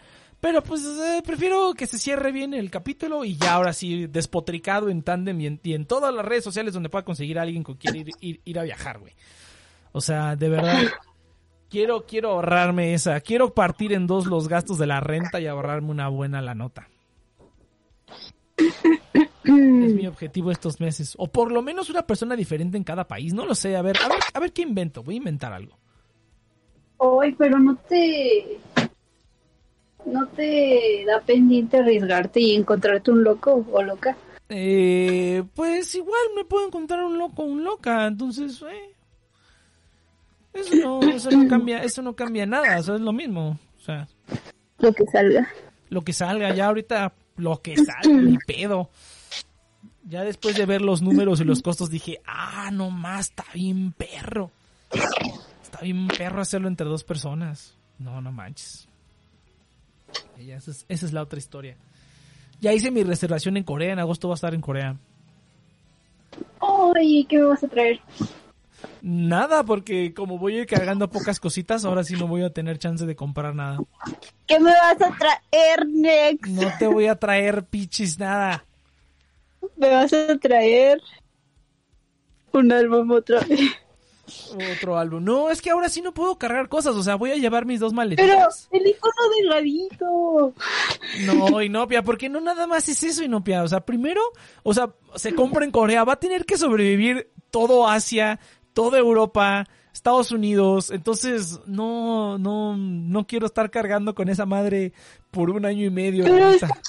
pero 0.45 0.61
pues 0.61 0.85
eh, 0.85 1.23
prefiero 1.25 1.73
que 1.73 1.87
se 1.87 1.97
cierre 1.97 2.31
bien 2.31 2.53
el 2.53 2.69
capítulo 2.69 3.25
y 3.25 3.35
ya 3.35 3.55
ahora 3.55 3.73
sí 3.73 4.05
despotricado 4.05 4.89
en 4.89 5.01
Tandem 5.01 5.41
y 5.41 5.73
en, 5.73 5.85
todas 5.87 6.13
las 6.13 6.23
redes 6.23 6.43
sociales 6.43 6.71
donde 6.71 6.89
pueda 6.89 7.03
conseguir 7.03 7.39
a 7.39 7.41
alguien 7.41 7.63
que 7.63 7.75
quiere 7.75 8.05
ir, 8.19 8.59
a 8.59 8.61
viajar, 8.61 8.99
güey. 8.99 9.13
O 9.91 10.01
sea, 10.01 10.35
de 10.35 10.47
verdad 10.49 10.83
quiero, 11.67 12.05
quiero 12.05 12.29
ahorrarme 12.29 12.93
esa. 12.93 13.19
Quiero 13.21 13.55
partir 13.55 13.91
en 13.91 14.05
dos 14.05 14.27
los 14.27 14.47
gastos 14.47 14.77
de 14.77 14.85
la 14.85 14.99
renta 14.99 15.41
y 15.41 15.47
ahorrarme 15.47 15.89
una 15.89 16.09
buena 16.09 16.43
la 16.43 16.53
nota. 16.53 16.89
es 18.55 19.93
mi 19.95 20.05
objetivo 20.05 20.51
estos 20.51 20.79
meses. 20.79 21.15
O 21.17 21.25
por 21.25 21.51
lo 21.51 21.63
menos 21.63 21.89
una 21.89 22.05
persona 22.05 22.35
diferente 22.35 22.77
en 22.77 22.83
cada 22.83 23.07
país. 23.07 23.33
No 23.33 23.47
lo 23.47 23.55
sé. 23.55 23.75
A 23.75 23.81
ver, 23.81 23.97
a 23.97 24.09
ver, 24.09 24.19
a 24.31 24.39
ver 24.39 24.53
qué 24.53 24.61
invento. 24.61 25.01
Voy 25.01 25.15
a 25.15 25.17
inventar 25.17 25.53
algo. 25.53 25.75
Ay, 26.99 27.33
pero 27.35 27.57
no 27.57 27.75
te. 27.89 28.59
¿No 30.05 30.27
te 30.27 31.03
da 31.05 31.19
pendiente 31.21 31.77
arriesgarte 31.77 32.39
y 32.39 32.55
encontrarte 32.55 33.11
un 33.11 33.23
loco 33.23 33.65
o 33.71 33.81
loca? 33.81 34.15
Eh, 34.49 35.43
pues 35.55 35.95
igual 35.95 36.21
me 36.35 36.45
puedo 36.45 36.67
encontrar 36.67 37.03
un 37.03 37.17
loco 37.17 37.43
o 37.43 37.45
un 37.45 37.63
loca. 37.63 38.05
Entonces, 38.05 38.61
eh, 38.61 38.95
eso 40.53 40.75
no, 40.75 41.01
eso 41.01 41.31
no 41.31 41.47
cambia, 41.47 41.83
eso 41.83 42.01
no 42.01 42.15
cambia 42.15 42.45
nada, 42.45 42.77
eso 42.77 42.95
es 42.95 43.01
lo 43.01 43.11
mismo. 43.11 43.59
O 43.77 43.79
sea, 43.79 44.07
lo 44.79 44.93
que 44.93 45.05
salga. 45.05 45.47
Lo 45.89 46.01
que 46.01 46.13
salga, 46.13 46.53
ya 46.53 46.67
ahorita 46.67 47.13
lo 47.37 47.61
que 47.61 47.75
salga, 47.75 48.21
ni 48.21 48.37
pedo. 48.47 48.89
Ya 50.07 50.23
después 50.23 50.55
de 50.55 50.67
ver 50.67 50.81
los 50.81 51.01
números 51.01 51.41
y 51.41 51.43
los 51.43 51.63
costos 51.63 51.89
dije, 51.89 52.21
ah, 52.27 52.69
no 52.71 52.91
más, 52.91 53.29
está 53.29 53.45
bien 53.55 53.91
perro. 53.91 54.51
Está 55.63 55.81
bien 55.81 56.07
perro 56.07 56.41
hacerlo 56.41 56.67
entre 56.67 56.87
dos 56.87 57.03
personas. 57.03 57.75
No, 57.97 58.21
no 58.21 58.31
manches. 58.31 58.87
Esa, 60.37 60.71
es, 60.71 60.85
esa 60.87 61.05
es 61.05 61.13
la 61.13 61.21
otra 61.21 61.39
historia. 61.39 61.77
Ya 62.61 62.73
hice 62.73 62.91
mi 62.91 63.03
reservación 63.03 63.57
en 63.57 63.63
Corea, 63.63 63.93
en 63.93 63.99
agosto 63.99 64.27
va 64.27 64.33
a 64.33 64.35
estar 64.35 64.53
en 64.53 64.61
Corea. 64.61 64.97
Ay, 66.95 67.25
¿qué 67.25 67.37
me 67.37 67.45
vas 67.45 67.63
a 67.63 67.67
traer? 67.67 67.99
Nada, 69.01 69.63
porque 69.63 70.13
como 70.13 70.37
voy 70.37 70.57
a 70.57 70.61
ir 70.61 70.67
cargando 70.67 71.09
pocas 71.09 71.39
cositas, 71.39 71.85
ahora 71.85 72.03
sí 72.03 72.15
no 72.15 72.27
voy 72.27 72.43
a 72.43 72.49
tener 72.51 72.77
chance 72.77 73.05
de 73.05 73.15
comprar 73.15 73.55
nada. 73.55 73.79
¿Qué 74.47 74.59
me 74.59 74.71
vas 74.71 75.01
a 75.01 75.15
traer, 75.17 75.87
Nex? 75.87 76.49
No 76.49 76.71
te 76.77 76.87
voy 76.87 77.07
a 77.07 77.15
traer 77.15 77.63
pichis 77.65 78.19
nada. 78.19 78.65
Me 79.77 79.89
vas 79.89 80.13
a 80.13 80.37
traer 80.37 81.01
un 82.51 82.71
álbum 82.71 83.11
otra 83.11 83.41
vez. 83.41 83.59
Otro 84.75 84.97
álbum. 84.97 85.23
No, 85.23 85.49
es 85.49 85.61
que 85.61 85.69
ahora 85.69 85.89
sí 85.89 86.01
no 86.01 86.13
puedo 86.13 86.37
cargar 86.37 86.67
cosas. 86.69 86.95
O 86.95 87.03
sea, 87.03 87.15
voy 87.15 87.31
a 87.31 87.35
llevar 87.35 87.65
mis 87.65 87.79
dos 87.79 87.91
Pero 87.91 87.97
maletitas. 87.97 88.67
el 88.71 88.87
icono 88.87 89.13
delgadito. 89.37 90.53
No, 91.25 91.61
Inopia, 91.61 92.03
porque 92.03 92.29
no 92.29 92.41
nada 92.41 92.67
más 92.67 92.89
es 92.89 93.03
eso, 93.03 93.23
Inopia. 93.23 93.63
O 93.63 93.67
sea, 93.67 93.81
primero, 93.81 94.21
o 94.63 94.73
sea, 94.73 94.93
se 95.15 95.33
compra 95.35 95.65
en 95.65 95.71
Corea, 95.71 96.03
va 96.03 96.13
a 96.13 96.19
tener 96.19 96.45
que 96.45 96.57
sobrevivir 96.57 97.31
todo 97.51 97.87
Asia, 97.87 98.39
toda 98.73 98.97
Europa, 98.97 99.65
Estados 99.95 100.29
Unidos. 100.31 100.91
Entonces, 100.91 101.61
no, 101.65 102.37
no, 102.37 102.75
no 102.75 103.25
quiero 103.25 103.45
estar 103.45 103.71
cargando 103.71 104.13
con 104.13 104.27
esa 104.27 104.45
madre 104.45 104.91
por 105.31 105.49
un 105.49 105.65
año 105.65 105.85
y 105.85 105.89
medio. 105.89 106.25
Pero 106.25 106.49
está. 106.49 106.67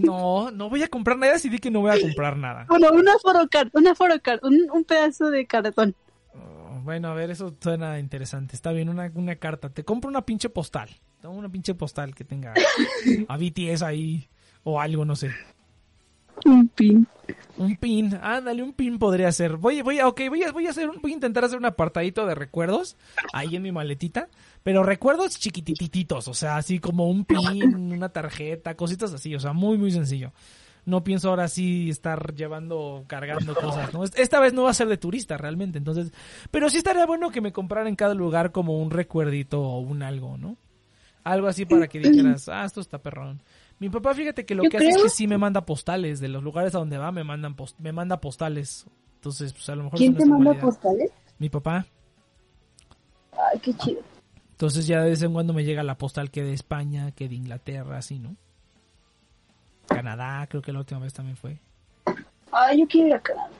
No, 0.00 0.50
no 0.50 0.68
voy 0.68 0.82
a 0.82 0.88
comprar 0.88 1.16
nada. 1.16 1.34
Decidí 1.34 1.58
que 1.58 1.70
no 1.70 1.80
voy 1.80 1.92
a 1.92 2.00
comprar 2.00 2.36
nada. 2.36 2.66
Bueno, 2.68 2.90
una 2.92 3.16
forocard, 3.18 3.68
una 3.72 3.94
forocard, 3.94 4.40
un, 4.42 4.66
un 4.72 4.84
pedazo 4.84 5.30
de 5.30 5.46
cartón. 5.46 5.94
Oh, 6.34 6.80
Bueno, 6.82 7.08
a 7.08 7.14
ver, 7.14 7.30
eso 7.30 7.54
suena 7.60 7.98
interesante. 7.98 8.56
Está 8.56 8.72
bien, 8.72 8.88
una, 8.88 9.10
una 9.14 9.36
carta. 9.36 9.70
Te 9.70 9.84
compro 9.84 10.10
una 10.10 10.26
pinche 10.26 10.48
postal. 10.48 10.90
Una 11.22 11.48
pinche 11.48 11.74
postal 11.74 12.14
que 12.14 12.24
tenga 12.24 12.52
a 13.28 13.36
BTS 13.36 13.82
ahí 13.82 14.28
o 14.64 14.80
algo, 14.80 15.04
no 15.04 15.14
sé. 15.14 15.30
Un 16.44 16.68
pin. 16.68 17.06
Un 17.56 17.76
pin, 17.76 18.18
ándale, 18.20 18.62
un 18.62 18.72
pin 18.72 18.98
podría 18.98 19.30
ser. 19.30 19.56
Voy, 19.56 19.80
voy, 19.80 20.00
ok, 20.00 20.22
voy 20.28 20.42
a, 20.42 20.52
voy 20.52 20.66
a 20.66 20.70
hacer, 20.70 20.90
voy 21.00 21.12
a 21.12 21.14
intentar 21.14 21.44
hacer 21.44 21.56
un 21.56 21.64
apartadito 21.64 22.26
de 22.26 22.34
recuerdos 22.34 22.96
ahí 23.32 23.54
en 23.56 23.62
mi 23.62 23.70
maletita, 23.72 24.28
pero 24.62 24.82
recuerdos 24.82 25.38
chiquitititos, 25.38 26.26
o 26.28 26.34
sea, 26.34 26.56
así 26.56 26.80
como 26.80 27.08
un 27.08 27.24
pin, 27.24 27.92
una 27.92 28.08
tarjeta, 28.08 28.74
cositas 28.76 29.12
así, 29.12 29.34
o 29.36 29.40
sea, 29.40 29.52
muy, 29.52 29.78
muy 29.78 29.92
sencillo. 29.92 30.32
No 30.84 31.02
pienso 31.04 31.30
ahora 31.30 31.48
sí 31.48 31.88
estar 31.88 32.34
llevando, 32.34 33.04
cargando 33.06 33.54
cosas, 33.54 33.94
¿no? 33.94 34.04
Es- 34.04 34.12
Esta 34.16 34.40
vez 34.40 34.52
no 34.52 34.64
va 34.64 34.70
a 34.70 34.74
ser 34.74 34.88
de 34.88 34.98
turista 34.98 35.38
realmente, 35.38 35.78
entonces, 35.78 36.12
pero 36.50 36.68
sí 36.68 36.78
estaría 36.78 37.06
bueno 37.06 37.30
que 37.30 37.40
me 37.40 37.52
comprara 37.52 37.88
en 37.88 37.96
cada 37.96 38.14
lugar 38.14 38.52
como 38.52 38.82
un 38.82 38.90
recuerdito 38.90 39.62
o 39.62 39.78
un 39.78 40.02
algo, 40.02 40.36
¿no? 40.36 40.58
Algo 41.22 41.46
así 41.46 41.64
para 41.64 41.88
que 41.88 42.00
dijeras, 42.00 42.50
ah, 42.50 42.64
esto 42.66 42.82
está 42.82 42.98
perrón. 42.98 43.40
Mi 43.78 43.88
papá, 43.90 44.14
fíjate 44.14 44.46
que 44.46 44.54
lo 44.54 44.64
Yo 44.64 44.70
que 44.70 44.76
hace 44.78 44.88
es 44.88 45.02
que 45.02 45.08
sí 45.08 45.26
me 45.26 45.36
manda 45.38 45.66
postales 45.66 46.20
de 46.20 46.28
los 46.28 46.42
lugares 46.42 46.74
a 46.74 46.78
donde 46.78 46.96
va, 46.98 47.10
me 47.12 47.24
mandan 47.24 47.54
post- 47.56 47.78
me 47.80 47.92
manda 47.92 48.20
postales. 48.20 48.86
Entonces, 49.16 49.52
pues 49.52 49.68
a 49.68 49.74
lo 49.76 49.84
mejor 49.84 49.98
¿Quién 49.98 50.16
te 50.16 50.24
manda 50.26 50.54
postales? 50.60 51.10
Mi 51.38 51.48
papá. 51.48 51.86
Ay, 53.32 53.58
qué 53.60 53.74
chido. 53.74 54.00
Entonces 54.52 54.86
ya 54.86 55.02
de 55.02 55.10
vez 55.10 55.22
en 55.22 55.32
cuando 55.32 55.52
me 55.52 55.64
llega 55.64 55.82
la 55.82 55.98
postal 55.98 56.30
que 56.30 56.42
de 56.44 56.52
España, 56.52 57.10
que 57.12 57.28
de 57.28 57.34
Inglaterra, 57.34 57.98
así, 57.98 58.18
¿no? 58.20 58.36
Canadá, 59.88 60.46
creo 60.48 60.62
que 60.62 60.72
la 60.72 60.78
última 60.80 61.00
vez 61.00 61.12
también 61.12 61.36
fue. 61.36 61.58
Ay, 62.52 62.80
yo 62.80 62.86
quiero 62.86 63.08
ir 63.08 63.14
a 63.14 63.20
Canadá. 63.20 63.50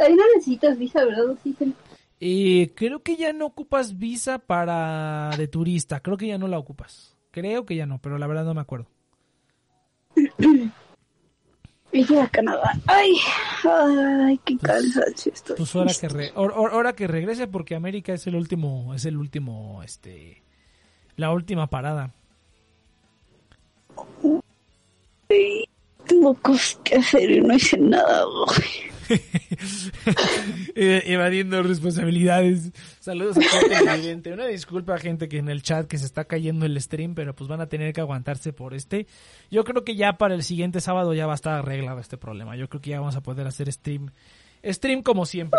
Ahí 0.00 0.14
no 0.14 0.22
necesitas 0.36 0.78
visa, 0.78 1.04
¿verdad? 1.04 1.36
Sí, 1.42 1.56
sí. 1.58 1.74
Eh, 2.20 2.72
creo 2.74 3.02
que 3.02 3.16
ya 3.16 3.32
no 3.32 3.46
ocupas 3.46 3.96
visa 3.98 4.38
para 4.38 5.30
de 5.36 5.48
turista, 5.48 6.00
creo 6.00 6.16
que 6.16 6.26
ya 6.28 6.38
no 6.38 6.46
la 6.48 6.58
ocupas. 6.58 7.16
Creo 7.30 7.64
que 7.64 7.74
ya 7.76 7.86
no, 7.86 7.98
pero 8.00 8.18
la 8.18 8.26
verdad 8.26 8.44
no 8.44 8.54
me 8.54 8.60
acuerdo. 8.60 8.88
Ir 11.90 12.18
a 12.18 12.28
Canadá. 12.28 12.72
Ay, 12.86 13.12
ay, 13.64 14.38
qué 14.44 14.58
cansancio 14.58 15.32
estoy. 15.32 15.56
Pues 15.56 15.74
hora 15.74 15.92
que 15.98 16.08
re- 16.08 16.32
hor- 16.34 16.52
hor- 16.54 16.72
hora 16.74 16.92
que 16.92 17.06
regrese 17.06 17.46
porque 17.46 17.74
América 17.74 18.12
es 18.12 18.26
el 18.26 18.34
último, 18.36 18.92
es 18.94 19.04
el 19.06 19.16
último, 19.16 19.82
este, 19.82 20.42
la 21.16 21.32
última 21.32 21.66
parada. 21.68 22.12
Sí, 25.28 25.64
Tengo 26.06 26.34
cosas 26.34 26.78
que 26.84 26.96
hacer 26.96 27.30
y 27.30 27.40
no 27.40 27.54
hice 27.54 27.78
nada 27.78 28.26
hoy. 28.26 28.87
Eh, 30.74 31.02
evadiendo 31.06 31.60
responsabilidades. 31.62 32.70
Saludos 33.00 33.36
a 33.36 33.40
todo 33.40 33.68
televidente. 33.68 34.32
Una 34.32 34.46
disculpa, 34.46 34.96
gente, 34.98 35.28
que 35.28 35.38
en 35.38 35.48
el 35.48 35.62
chat 35.62 35.88
que 35.88 35.98
se 35.98 36.06
está 36.06 36.24
cayendo 36.24 36.66
el 36.66 36.80
stream, 36.80 37.14
pero 37.14 37.34
pues 37.34 37.48
van 37.48 37.60
a 37.60 37.68
tener 37.68 37.92
que 37.92 38.00
aguantarse 38.00 38.52
por 38.52 38.74
este. 38.74 39.06
Yo 39.50 39.64
creo 39.64 39.82
que 39.82 39.96
ya 39.96 40.18
para 40.18 40.34
el 40.34 40.44
siguiente 40.44 40.80
sábado 40.80 41.14
ya 41.14 41.26
va 41.26 41.32
a 41.32 41.34
estar 41.34 41.54
arreglado 41.54 41.98
este 41.98 42.16
problema. 42.16 42.56
Yo 42.56 42.68
creo 42.68 42.80
que 42.80 42.90
ya 42.90 43.00
vamos 43.00 43.16
a 43.16 43.22
poder 43.22 43.46
hacer 43.46 43.72
stream. 43.72 44.12
Stream 44.64 45.02
como 45.02 45.26
siempre. 45.26 45.58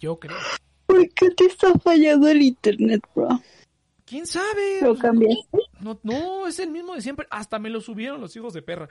Yo 0.00 0.18
creo. 0.18 0.36
¿Por 0.86 1.08
qué 1.10 1.30
te 1.30 1.46
está 1.46 1.72
fallando 1.78 2.28
el 2.28 2.42
internet, 2.42 3.02
bro? 3.14 3.28
¿Quién 4.04 4.26
sabe? 4.26 4.80
¿Lo 4.82 4.96
cambiaste? 4.96 5.58
No, 5.80 6.00
no, 6.02 6.48
es 6.48 6.58
el 6.58 6.70
mismo 6.70 6.94
de 6.96 7.02
siempre. 7.02 7.28
Hasta 7.30 7.60
me 7.60 7.70
lo 7.70 7.80
subieron 7.80 8.20
los 8.20 8.34
hijos 8.34 8.52
de 8.52 8.62
perra. 8.62 8.88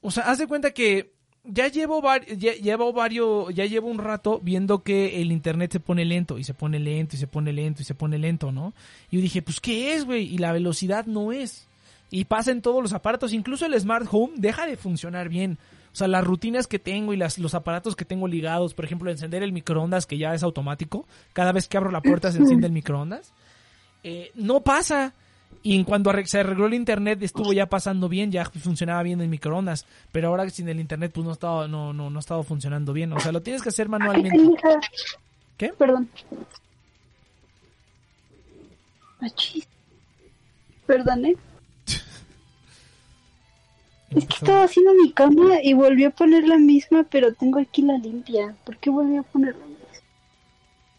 O 0.00 0.10
sea, 0.10 0.24
haz 0.24 0.38
de 0.38 0.48
cuenta 0.48 0.72
que 0.72 1.14
ya 1.44 1.68
llevo, 1.68 2.02
var- 2.02 2.26
ya, 2.26 2.52
llevo 2.54 2.92
varios, 2.92 3.54
ya 3.54 3.64
llevo 3.64 3.88
un 3.88 3.98
rato 3.98 4.40
viendo 4.42 4.82
que 4.82 5.20
el 5.22 5.32
internet 5.32 5.72
se 5.72 5.80
pone 5.80 6.04
lento 6.04 6.38
y 6.38 6.44
se 6.44 6.54
pone 6.54 6.78
lento 6.78 7.16
y 7.16 7.18
se 7.18 7.26
pone 7.26 7.52
lento 7.52 7.82
y 7.82 7.84
se 7.84 7.94
pone 7.94 8.18
lento, 8.18 8.52
¿no? 8.52 8.72
Y 9.10 9.16
yo 9.16 9.22
dije, 9.22 9.42
pues, 9.42 9.60
¿qué 9.60 9.94
es, 9.94 10.04
güey? 10.04 10.24
Y 10.32 10.38
la 10.38 10.52
velocidad 10.52 11.06
no 11.06 11.32
es. 11.32 11.66
Y 12.10 12.24
pasa 12.24 12.50
en 12.50 12.60
todos 12.60 12.82
los 12.82 12.92
aparatos, 12.92 13.32
incluso 13.32 13.66
el 13.66 13.78
Smart 13.80 14.06
Home 14.10 14.32
deja 14.36 14.66
de 14.66 14.76
funcionar 14.76 15.28
bien. 15.28 15.58
O 15.92 15.96
sea, 15.96 16.08
las 16.08 16.24
rutinas 16.24 16.66
que 16.66 16.78
tengo 16.78 17.12
y 17.12 17.16
las, 17.16 17.38
los 17.38 17.54
aparatos 17.54 17.96
que 17.96 18.04
tengo 18.04 18.28
ligados, 18.28 18.74
por 18.74 18.84
ejemplo, 18.84 19.10
encender 19.10 19.42
el 19.42 19.52
microondas, 19.52 20.06
que 20.06 20.18
ya 20.18 20.34
es 20.34 20.42
automático, 20.42 21.06
cada 21.32 21.52
vez 21.52 21.68
que 21.68 21.76
abro 21.76 21.90
la 21.90 22.00
puerta 22.02 22.30
se 22.32 22.38
enciende 22.38 22.66
el 22.66 22.72
microondas, 22.72 23.32
eh, 24.02 24.30
no 24.34 24.60
pasa. 24.60 25.14
Y 25.62 25.76
en 25.76 25.84
cuanto 25.84 26.10
se 26.24 26.40
arregló 26.40 26.66
el 26.66 26.74
internet 26.74 27.22
estuvo 27.22 27.52
ya 27.52 27.66
pasando 27.66 28.08
bien, 28.08 28.32
ya 28.32 28.46
funcionaba 28.46 29.02
bien 29.02 29.20
el 29.20 29.28
microondas, 29.28 29.84
pero 30.10 30.28
ahora 30.28 30.48
sin 30.48 30.68
el 30.68 30.80
internet 30.80 31.12
pues 31.14 31.26
no 31.26 31.32
estaba 31.32 31.68
no 31.68 31.92
no 31.92 32.08
no 32.08 32.18
ha 32.18 32.20
estado 32.20 32.42
funcionando 32.42 32.94
bien, 32.94 33.12
o 33.12 33.20
sea, 33.20 33.30
lo 33.30 33.42
tienes 33.42 33.62
que 33.62 33.68
hacer 33.68 33.88
manualmente. 33.88 34.38
¿Qué? 35.58 35.74
Perdón. 35.76 36.08
Achis. 39.20 39.68
Perdón, 40.86 41.26
¿eh? 41.26 41.36
Es 44.10 44.26
que 44.26 44.34
estaba 44.34 44.64
haciendo 44.64 44.92
mi 44.94 45.12
cama 45.12 45.62
y 45.62 45.72
volví 45.72 46.04
a 46.04 46.10
poner 46.10 46.42
la 46.48 46.58
misma, 46.58 47.04
pero 47.08 47.32
tengo 47.34 47.60
aquí 47.60 47.82
la 47.82 47.96
limpia. 47.96 48.56
¿Por 48.64 48.76
qué 48.78 48.90
volví 48.90 49.16
a 49.16 49.22
poner 49.22 49.54
la 49.54 49.66
misma? 49.66 49.86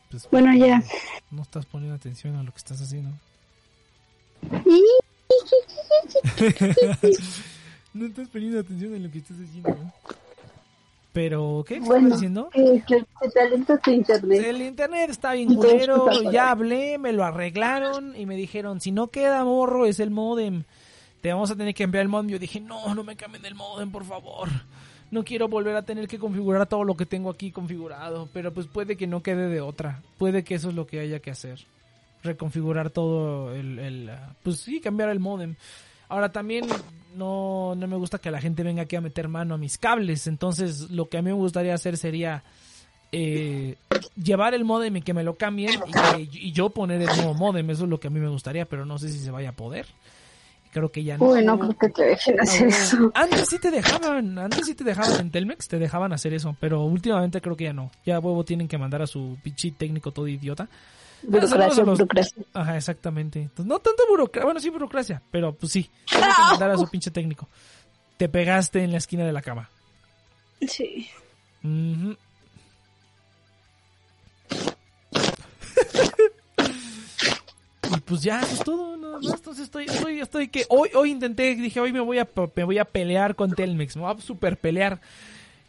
Pues, 0.09 0.29
Bueno, 0.31 0.55
ya. 0.55 0.81
No 1.29 1.41
estás 1.41 1.65
poniendo 1.65 1.95
atención 1.95 2.37
a 2.37 2.43
lo 2.43 2.51
que 2.51 2.59
estás 2.59 2.79
haciendo. 2.81 3.11
No 7.93 8.05
estás 8.05 8.27
poniendo 8.29 8.59
atención 8.59 8.95
a 8.95 8.99
lo 8.99 9.11
que 9.11 9.17
estás 9.17 9.37
haciendo. 9.37 9.69
¿no? 9.69 9.93
Pero, 11.13 11.65
¿qué? 11.67 11.75
¿Qué 11.75 11.81
Bueno, 11.81 12.07
estás 12.07 12.21
diciendo? 12.21 12.49
que 12.53 13.39
alenta 13.39 13.77
tu 13.77 13.91
internet. 13.91 14.43
El 14.45 14.61
internet 14.61 15.09
está 15.09 15.33
bien 15.33 15.53
culero, 15.53 16.05
pues, 16.05 16.21
ya 16.31 16.51
hablé, 16.51 16.97
me 16.97 17.11
lo 17.11 17.25
arreglaron 17.25 18.15
y 18.15 18.25
me 18.25 18.37
dijeron, 18.37 18.79
si 18.79 18.91
no 18.91 19.07
queda 19.07 19.43
morro 19.43 19.85
es 19.85 19.99
el 19.99 20.09
modem, 20.09 20.63
te 21.21 21.33
vamos 21.33 21.51
a 21.51 21.55
tener 21.55 21.73
que 21.73 21.83
cambiar 21.83 22.03
el 22.03 22.07
modem. 22.07 22.29
Yo 22.29 22.39
dije, 22.39 22.61
no, 22.61 22.95
no 22.95 23.03
me 23.03 23.17
cambien 23.17 23.45
el 23.45 23.55
modem, 23.55 23.91
por 23.91 24.05
favor. 24.05 24.47
No 25.11 25.25
quiero 25.25 25.49
volver 25.49 25.75
a 25.75 25.81
tener 25.81 26.07
que 26.07 26.17
configurar 26.17 26.65
todo 26.67 26.85
lo 26.85 26.95
que 26.95 27.05
tengo 27.05 27.29
aquí 27.29 27.51
configurado, 27.51 28.29
pero 28.31 28.53
pues 28.53 28.67
puede 28.67 28.95
que 28.95 29.07
no 29.07 29.21
quede 29.21 29.49
de 29.49 29.59
otra. 29.59 30.01
Puede 30.17 30.45
que 30.45 30.55
eso 30.55 30.69
es 30.69 30.75
lo 30.75 30.87
que 30.87 31.01
haya 31.01 31.19
que 31.19 31.31
hacer. 31.31 31.59
Reconfigurar 32.23 32.89
todo 32.91 33.53
el, 33.55 33.79
el, 33.79 34.09
ah, 34.09 34.35
pues 34.43 34.59
sí, 34.59 34.79
cambiar 34.79 35.09
el 35.09 35.19
modem. 35.19 35.55
Ahora 36.09 36.31
también 36.31 36.65
no, 37.15 37.73
no 37.75 37.87
me 37.87 37.95
gusta 37.95 38.17
que 38.19 38.31
la 38.31 38.41
gente 38.41 38.63
venga 38.63 38.83
aquí 38.83 38.95
a 38.95 39.01
meter 39.01 39.27
mano 39.27 39.55
a 39.55 39.57
mis 39.57 39.77
cables, 39.77 40.27
entonces 40.27 40.89
lo 40.91 41.07
que 41.09 41.17
a 41.17 41.21
mí 41.21 41.29
me 41.29 41.35
gustaría 41.37 41.73
hacer 41.73 41.97
sería 41.97 42.43
eh, 43.13 43.75
llevar 44.21 44.53
el 44.53 44.63
modem 44.65 44.97
y 44.97 45.01
que 45.01 45.13
me 45.13 45.23
lo 45.23 45.35
cambien 45.35 45.71
y, 45.87 45.91
que- 46.27 46.37
y 46.39 46.51
yo 46.51 46.69
poner 46.69 47.01
el 47.01 47.07
nuevo 47.07 47.33
modem, 47.33 47.69
eso 47.69 47.83
es 47.85 47.89
lo 47.89 47.99
que 47.99 48.07
a 48.07 48.11
mí 48.11 48.19
me 48.19 48.29
gustaría, 48.29 48.65
pero 48.65 48.85
no 48.85 48.97
sé 48.99 49.09
si 49.09 49.19
se 49.19 49.31
vaya 49.31 49.49
a 49.49 49.53
poder. 49.53 49.85
Creo 50.73 50.89
que 50.89 51.03
ya 51.03 51.17
no. 51.17 51.25
Uy, 51.25 51.43
no 51.43 51.59
creo 51.59 51.77
que 51.77 51.89
te 51.89 52.03
dejen 52.03 52.39
hacer 52.39 52.67
eso. 52.69 53.11
Antes 53.13 53.49
sí 53.49 53.59
te 53.59 53.71
dejaban, 53.71 54.37
antes 54.39 54.65
sí 54.65 54.73
te 54.73 54.85
dejaban 54.85 55.19
en 55.19 55.29
Telmex, 55.31 55.67
te 55.67 55.77
dejaban 55.79 56.13
hacer 56.13 56.33
eso, 56.33 56.55
pero 56.61 56.83
últimamente 56.85 57.41
creo 57.41 57.57
que 57.57 57.65
ya 57.65 57.73
no. 57.73 57.91
Ya 58.05 58.19
huevo 58.19 58.45
tienen 58.45 58.69
que 58.69 58.77
mandar 58.77 59.01
a 59.01 59.07
su 59.07 59.37
pinche 59.43 59.71
técnico 59.71 60.11
todo 60.13 60.29
idiota. 60.29 60.69
Burocracia, 61.23 61.83
los- 61.83 61.97
burocracia. 61.99 62.43
Ajá, 62.53 62.77
exactamente. 62.77 63.39
Entonces, 63.41 63.65
no 63.65 63.79
tanto 63.79 64.03
burocracia, 64.09 64.45
bueno, 64.45 64.59
sí 64.59 64.69
burocracia, 64.69 65.21
pero 65.31 65.53
pues 65.53 65.71
sí, 65.71 65.89
que 66.09 66.17
mandar 66.19 66.71
a 66.71 66.77
su 66.77 66.87
pinche 66.89 67.11
técnico. 67.11 67.47
Te 68.17 68.29
pegaste 68.29 68.83
en 68.83 68.91
la 68.91 68.97
esquina 68.97 69.25
de 69.25 69.33
la 69.33 69.41
cama. 69.41 69.69
Sí. 70.67 71.09
Y 77.95 77.99
pues 78.01 78.21
ya, 78.21 78.39
eso 78.41 78.53
es 78.53 78.63
todo, 78.63 78.95
nada 78.95 79.19
más. 79.19 79.33
Entonces 79.33 79.65
estoy, 79.65 79.85
estoy, 79.85 80.19
estoy 80.21 80.47
que 80.47 80.65
hoy, 80.69 80.89
hoy 80.95 81.11
intenté, 81.11 81.55
dije, 81.55 81.79
hoy 81.79 81.91
me 81.91 81.99
voy 81.99 82.19
a, 82.19 82.29
me 82.55 82.63
voy 82.63 82.77
a 82.77 82.85
pelear 82.85 83.35
con 83.35 83.51
Telmex, 83.53 83.95
me 83.97 84.03
voy 84.03 84.15
a 84.15 84.21
super 84.21 84.57
pelear. 84.57 85.01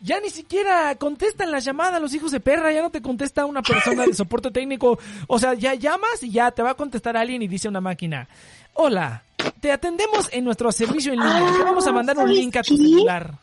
Ya 0.03 0.21
ni 0.21 0.31
siquiera 0.31 0.95
contestan 0.97 1.51
las 1.51 1.65
llamadas 1.65 2.03
los 2.03 2.13
hijos 2.13 2.33
de 2.33 2.41
perra, 2.41 2.73
ya 2.73 2.83
no 2.83 2.91
te 2.91 3.01
contesta 3.01 3.47
una 3.47 3.63
persona 3.63 4.05
de 4.05 4.15
soporte 4.15 4.51
técnico. 4.53 4.99
O 5.29 5.39
sea, 5.39 5.55
ya 5.55 5.75
llamas 5.75 6.23
y 6.23 6.31
ya 6.31 6.51
te 6.51 6.63
va 6.63 6.71
a 6.71 6.75
contestar 6.75 7.17
alguien 7.17 7.41
y 7.43 7.49
dice 7.49 7.69
una 7.69 7.81
máquina, 7.81 8.29
hola, 8.75 9.23
te 9.61 9.71
atendemos 9.71 10.29
en 10.33 10.45
nuestro 10.45 10.73
servicio 10.73 11.13
en 11.13 11.21
línea, 11.21 11.53
te 11.57 11.63
vamos 11.63 11.87
a 11.87 11.93
mandar 11.93 12.17
un 12.17 12.25
¿sabes 12.25 12.37
link 12.37 12.57
a 12.57 12.63
tu 12.63 12.77
celular. 12.77 13.35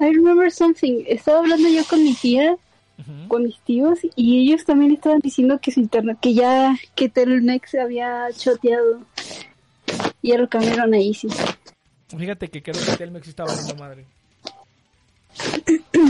I 0.00 0.12
remember 0.12 0.50
something. 0.50 1.04
Estaba 1.06 1.38
hablando 1.38 1.68
yo 1.68 1.84
con 1.84 2.02
mi 2.02 2.14
tía 2.14 2.56
con 3.28 3.42
mis 3.42 3.58
tíos 3.60 3.98
y 4.14 4.48
ellos 4.48 4.64
también 4.64 4.92
estaban 4.92 5.20
diciendo 5.20 5.58
que 5.60 5.72
su 5.72 5.80
internet, 5.80 6.18
que 6.20 6.34
ya, 6.34 6.76
que 6.94 7.08
Telmex 7.08 7.70
se 7.70 7.80
había 7.80 8.28
choteado. 8.32 9.00
Y 10.22 10.30
ya 10.30 10.38
lo 10.38 10.48
cambiaron 10.48 10.94
a 10.94 10.98
Easy. 10.98 11.28
Fíjate 12.16 12.48
que 12.48 12.62
creo 12.62 12.76
que 12.84 12.96
Telmex 12.96 13.28
está 13.28 13.44
valiendo 13.44 13.74
madre. 13.76 14.06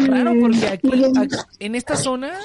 Raro 0.08 0.32
porque 0.40 0.66
aquí, 0.66 0.88
aquí- 1.16 1.36
en 1.60 1.74
esta 1.74 1.96
zona, 1.96 2.38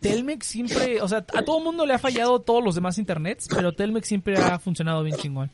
Telmex 0.00 0.46
siempre, 0.46 1.00
o 1.00 1.08
sea, 1.08 1.18
a 1.18 1.42
todo 1.42 1.60
mundo 1.60 1.86
le 1.86 1.94
ha 1.94 1.98
fallado 1.98 2.40
todos 2.40 2.62
los 2.62 2.74
demás 2.74 2.98
internets, 2.98 3.48
pero 3.48 3.72
Telmex 3.72 4.08
siempre 4.08 4.36
ha 4.36 4.58
funcionado 4.58 5.02
bien 5.02 5.16
chingón. 5.16 5.50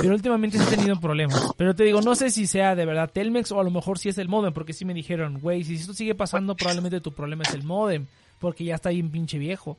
Pero 0.00 0.14
últimamente 0.14 0.58
sí 0.58 0.64
he 0.66 0.76
tenido 0.76 0.98
problemas. 0.98 1.40
Pero 1.56 1.72
te 1.74 1.84
digo, 1.84 2.00
no 2.02 2.16
sé 2.16 2.30
si 2.30 2.48
sea 2.48 2.74
de 2.74 2.84
verdad 2.84 3.08
Telmex 3.12 3.52
o 3.52 3.60
a 3.60 3.64
lo 3.64 3.70
mejor 3.70 4.00
si 4.00 4.08
es 4.08 4.18
el 4.18 4.28
modem, 4.28 4.52
porque 4.52 4.72
sí 4.72 4.84
me 4.84 4.92
dijeron, 4.94 5.38
güey, 5.40 5.62
si 5.62 5.76
esto 5.76 5.94
sigue 5.94 6.16
pasando, 6.16 6.56
probablemente 6.56 7.00
tu 7.00 7.12
problema 7.12 7.44
es 7.44 7.54
el 7.54 7.62
modem, 7.62 8.06
porque 8.40 8.64
ya 8.64 8.74
está 8.74 8.90
bien 8.90 9.10
pinche 9.10 9.38
viejo. 9.38 9.78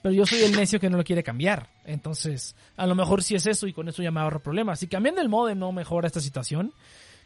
Pero 0.00 0.14
yo 0.14 0.26
soy 0.26 0.42
el 0.42 0.52
necio 0.56 0.78
que 0.78 0.90
no 0.90 0.96
lo 0.96 1.02
quiere 1.04 1.24
cambiar. 1.24 1.68
Entonces, 1.84 2.54
a 2.76 2.86
lo 2.86 2.94
mejor 2.94 3.22
sí 3.24 3.34
es 3.34 3.46
eso 3.46 3.66
y 3.66 3.72
con 3.72 3.88
eso 3.88 4.02
ya 4.02 4.10
me 4.12 4.20
ahorro 4.20 4.40
problemas. 4.40 4.78
Si 4.78 4.86
cambiando 4.86 5.20
el 5.20 5.28
modem 5.28 5.58
no 5.58 5.72
mejora 5.72 6.06
esta 6.06 6.20
situación, 6.20 6.72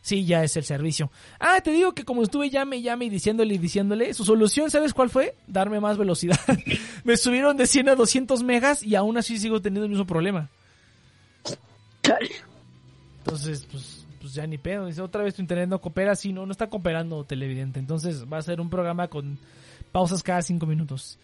sí 0.06 0.24
ya 0.24 0.44
es 0.44 0.56
el 0.56 0.62
servicio. 0.64 1.10
Ah, 1.40 1.60
te 1.60 1.72
digo 1.72 1.92
que 1.92 2.04
como 2.04 2.22
estuve 2.22 2.48
llame 2.48 2.76
y 2.76 2.82
llame 2.82 3.06
y 3.06 3.10
diciéndole 3.10 3.54
y 3.54 3.58
diciéndole, 3.58 4.14
su 4.14 4.24
solución, 4.24 4.70
¿sabes 4.70 4.94
cuál 4.94 5.10
fue? 5.10 5.34
Darme 5.48 5.80
más 5.80 5.98
velocidad. 5.98 6.38
me 7.04 7.16
subieron 7.16 7.56
de 7.56 7.66
100 7.66 7.88
a 7.88 7.94
200 7.96 8.44
megas 8.44 8.84
y 8.84 8.94
aún 8.94 9.18
así 9.18 9.36
sigo 9.38 9.60
teniendo 9.60 9.84
el 9.84 9.90
mismo 9.90 10.06
problema. 10.06 10.48
Entonces, 13.18 13.66
pues, 13.68 14.06
pues 14.20 14.32
ya 14.32 14.46
ni 14.46 14.58
pedo. 14.58 14.86
Dice, 14.86 15.02
otra 15.02 15.24
vez 15.24 15.34
tu 15.34 15.42
internet 15.42 15.68
no 15.68 15.80
coopera. 15.80 16.14
Sí, 16.14 16.32
no, 16.32 16.46
no 16.46 16.52
está 16.52 16.68
cooperando 16.68 17.24
televidente. 17.24 17.80
Entonces 17.80 18.24
va 18.32 18.38
a 18.38 18.42
ser 18.42 18.60
un 18.60 18.70
programa 18.70 19.08
con 19.08 19.40
pausas 19.90 20.22
cada 20.22 20.40
cinco 20.40 20.66
minutos. 20.66 21.18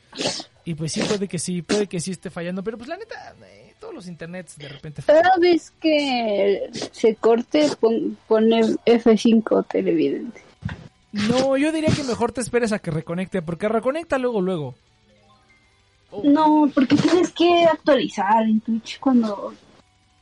Y 0.64 0.74
pues 0.74 0.90
sí, 0.90 1.02
puede 1.02 1.28
que 1.28 1.38
sí, 1.38 1.62
puede 1.62 1.86
que 1.86 2.00
sí 2.00 2.10
esté 2.10 2.30
fallando. 2.30 2.64
Pero 2.64 2.78
pues 2.78 2.88
la 2.88 2.96
neta, 2.96 3.36
eh, 3.44 3.71
todos 3.82 3.94
los 3.94 4.06
internets 4.06 4.56
de 4.56 4.68
repente. 4.68 5.02
Cada 5.04 5.36
vez 5.40 5.72
que 5.80 6.70
se 6.92 7.16
corte, 7.16 7.68
pon, 7.80 8.16
pone 8.28 8.60
F5 8.86 9.66
televidente. 9.66 10.40
No, 11.10 11.56
yo 11.56 11.72
diría 11.72 11.90
que 11.90 12.04
mejor 12.04 12.30
te 12.30 12.40
esperes 12.40 12.70
a 12.70 12.78
que 12.78 12.92
reconecte, 12.92 13.42
porque 13.42 13.68
reconecta 13.68 14.18
luego, 14.18 14.40
luego. 14.40 14.76
Oh, 16.12 16.22
No, 16.24 16.70
porque 16.72 16.94
tienes 16.94 17.32
que 17.32 17.64
actualizar 17.64 18.44
en 18.44 18.60
Twitch 18.60 19.00
cuando 19.00 19.52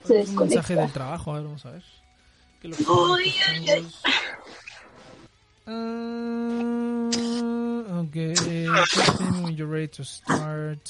se 0.06 0.14
un 0.14 0.18
mensaje 0.20 0.30
desconecta. 0.48 0.74
del 0.82 0.92
trabajo, 0.92 1.32
a 1.32 1.34
ver, 1.34 1.44
vamos 1.44 1.66
a 1.66 1.70
ver. 1.72 1.82
¿Qué 2.62 2.68
es 2.68 2.80
lo 2.88 3.14
Ay, 3.14 3.34
ay, 3.46 3.66
ay. 3.68 3.86
Ok, 8.00 8.12
please 8.12 9.16
tell 9.18 9.30
me 9.32 9.40
when 9.44 9.54
you're 9.54 9.70
ready 9.70 9.88
to 9.88 10.02
start. 10.02 10.80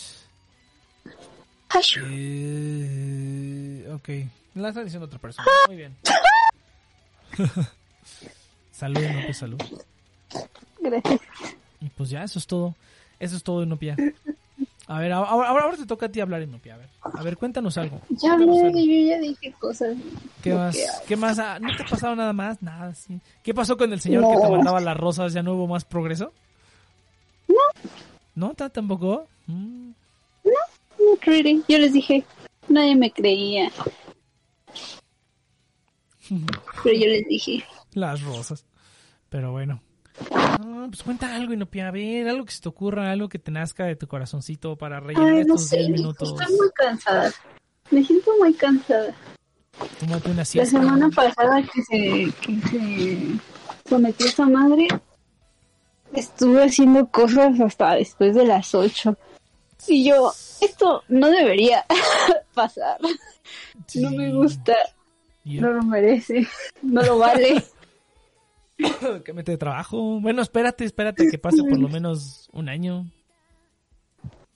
Eh, 2.09 3.89
ok, 3.95 4.09
la 4.57 4.69
está 4.69 4.83
diciendo 4.85 5.07
otra 5.07 5.19
persona. 5.19 5.47
Muy 5.69 5.77
bien. 5.77 5.97
salud, 8.73 9.01
Inopia, 9.01 9.35
salud. 9.35 9.59
Gracias. 10.81 11.21
Y 11.81 11.89
pues 11.91 12.11
ya, 12.11 12.25
eso 12.25 12.39
es 12.39 12.47
todo. 12.47 12.75
Eso 13.19 13.37
es 13.37 13.43
todo, 13.43 13.63
Inopia. 13.63 13.97
A 14.87 14.99
ver, 14.99 15.13
ahora, 15.13 15.31
ahora, 15.31 15.63
ahora 15.63 15.77
te 15.77 15.87
toca 15.87 16.07
a 16.07 16.09
ti 16.09 16.21
hablar, 16.21 16.43
Inopia. 16.43 16.75
A 16.75 16.79
ver, 16.79 16.89
a 17.03 17.23
ver 17.23 17.37
cuéntanos 17.37 17.79
algo. 17.79 18.01
Ya 18.11 18.33
hablé, 18.33 18.47
yo 18.75 19.09
ya 19.09 19.19
dije 19.21 19.53
cosas. 19.59 19.97
¿Qué 20.43 20.53
más? 20.55 20.77
¿Qué 21.07 21.17
más? 21.17 21.39
Ah, 21.39 21.59
¿No 21.61 21.69
te 21.77 21.83
ha 21.83 21.87
pasado 21.87 22.17
nada 22.17 22.33
más? 22.33 22.61
Nada, 22.63 22.93
sí. 22.95 23.21
¿Qué 23.45 23.55
pasó 23.55 23.77
con 23.77 23.93
el 23.93 24.01
señor 24.01 24.25
que 24.35 24.41
te 24.43 24.51
mandaba 24.51 24.81
las 24.81 24.97
rosas? 24.97 25.33
¿Ya 25.33 25.43
no 25.43 25.55
hubo 25.55 25.67
más 25.69 25.85
progreso? 25.85 26.33
No. 27.47 27.55
¿No? 28.35 28.55
¿Ta- 28.55 28.71
¿Tampoco? 28.71 29.29
Mm. 29.47 29.91
Really. 31.23 31.63
Yo 31.69 31.79
les 31.79 31.93
dije, 31.93 32.25
nadie 32.69 32.97
me 32.97 33.11
creía. 33.11 33.71
Pero 36.85 36.97
yo 36.97 37.07
les 37.07 37.27
dije, 37.27 37.65
Las 37.93 38.23
rosas. 38.23 38.65
Pero 39.29 39.53
bueno. 39.53 39.81
Pues 40.89 41.03
cuenta 41.03 41.35
algo, 41.35 41.53
Inopia. 41.53 41.89
A 41.89 41.91
ver, 41.91 42.29
algo 42.29 42.45
que 42.45 42.53
se 42.53 42.61
te 42.61 42.69
ocurra, 42.69 43.11
algo 43.11 43.29
que 43.29 43.39
te 43.39 43.51
nazca 43.51 43.85
de 43.85 43.97
tu 43.97 44.07
corazoncito 44.07 44.77
para 44.77 45.01
rellenar 45.01 45.35
ay, 45.35 45.45
no 45.45 45.55
estos 45.55 45.69
sé, 45.69 45.77
10 45.79 45.89
mijo, 45.91 46.03
minutos. 46.03 46.29
estoy 46.41 46.57
muy 46.57 46.71
cansada. 46.75 47.33
Me 47.91 48.05
siento 48.05 48.31
muy 48.39 48.53
cansada. 48.55 49.15
Tómate 49.99 50.31
una 50.31 50.45
La 50.55 50.67
semana 50.67 51.09
pasada 51.11 51.63
que 51.63 51.83
se, 51.83 52.33
que 52.41 52.69
se 52.69 53.19
sometió 53.89 54.27
esa 54.27 54.47
madre, 54.47 54.89
estuve 56.13 56.65
haciendo 56.65 57.07
cosas 57.09 57.59
hasta 57.61 57.95
después 57.95 58.35
de 58.35 58.47
las 58.47 58.75
8. 58.75 59.17
Y 59.87 60.09
yo, 60.09 60.33
esto 60.61 61.03
no 61.09 61.29
debería 61.31 61.85
pasar. 62.55 62.99
No 63.95 64.11
me 64.11 64.33
gusta, 64.33 64.75
no 65.45 65.71
lo 65.73 65.83
merece, 65.83 66.47
no 66.83 67.03
lo 67.03 67.19
vale. 67.19 67.65
que 69.25 69.33
mete 69.33 69.53
de 69.53 69.59
trabajo. 69.59 70.21
Bueno, 70.21 70.43
espérate, 70.43 70.85
espérate 70.85 71.29
que 71.31 71.39
pase 71.39 71.63
por 71.63 71.79
lo 71.79 71.89
menos 71.89 72.49
un 72.53 72.69
año. 72.69 73.11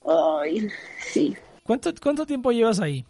Ay, 0.05 0.67
sí. 0.99 1.35
¿Cuánto, 1.63 1.91
cuánto 2.01 2.25
tiempo 2.25 2.51
llevas 2.51 2.79
ahí? 2.79 3.05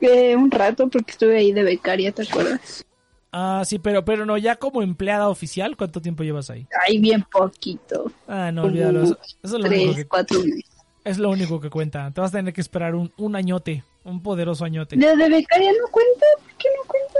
Eh, 0.00 0.36
un 0.36 0.50
rato 0.50 0.88
porque 0.88 1.10
estuve 1.10 1.38
ahí 1.38 1.52
de 1.52 1.64
becaria, 1.64 2.12
¿te 2.12 2.22
acuerdas? 2.22 2.86
Ah, 3.32 3.62
sí, 3.66 3.78
pero, 3.78 4.04
pero 4.04 4.24
no, 4.24 4.38
ya 4.38 4.56
como 4.56 4.82
empleada 4.82 5.28
oficial, 5.28 5.76
¿cuánto 5.76 6.00
tiempo 6.00 6.22
llevas 6.22 6.48
ahí? 6.50 6.66
Ay, 6.86 6.98
bien 6.98 7.24
poquito. 7.30 8.10
Ah, 8.26 8.50
no, 8.50 8.62
olvídalo. 8.64 9.02
Eso, 9.02 9.18
eso 9.42 9.56
es, 9.56 9.62
lo 9.62 9.68
único 9.68 9.84
Tres, 9.84 9.96
que, 9.96 10.08
cuatro 10.08 10.40
meses. 10.40 10.64
es 11.04 11.18
lo 11.18 11.30
único 11.30 11.60
que 11.60 11.68
cuenta. 11.70 12.10
Te 12.10 12.20
vas 12.20 12.30
a 12.30 12.38
tener 12.38 12.54
que 12.54 12.60
esperar 12.62 12.94
un, 12.94 13.12
un 13.18 13.36
añote, 13.36 13.84
un 14.04 14.22
poderoso 14.22 14.64
añote. 14.64 14.96
¿De, 14.96 15.14
de 15.16 15.28
becaria 15.28 15.72
no 15.72 15.88
cuenta? 15.90 16.26
¿Por 16.42 16.54
qué 16.56 16.68
no 16.76 16.88
cuenta? 16.88 17.18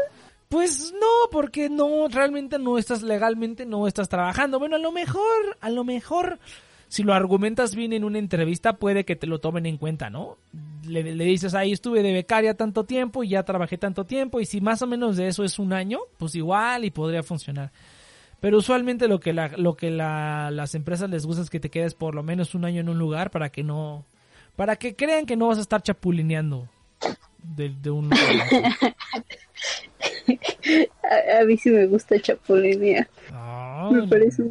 Pues 0.49 0.95
no, 0.95 1.31
porque 1.31 1.69
no, 1.69 2.09
realmente 2.09 2.59
no 2.59 2.79
estás 2.79 3.03
legalmente, 3.03 3.67
no 3.67 3.87
estás 3.87 4.09
trabajando. 4.09 4.59
Bueno, 4.59 4.77
a 4.77 4.79
lo 4.79 4.93
mejor, 4.93 5.59
a 5.61 5.69
lo 5.69 5.85
mejor, 5.85 6.39
si 6.89 7.03
lo 7.03 7.15
argumentas 7.15 7.75
bien 7.75 7.93
en 7.93 8.05
una 8.05 8.19
entrevista, 8.19 8.75
puede 8.75 9.05
que 9.05 9.17
te 9.17 9.27
lo 9.27 9.39
tomen 9.39 9.67
en 9.67 9.77
cuenta, 9.77 10.11
¿no? 10.11 10.39
Le, 10.87 11.03
le 11.15 11.25
dices, 11.25 11.55
ahí 11.55 11.73
estuve 11.73 12.03
de 12.03 12.13
becaria 12.13 12.55
tanto 12.55 12.85
tiempo 12.85 13.23
y 13.23 13.31
ya 13.31 13.43
trabajé 13.43 13.77
tanto 13.79 14.05
tiempo, 14.05 14.41
y 14.41 14.47
si 14.47 14.61
más 14.61 14.81
o 14.83 14.87
menos 14.87 15.17
de 15.17 15.29
eso 15.29 15.45
es 15.45 15.59
un 15.59 15.73
año, 15.73 15.99
pues 16.17 16.35
igual 16.35 16.85
y 16.85 16.91
podría 16.91 17.23
funcionar. 17.23 17.71
Pero 18.41 18.59
usualmente 18.59 19.09
lo 19.09 19.19
que 19.19 19.33
la, 19.33 19.49
lo 19.49 19.77
que 19.77 19.91
la, 19.91 20.51
las 20.51 20.75
empresas 20.75 21.11
les 21.11 21.27
gusta 21.27 21.43
es 21.43 21.51
que 21.51 21.61
te 21.61 21.71
quedes 21.71 21.95
por 21.95 22.15
lo 22.15 22.23
menos 22.23 22.55
un 22.55 22.65
año 22.65 22.81
en 22.81 22.89
un 22.89 22.99
lugar 22.99 23.31
para 23.31 23.51
que 23.51 23.65
no, 23.65 24.05
para 24.55 24.77
que 24.77 24.95
crean 24.95 25.27
que 25.27 25.37
no 25.37 25.49
vas 25.49 25.59
a 25.59 25.63
estar 25.63 25.83
chapulineando 25.83 26.69
de, 27.43 27.71
de 27.71 27.91
un 27.91 28.05
lugar 28.05 28.21
a. 31.03 31.41
A, 31.41 31.45
mí 31.45 31.57
sí 31.57 31.71
me 31.71 31.87
gusta 31.87 32.21
chapulinear. 32.21 33.09
Ah, 33.33 33.91
Me 33.93 34.07
parece, 34.07 34.45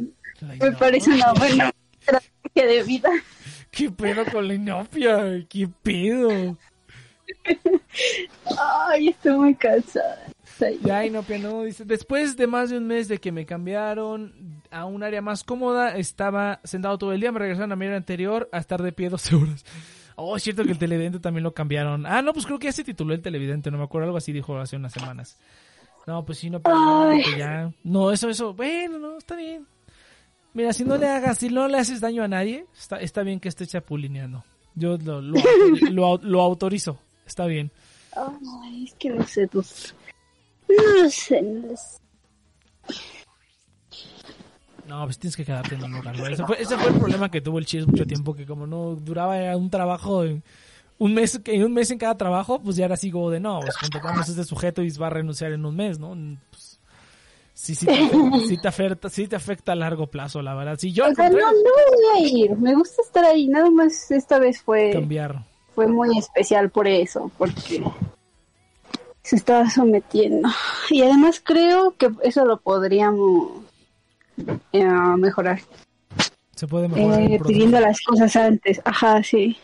me 0.60 0.72
parece 0.72 1.10
una 1.10 1.32
buena 1.32 1.72
estrategia 2.16 2.66
de 2.66 2.82
vida. 2.82 3.10
¿Qué 3.70 3.90
pedo 3.90 4.24
con 4.26 4.48
la 4.48 4.54
inopia? 4.54 5.46
¿Qué 5.48 5.68
pedo? 5.82 6.56
Ay, 8.58 9.08
estoy 9.08 9.36
muy 9.36 9.54
cansada. 9.54 10.26
Ya, 10.82 11.06
inopia, 11.06 11.38
no. 11.38 11.62
Dice, 11.62 11.84
después 11.84 12.36
de 12.36 12.46
más 12.46 12.70
de 12.70 12.78
un 12.78 12.86
mes 12.86 13.08
de 13.08 13.18
que 13.18 13.30
me 13.30 13.46
cambiaron 13.46 14.62
a 14.70 14.86
un 14.86 15.02
área 15.02 15.22
más 15.22 15.44
cómoda, 15.44 15.96
estaba 15.96 16.60
sentado 16.64 16.98
todo 16.98 17.12
el 17.12 17.20
día, 17.20 17.30
me 17.30 17.38
regresaron 17.38 17.72
a 17.72 17.76
mi 17.76 17.86
área 17.86 17.96
anterior 17.96 18.48
a 18.52 18.58
estar 18.58 18.82
de 18.82 18.92
pie 18.92 19.08
12 19.08 19.36
horas. 19.36 19.64
Oh, 20.16 20.36
es 20.36 20.42
cierto 20.42 20.64
que 20.64 20.72
el 20.72 20.78
televidente 20.78 21.20
también 21.20 21.44
lo 21.44 21.54
cambiaron. 21.54 22.04
Ah, 22.06 22.22
no, 22.22 22.32
pues 22.32 22.44
creo 22.44 22.58
que 22.58 22.66
ya 22.66 22.72
se 22.72 22.82
tituló 22.82 23.14
el 23.14 23.22
televidente, 23.22 23.70
no 23.70 23.78
me 23.78 23.84
acuerdo, 23.84 24.06
algo 24.06 24.18
así 24.18 24.32
dijo 24.32 24.58
hace 24.58 24.74
unas 24.74 24.92
semanas. 24.92 25.38
No, 26.08 26.24
pues 26.24 26.38
sí, 26.38 26.50
no, 26.50 26.60
pero 26.60 27.12
ya. 27.36 27.70
No, 27.84 28.10
eso, 28.10 28.28
eso, 28.28 28.52
bueno, 28.54 28.98
no, 28.98 29.18
está 29.18 29.36
bien. 29.36 29.66
Mira, 30.54 30.72
si 30.72 30.84
no 30.84 30.96
le 30.96 31.06
hagas, 31.08 31.38
si 31.38 31.48
no 31.50 31.68
le 31.68 31.78
haces 31.78 32.00
daño 32.00 32.22
a 32.24 32.28
nadie, 32.28 32.66
está, 32.76 32.96
está 33.00 33.22
bien 33.22 33.38
que 33.40 33.48
esté 33.48 33.66
chapulineando. 33.66 34.44
Yo 34.74 34.96
lo, 34.98 35.20
lo, 35.20 35.36
lo 35.90 36.06
au- 36.06 36.22
lo 36.22 36.40
autorizo, 36.42 36.98
está 37.26 37.46
bien. 37.46 37.70
Ay, 38.64 38.84
es 38.84 38.94
que 38.94 39.10
no 39.10 39.26
sé, 39.26 39.46
pues. 39.48 39.94
No 40.68 41.10
sé, 41.10 41.42
no 41.42 41.76
sé. 41.76 41.98
No, 44.86 45.04
pues 45.04 45.18
tienes 45.18 45.36
que 45.36 45.44
quedarte 45.44 45.74
en 45.74 45.84
un 45.84 45.92
lugar. 45.92 46.16
¿no? 46.18 46.26
Ese, 46.26 46.44
fue, 46.46 46.60
ese 46.62 46.76
fue 46.78 46.90
el 46.90 46.98
problema 46.98 47.30
que 47.30 47.40
tuvo 47.42 47.58
el 47.58 47.66
Chis 47.66 47.86
mucho 47.86 48.06
tiempo, 48.06 48.34
que 48.34 48.46
como 48.46 48.66
no 48.66 48.94
duraba 48.96 49.54
un 49.56 49.68
trabajo, 49.68 50.24
en 50.24 50.42
un 50.98 51.12
mes, 51.14 51.38
en 51.44 51.62
un 51.64 51.74
mes 51.74 51.90
en 51.90 51.98
cada 51.98 52.16
trabajo, 52.16 52.60
pues 52.62 52.76
ya 52.76 52.86
era 52.86 52.94
así 52.94 53.10
como 53.10 53.30
de 53.30 53.38
no, 53.38 53.60
pues 53.60 53.76
contratamos 53.76 54.26
a 54.26 54.30
este 54.30 54.44
sujeto 54.44 54.82
y 54.82 54.90
va 54.92 55.08
a 55.08 55.10
renunciar 55.10 55.52
en 55.52 55.66
un 55.66 55.76
mes, 55.76 55.98
¿no? 55.98 56.16
Sí, 57.58 57.74
sí 57.74 57.86
te, 57.86 57.92
sí 58.48 58.56
te 58.56 58.68
afecta, 58.68 59.08
sí 59.08 59.26
te 59.26 59.34
afecta 59.34 59.72
a 59.72 59.74
largo 59.74 60.06
plazo, 60.06 60.40
la 60.42 60.54
verdad. 60.54 60.78
Si 60.78 60.92
yo 60.92 61.06
O 61.08 61.14
sea, 61.14 61.28
no, 61.28 61.38
no 61.38 61.42
voy 61.42 62.14
a 62.14 62.20
ir. 62.20 62.56
Me 62.56 62.72
gusta 62.72 63.02
estar 63.02 63.24
ahí. 63.24 63.48
Nada 63.48 63.68
más 63.68 64.12
esta 64.12 64.38
vez 64.38 64.62
fue, 64.62 64.92
cambiar. 64.92 65.44
fue 65.74 65.88
muy 65.88 66.16
especial 66.16 66.70
por 66.70 66.86
eso, 66.86 67.32
porque 67.36 67.82
se 69.22 69.34
estaba 69.34 69.68
sometiendo. 69.68 70.48
Y 70.88 71.02
además 71.02 71.42
creo 71.44 71.96
que 71.96 72.12
eso 72.22 72.44
lo 72.44 72.60
podríamos 72.60 73.64
eh, 74.72 74.86
mejorar. 75.16 75.60
Se 76.54 76.68
puede 76.68 76.86
mejorar. 76.86 77.22
Eh, 77.22 77.40
pidiendo 77.44 77.80
las 77.80 78.00
cosas 78.02 78.36
antes. 78.36 78.80
Ajá, 78.84 79.20
sí. 79.24 79.56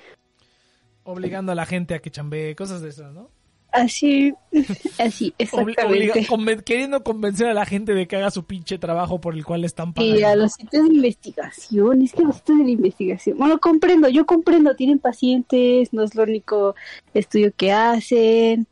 Obligando 1.05 1.53
a 1.53 1.55
la 1.55 1.65
gente 1.65 1.95
a 1.95 2.01
que 2.01 2.11
chambee, 2.11 2.57
cosas 2.57 2.83
de 2.83 2.89
esas, 2.89 3.13
¿no? 3.13 3.31
Así, 3.75 4.33
así, 5.01 5.35
exactamente. 5.37 6.25
queriendo 6.65 7.03
convencer 7.03 7.49
a 7.49 7.55
la 7.55 7.67
gente 7.67 7.93
de 7.93 8.07
que 8.07 8.15
haga 8.15 8.31
su 8.31 8.45
pinche 8.45 8.79
trabajo 8.79 9.21
por 9.21 9.35
el 9.35 9.45
cual 9.45 9.65
están 9.65 9.93
pagando. 9.93 10.17
Y 10.17 10.23
a 10.23 10.37
los 10.37 10.53
sitios 10.53 10.89
de 10.89 10.95
investigación, 10.95 12.03
es 12.03 12.13
que 12.13 12.23
los 12.23 12.37
sitios 12.37 12.59
de 12.59 12.71
investigación, 12.71 13.37
bueno, 13.37 13.59
comprendo, 13.59 14.09
yo 14.09 14.27
comprendo, 14.27 14.77
tienen 14.77 15.01
pacientes, 15.01 15.93
no 15.93 16.05
es 16.05 16.15
lo 16.15 16.23
único 16.23 16.77
estudio 17.15 17.53
que 17.57 17.73
hacen, 17.73 18.69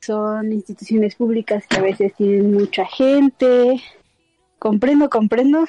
son 0.00 0.50
instituciones 0.50 1.16
públicas 1.16 1.66
que 1.68 1.76
a 1.76 1.82
veces 1.82 2.14
tienen 2.16 2.50
mucha 2.50 2.86
gente, 2.86 3.82
comprendo, 4.58 5.10
comprendo, 5.10 5.66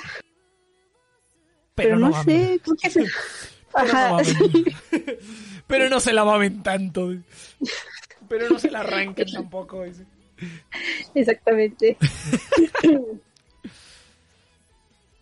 pero, 1.76 2.00
no, 2.00 2.24
sé, 2.24 2.62
¿por 2.64 2.78
qué 2.78 2.90
Ajá. 3.74 4.18
pero 5.68 5.90
no 5.90 6.00
se 6.00 6.14
la 6.14 6.26
mamen 6.26 6.64
tanto. 6.64 7.14
Pero 8.30 8.50
no 8.50 8.60
se 8.60 8.72
la 8.72 8.82
arranquen 8.82 9.32
tampoco. 9.32 9.84
Exactamente. 11.14 11.98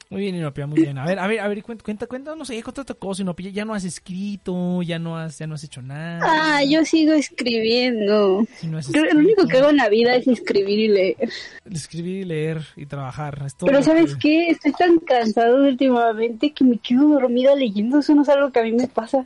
Muy 0.09 0.21
bien, 0.21 0.35
Inopia, 0.35 0.65
muy 0.65 0.81
bien. 0.81 0.97
A 0.97 1.05
ver, 1.05 1.19
a 1.19 1.27
ver, 1.27 1.39
a 1.41 1.47
ver, 1.49 1.61
cuenta, 1.61 2.07
cuenta, 2.07 2.33
no 2.33 2.45
sé, 2.45 2.63
cuenta 2.63 2.81
otra 2.81 2.95
cosa, 2.95 3.23
Inopia. 3.23 3.49
Ya 3.49 3.65
no 3.65 3.73
has 3.73 3.83
escrito, 3.83 4.81
ya 4.81 4.99
no 4.99 5.17
has, 5.17 5.37
ya 5.37 5.47
no 5.47 5.55
has 5.55 5.63
hecho 5.65 5.81
nada. 5.81 6.21
Ah, 6.23 6.63
yo 6.63 6.85
sigo 6.85 7.11
escribiendo. 7.11 8.45
lo 8.63 9.19
único 9.19 9.47
que 9.47 9.57
hago 9.57 9.69
en 9.69 9.77
la 9.77 9.89
vida 9.89 10.15
es 10.15 10.25
escribir 10.27 10.79
y 10.79 10.87
leer. 10.87 11.29
Escribir 11.69 12.21
y 12.21 12.23
leer 12.23 12.61
y 12.77 12.85
trabajar. 12.85 13.45
Pero 13.59 13.83
¿sabes 13.83 14.15
qué? 14.15 14.47
Estoy 14.47 14.71
tan 14.73 14.97
cansado 14.99 15.65
últimamente 15.65 16.53
que 16.53 16.63
me 16.63 16.77
quedo 16.77 17.09
dormida 17.09 17.53
leyendo. 17.53 17.99
Eso 17.99 18.15
no 18.15 18.21
es 18.21 18.29
algo 18.29 18.49
que 18.51 18.61
a 18.61 18.63
mí 18.63 18.71
me 18.71 18.87
pasa. 18.87 19.25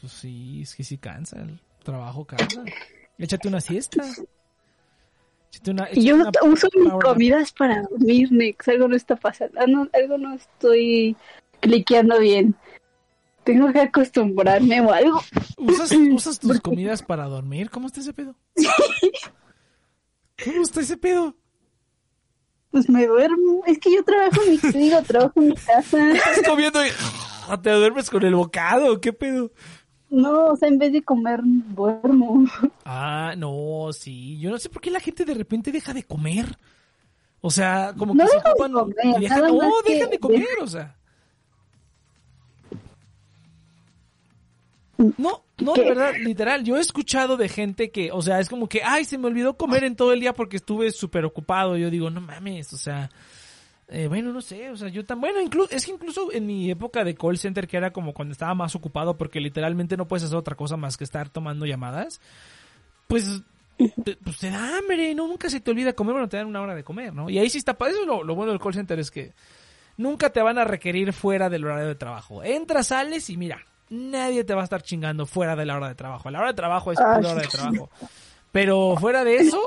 Pues 0.00 0.12
sí, 0.12 0.60
es 0.62 0.76
que 0.76 0.84
sí 0.84 0.96
cansa, 0.96 1.40
el 1.40 1.58
trabajo 1.82 2.24
cansa. 2.24 2.62
Échate 3.20 3.48
una 3.48 3.60
siesta. 3.60 4.02
Échate 5.52 5.70
una, 5.70 5.90
Yo 5.92 6.16
uso 6.42 6.68
mis 6.74 6.92
comidas 7.04 7.52
para 7.52 7.82
dormir, 7.82 8.32
Nex. 8.32 8.66
Algo 8.68 8.88
no 8.88 8.96
está 8.96 9.14
pasando. 9.16 9.60
Ah, 9.60 9.88
algo 9.92 10.16
no 10.16 10.34
estoy 10.34 11.16
cliqueando 11.60 12.18
bien. 12.18 12.54
Tengo 13.44 13.70
que 13.72 13.80
acostumbrarme 13.80 14.80
o 14.80 14.92
algo. 14.92 15.20
¿Usas, 15.58 15.92
¿usas 16.12 16.38
tus 16.38 16.60
comidas 16.60 17.02
para 17.02 17.26
dormir? 17.26 17.68
¿Cómo 17.68 17.88
está 17.88 18.00
ese 18.00 18.14
pedo? 18.14 18.34
¿Cómo 20.44 20.62
está 20.62 20.80
ese 20.80 20.96
pedo? 20.96 21.36
Pues 22.70 22.88
me 22.88 23.06
duermo. 23.06 23.62
Es 23.66 23.78
que 23.78 23.92
yo 23.94 24.02
trabajo 24.02 24.40
en 24.46 24.50
mi, 24.50 24.58
digo, 24.80 25.02
trabajo 25.02 25.40
en 25.40 25.48
mi 25.48 25.54
casa. 25.54 26.12
Estás 26.12 26.42
comiendo 26.48 26.86
y 26.86 26.90
te 27.62 27.70
duermes 27.70 28.08
con 28.08 28.24
el 28.24 28.34
bocado. 28.34 29.00
¿Qué 29.00 29.12
pedo? 29.12 29.52
No, 30.10 30.46
o 30.46 30.56
sea, 30.56 30.68
en 30.68 30.78
vez 30.78 30.92
de 30.92 31.02
comer, 31.02 31.40
duermo. 31.44 32.44
Ah, 32.84 33.34
no, 33.36 33.90
sí. 33.92 34.38
Yo 34.40 34.50
no 34.50 34.58
sé 34.58 34.68
por 34.68 34.82
qué 34.82 34.90
la 34.90 34.98
gente 34.98 35.24
de 35.24 35.34
repente 35.34 35.70
deja 35.70 35.94
de 35.94 36.02
comer. 36.02 36.58
O 37.40 37.50
sea, 37.50 37.94
como 37.96 38.14
que 38.14 38.26
se 38.26 38.36
ocupan. 38.36 38.72
no, 38.72 38.86
dejan 38.86 40.10
de 40.10 40.18
comer, 40.18 40.46
o 40.60 40.66
sea. 40.66 40.96
No, 45.16 45.44
no, 45.58 45.72
de 45.72 45.84
verdad, 45.84 46.12
literal. 46.18 46.62
Yo 46.64 46.76
he 46.76 46.80
escuchado 46.80 47.36
de 47.36 47.48
gente 47.48 47.90
que, 47.90 48.12
o 48.12 48.20
sea, 48.20 48.40
es 48.40 48.48
como 48.50 48.68
que, 48.68 48.82
ay, 48.82 49.04
se 49.04 49.16
me 49.16 49.28
olvidó 49.28 49.56
comer 49.56 49.84
en 49.84 49.96
todo 49.96 50.12
el 50.12 50.20
día 50.20 50.34
porque 50.34 50.58
estuve 50.58 50.90
súper 50.90 51.24
ocupado. 51.24 51.76
Yo 51.76 51.88
digo, 51.88 52.10
no 52.10 52.20
mames, 52.20 52.72
o 52.72 52.76
sea, 52.76 53.10
eh, 53.92 54.06
bueno, 54.06 54.32
no 54.32 54.40
sé, 54.40 54.70
o 54.70 54.76
sea, 54.76 54.88
yo 54.88 55.04
tan 55.04 55.20
bueno, 55.20 55.40
incluso 55.40 55.74
es 55.74 55.84
que 55.84 55.90
incluso 55.90 56.32
en 56.32 56.46
mi 56.46 56.70
época 56.70 57.02
de 57.02 57.16
call 57.16 57.38
center 57.38 57.66
que 57.66 57.76
era 57.76 57.92
como 57.92 58.14
cuando 58.14 58.30
estaba 58.32 58.54
más 58.54 58.76
ocupado 58.76 59.16
porque 59.16 59.40
literalmente 59.40 59.96
no 59.96 60.06
puedes 60.06 60.24
hacer 60.24 60.36
otra 60.36 60.54
cosa 60.54 60.76
más 60.76 60.96
que 60.96 61.02
estar 61.02 61.28
tomando 61.28 61.66
llamadas, 61.66 62.20
pues 63.08 63.42
te, 64.04 64.16
pues 64.16 64.38
te 64.38 64.50
da 64.50 64.78
hambre, 64.78 65.12
no 65.14 65.26
nunca 65.26 65.50
se 65.50 65.60
te 65.60 65.72
olvida 65.72 65.92
comer, 65.92 66.12
bueno, 66.12 66.28
te 66.28 66.36
dan 66.36 66.46
una 66.46 66.60
hora 66.60 66.76
de 66.76 66.84
comer, 66.84 67.12
¿no? 67.12 67.28
Y 67.28 67.38
ahí 67.38 67.50
sí 67.50 67.58
está, 67.58 67.76
eso 67.88 68.06
lo, 68.06 68.22
lo 68.22 68.34
bueno 68.36 68.52
del 68.52 68.60
call 68.60 68.74
center 68.74 69.00
es 69.00 69.10
que 69.10 69.32
nunca 69.96 70.30
te 70.30 70.40
van 70.40 70.58
a 70.58 70.64
requerir 70.64 71.12
fuera 71.12 71.48
del 71.48 71.64
horario 71.64 71.88
de 71.88 71.94
trabajo. 71.96 72.44
Entras, 72.44 72.88
sales 72.88 73.28
y 73.28 73.36
mira, 73.36 73.64
nadie 73.88 74.44
te 74.44 74.54
va 74.54 74.60
a 74.60 74.64
estar 74.64 74.82
chingando 74.82 75.26
fuera 75.26 75.56
de 75.56 75.66
la 75.66 75.76
hora 75.76 75.88
de 75.88 75.94
trabajo. 75.96 76.30
La 76.30 76.38
hora 76.38 76.48
de 76.48 76.54
trabajo 76.54 76.92
es 76.92 76.98
pura 76.98 77.18
hora 77.18 77.42
de 77.42 77.48
trabajo. 77.48 77.90
Pero 78.52 78.96
fuera 78.98 79.24
de 79.24 79.36
eso, 79.36 79.60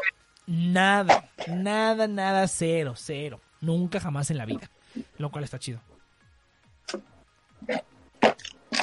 nada, 0.48 1.30
nada, 1.48 2.08
nada, 2.08 2.48
cero, 2.48 2.94
cero. 2.96 3.42
Nunca 3.64 4.00
jamás 4.02 4.30
en 4.30 4.38
la 4.38 4.46
vida. 4.46 4.70
Lo 5.18 5.32
cual 5.32 5.46
está 5.46 5.58
chido. 5.58 5.80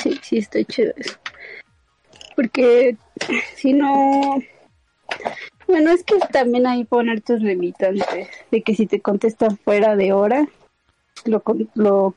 Sí, 0.03 0.19
sí, 0.23 0.39
está 0.39 0.65
chido 0.65 0.95
eso. 0.97 1.19
Porque 2.35 2.97
si 3.57 3.75
no... 3.75 4.39
Bueno, 5.67 5.91
es 5.93 6.03
que 6.03 6.19
también 6.33 6.67
hay 6.67 6.85
poner 6.85 7.21
tus 7.21 7.43
limitantes. 7.43 8.29
De 8.51 8.63
que 8.63 8.75
si 8.75 8.87
te 8.87 9.03
contestan 9.03 9.59
fuera 9.59 9.97
de 9.97 10.15
hora, 10.15 10.49
lo, 11.27 11.43
lo, 11.75 12.15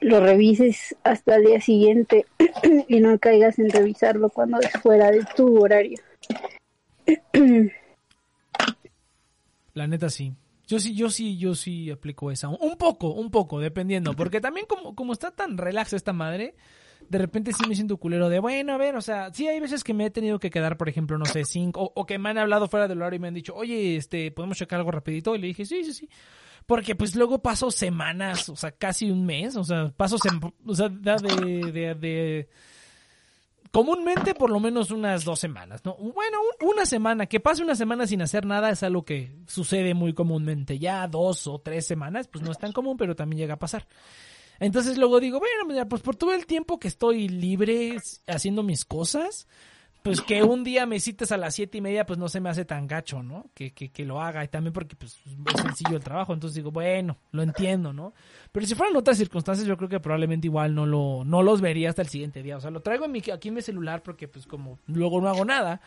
lo 0.00 0.20
revises 0.20 0.94
hasta 1.02 1.34
el 1.34 1.46
día 1.46 1.60
siguiente 1.60 2.26
y 2.88 3.00
no 3.00 3.18
caigas 3.18 3.58
en 3.58 3.70
revisarlo 3.70 4.28
cuando 4.30 4.60
es 4.60 4.70
fuera 4.80 5.10
de 5.10 5.24
tu 5.34 5.60
horario. 5.60 5.98
La 9.74 9.88
neta 9.88 10.08
sí. 10.08 10.36
Yo 10.72 10.80
sí, 10.80 10.94
yo 10.94 11.10
sí, 11.10 11.36
yo 11.36 11.54
sí 11.54 11.90
aplico 11.90 12.30
esa. 12.30 12.48
Un 12.48 12.78
poco, 12.78 13.12
un 13.12 13.30
poco, 13.30 13.60
dependiendo. 13.60 14.12
Porque 14.16 14.40
también 14.40 14.64
como, 14.66 14.94
como 14.94 15.12
está 15.12 15.30
tan 15.30 15.58
relax 15.58 15.92
esta 15.92 16.14
madre, 16.14 16.54
de 17.10 17.18
repente 17.18 17.52
sí 17.52 17.68
me 17.68 17.74
siento 17.74 17.98
culero 17.98 18.30
de, 18.30 18.38
bueno, 18.38 18.72
a 18.72 18.78
ver, 18.78 18.96
o 18.96 19.02
sea, 19.02 19.30
sí 19.34 19.46
hay 19.46 19.60
veces 19.60 19.84
que 19.84 19.92
me 19.92 20.06
he 20.06 20.10
tenido 20.10 20.38
que 20.38 20.48
quedar, 20.48 20.78
por 20.78 20.88
ejemplo, 20.88 21.18
no 21.18 21.26
sé, 21.26 21.44
cinco, 21.44 21.92
o, 21.94 22.06
que 22.06 22.18
me 22.18 22.30
han 22.30 22.38
hablado 22.38 22.68
fuera 22.68 22.88
del 22.88 23.02
horario 23.02 23.18
y 23.18 23.20
me 23.20 23.28
han 23.28 23.34
dicho, 23.34 23.54
oye, 23.54 23.96
este, 23.96 24.30
¿podemos 24.30 24.56
checar 24.56 24.78
algo 24.78 24.92
rapidito? 24.92 25.34
Y 25.34 25.40
le 25.40 25.48
dije, 25.48 25.66
sí, 25.66 25.84
sí, 25.84 25.92
sí. 25.92 26.08
Porque 26.64 26.94
pues 26.94 27.14
luego 27.16 27.42
paso 27.42 27.70
semanas, 27.70 28.48
o 28.48 28.56
sea, 28.56 28.72
casi 28.72 29.10
un 29.10 29.26
mes, 29.26 29.56
o 29.56 29.64
sea, 29.64 29.92
paso, 29.94 30.16
o 30.64 30.74
sea, 30.74 30.88
de, 30.88 31.70
de, 31.70 31.94
de 31.94 32.48
comúnmente 33.72 34.34
por 34.34 34.50
lo 34.50 34.60
menos 34.60 34.90
unas 34.90 35.24
dos 35.24 35.40
semanas, 35.40 35.84
¿no? 35.84 35.96
Bueno, 35.96 36.38
una 36.60 36.86
semana, 36.86 37.26
que 37.26 37.40
pase 37.40 37.62
una 37.62 37.74
semana 37.74 38.06
sin 38.06 38.22
hacer 38.22 38.46
nada 38.46 38.70
es 38.70 38.82
algo 38.82 39.04
que 39.04 39.34
sucede 39.48 39.94
muy 39.94 40.12
comúnmente. 40.12 40.78
Ya 40.78 41.08
dos 41.08 41.46
o 41.46 41.58
tres 41.58 41.86
semanas, 41.86 42.28
pues 42.28 42.44
no 42.44 42.52
es 42.52 42.58
tan 42.58 42.72
común, 42.72 42.96
pero 42.96 43.16
también 43.16 43.40
llega 43.40 43.54
a 43.54 43.58
pasar. 43.58 43.88
Entonces 44.60 44.98
luego 44.98 45.18
digo, 45.18 45.40
bueno, 45.40 45.88
pues 45.88 46.02
por 46.02 46.14
todo 46.14 46.32
el 46.34 46.46
tiempo 46.46 46.78
que 46.78 46.86
estoy 46.86 47.28
libre 47.28 47.96
haciendo 48.28 48.62
mis 48.62 48.84
cosas, 48.84 49.48
pues 50.02 50.20
que 50.20 50.42
un 50.42 50.64
día 50.64 50.84
me 50.84 50.98
cites 50.98 51.30
a 51.30 51.36
las 51.36 51.54
siete 51.54 51.78
y 51.78 51.80
media, 51.80 52.04
pues 52.04 52.18
no 52.18 52.28
se 52.28 52.40
me 52.40 52.48
hace 52.50 52.64
tan 52.64 52.86
gacho, 52.86 53.22
¿no? 53.22 53.50
Que, 53.54 53.72
que, 53.72 53.90
que 53.90 54.04
lo 54.04 54.20
haga. 54.20 54.42
Y 54.44 54.48
también 54.48 54.72
porque 54.72 54.96
pues 54.96 55.20
es 55.24 55.60
sencillo 55.60 55.96
el 55.96 56.02
trabajo. 56.02 56.32
Entonces 56.32 56.56
digo, 56.56 56.72
bueno, 56.72 57.18
lo 57.30 57.42
entiendo, 57.42 57.92
¿no? 57.92 58.12
Pero 58.50 58.66
si 58.66 58.74
fueran 58.74 58.96
otras 58.96 59.16
circunstancias, 59.16 59.66
yo 59.66 59.76
creo 59.76 59.88
que 59.88 60.00
probablemente 60.00 60.48
igual 60.48 60.74
no 60.74 60.86
lo, 60.86 61.22
no 61.24 61.42
los 61.42 61.60
vería 61.60 61.90
hasta 61.90 62.02
el 62.02 62.08
siguiente 62.08 62.42
día. 62.42 62.56
O 62.56 62.60
sea, 62.60 62.70
lo 62.70 62.80
traigo 62.80 63.04
en 63.04 63.12
mi, 63.12 63.22
aquí 63.32 63.48
en 63.48 63.54
mi 63.54 63.62
celular 63.62 64.02
porque 64.02 64.26
pues 64.26 64.46
como 64.46 64.80
luego 64.86 65.20
no 65.20 65.28
hago 65.28 65.44
nada, 65.44 65.80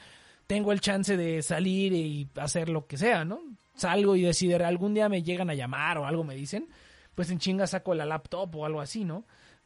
tengo 0.47 0.71
el 0.71 0.79
chance 0.79 1.17
de 1.17 1.41
salir 1.41 1.91
y 1.93 2.29
hacer 2.35 2.69
lo 2.69 2.87
que 2.87 2.97
sea, 2.97 3.25
¿no? 3.25 3.41
Salgo 3.75 4.15
y 4.15 4.21
decidir, 4.21 4.63
algún 4.63 4.93
día 4.93 5.09
me 5.09 5.23
llegan 5.23 5.49
a 5.49 5.53
llamar 5.55 5.97
o 5.97 6.05
algo 6.05 6.23
me 6.23 6.35
dicen, 6.35 6.69
pues 7.15 7.29
en 7.31 7.39
chinga 7.39 7.67
saco 7.67 7.93
la 7.93 8.05
laptop 8.05 8.55
o 8.55 8.65
algo 8.65 8.79
así, 8.79 9.03
¿no? 9.03 9.25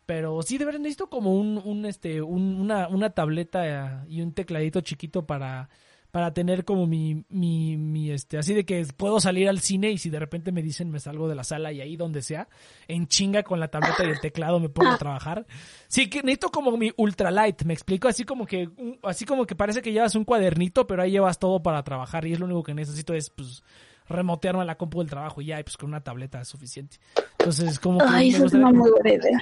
Pero 0.09 0.41
sí, 0.41 0.57
de 0.57 0.65
verdad 0.65 0.79
necesito 0.79 1.07
como 1.07 1.35
un, 1.35 1.61
un 1.63 1.85
este, 1.85 2.19
una, 2.23 2.87
una 2.87 3.11
tableta 3.11 4.03
y 4.07 4.23
un 4.23 4.33
tecladito 4.33 4.81
chiquito 4.81 5.27
para, 5.27 5.69
para 6.09 6.33
tener 6.33 6.65
como 6.65 6.87
mi, 6.87 7.25
mi, 7.29 7.77
mi, 7.77 8.09
este, 8.09 8.39
así 8.39 8.55
de 8.55 8.65
que 8.65 8.83
puedo 8.97 9.19
salir 9.19 9.47
al 9.47 9.59
cine 9.59 9.91
y 9.91 9.99
si 9.99 10.09
de 10.09 10.17
repente 10.17 10.51
me 10.51 10.63
dicen 10.63 10.89
me 10.89 10.99
salgo 10.99 11.29
de 11.29 11.35
la 11.35 11.43
sala 11.43 11.71
y 11.71 11.81
ahí 11.81 11.95
donde 11.95 12.23
sea, 12.23 12.49
en 12.87 13.05
chinga 13.05 13.43
con 13.43 13.59
la 13.59 13.67
tableta 13.67 14.03
y 14.03 14.09
el 14.09 14.19
teclado 14.19 14.59
me 14.59 14.69
pongo 14.69 14.89
a 14.89 14.97
trabajar. 14.97 15.45
Sí, 15.87 16.09
que 16.09 16.23
necesito 16.23 16.49
como 16.49 16.75
mi 16.75 16.91
ultralight, 16.97 17.61
me 17.65 17.75
explico, 17.75 18.07
así 18.07 18.23
como 18.23 18.47
que, 18.47 18.67
así 19.03 19.25
como 19.25 19.45
que 19.45 19.55
parece 19.55 19.83
que 19.83 19.91
llevas 19.91 20.15
un 20.15 20.25
cuadernito, 20.25 20.87
pero 20.87 21.03
ahí 21.03 21.11
llevas 21.11 21.37
todo 21.37 21.61
para 21.61 21.83
trabajar 21.83 22.25
y 22.25 22.33
es 22.33 22.39
lo 22.39 22.47
único 22.47 22.63
que 22.63 22.73
necesito 22.73 23.13
es, 23.13 23.29
pues, 23.29 23.61
remotearme 24.09 24.63
a 24.63 24.65
la 24.65 24.75
compu 24.75 24.99
del 24.99 25.09
trabajo 25.09 25.41
y 25.41 25.45
ya, 25.45 25.63
pues 25.63 25.77
con 25.77 25.89
una 25.89 26.01
tableta 26.01 26.41
es 26.41 26.47
suficiente. 26.47 26.97
Entonces, 27.37 27.79
como 27.79 27.99
que 27.99 28.05
Ay, 28.09 28.29
eso 28.29 28.45
es 28.45 28.53
una 28.53 28.71
muy 28.71 28.89
buena 28.89 29.13
idea. 29.13 29.39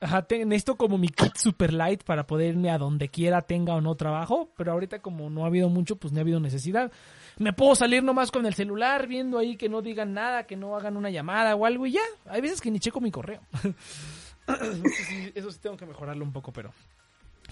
Ajá, 0.00 0.26
necesito 0.30 0.76
como 0.76 0.96
mi 0.96 1.08
kit 1.08 1.36
super 1.36 1.74
light 1.74 2.02
para 2.04 2.26
poder 2.26 2.50
irme 2.54 2.70
a 2.70 2.78
donde 2.78 3.08
quiera, 3.08 3.42
tenga 3.42 3.74
o 3.74 3.80
no 3.82 3.94
trabajo, 3.96 4.50
pero 4.56 4.72
ahorita 4.72 5.00
como 5.00 5.28
no 5.28 5.44
ha 5.44 5.48
habido 5.48 5.68
mucho, 5.68 5.96
pues 5.96 6.12
no 6.12 6.20
ha 6.20 6.22
habido 6.22 6.40
necesidad. 6.40 6.90
Me 7.38 7.52
puedo 7.52 7.74
salir 7.74 8.02
nomás 8.02 8.30
con 8.30 8.46
el 8.46 8.54
celular, 8.54 9.06
viendo 9.06 9.38
ahí 9.38 9.56
que 9.56 9.68
no 9.68 9.82
digan 9.82 10.14
nada, 10.14 10.46
que 10.46 10.56
no 10.56 10.74
hagan 10.74 10.96
una 10.96 11.10
llamada 11.10 11.54
o 11.54 11.66
algo 11.66 11.86
y 11.86 11.92
ya. 11.92 12.02
Hay 12.26 12.40
veces 12.40 12.60
que 12.60 12.70
ni 12.70 12.80
checo 12.80 13.00
mi 13.00 13.10
correo. 13.10 13.40
eso 15.34 15.50
sí 15.52 15.58
tengo 15.60 15.76
que 15.76 15.86
mejorarlo 15.86 16.24
un 16.24 16.32
poco, 16.32 16.50
pero 16.52 16.72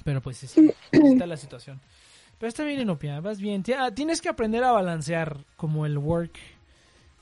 pero 0.05 0.21
pues 0.21 0.39
sí, 0.39 0.71
está 0.93 1.27
la 1.27 1.37
situación. 1.37 1.81
Pero 2.39 2.49
está 2.49 2.65
bien, 2.65 2.81
Inopia, 2.81 3.21
vas 3.21 3.41
bien. 3.41 3.65
Ah, 3.77 3.91
tienes 3.91 4.21
que 4.21 4.29
aprender 4.29 4.63
a 4.63 4.73
balancear 4.73 5.45
como 5.57 5.87
el 5.87 5.99
work, 5.99 6.39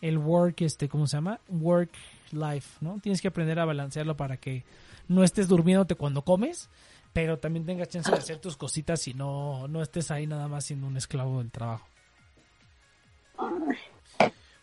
el 0.02 0.18
work, 0.18 0.60
este, 0.60 0.88
¿cómo 0.88 1.06
se 1.06 1.16
llama? 1.16 1.40
Work 1.48 1.92
life, 2.32 2.76
¿no? 2.80 2.98
Tienes 3.00 3.22
que 3.22 3.28
aprender 3.28 3.58
a 3.58 3.64
balancearlo 3.64 4.16
para 4.16 4.36
que 4.36 4.64
no 5.08 5.24
estés 5.24 5.48
durmiéndote 5.48 5.94
cuando 5.94 6.22
comes, 6.22 6.68
pero 7.12 7.38
también 7.38 7.64
tengas 7.64 7.88
chance 7.88 8.10
de 8.10 8.18
hacer 8.18 8.38
tus 8.38 8.56
cositas 8.56 9.06
y 9.08 9.14
no, 9.14 9.68
no 9.68 9.82
estés 9.82 10.10
ahí 10.10 10.26
nada 10.26 10.48
más 10.48 10.64
siendo 10.64 10.86
un 10.86 10.96
esclavo 10.96 11.38
del 11.38 11.50
trabajo. 11.50 11.86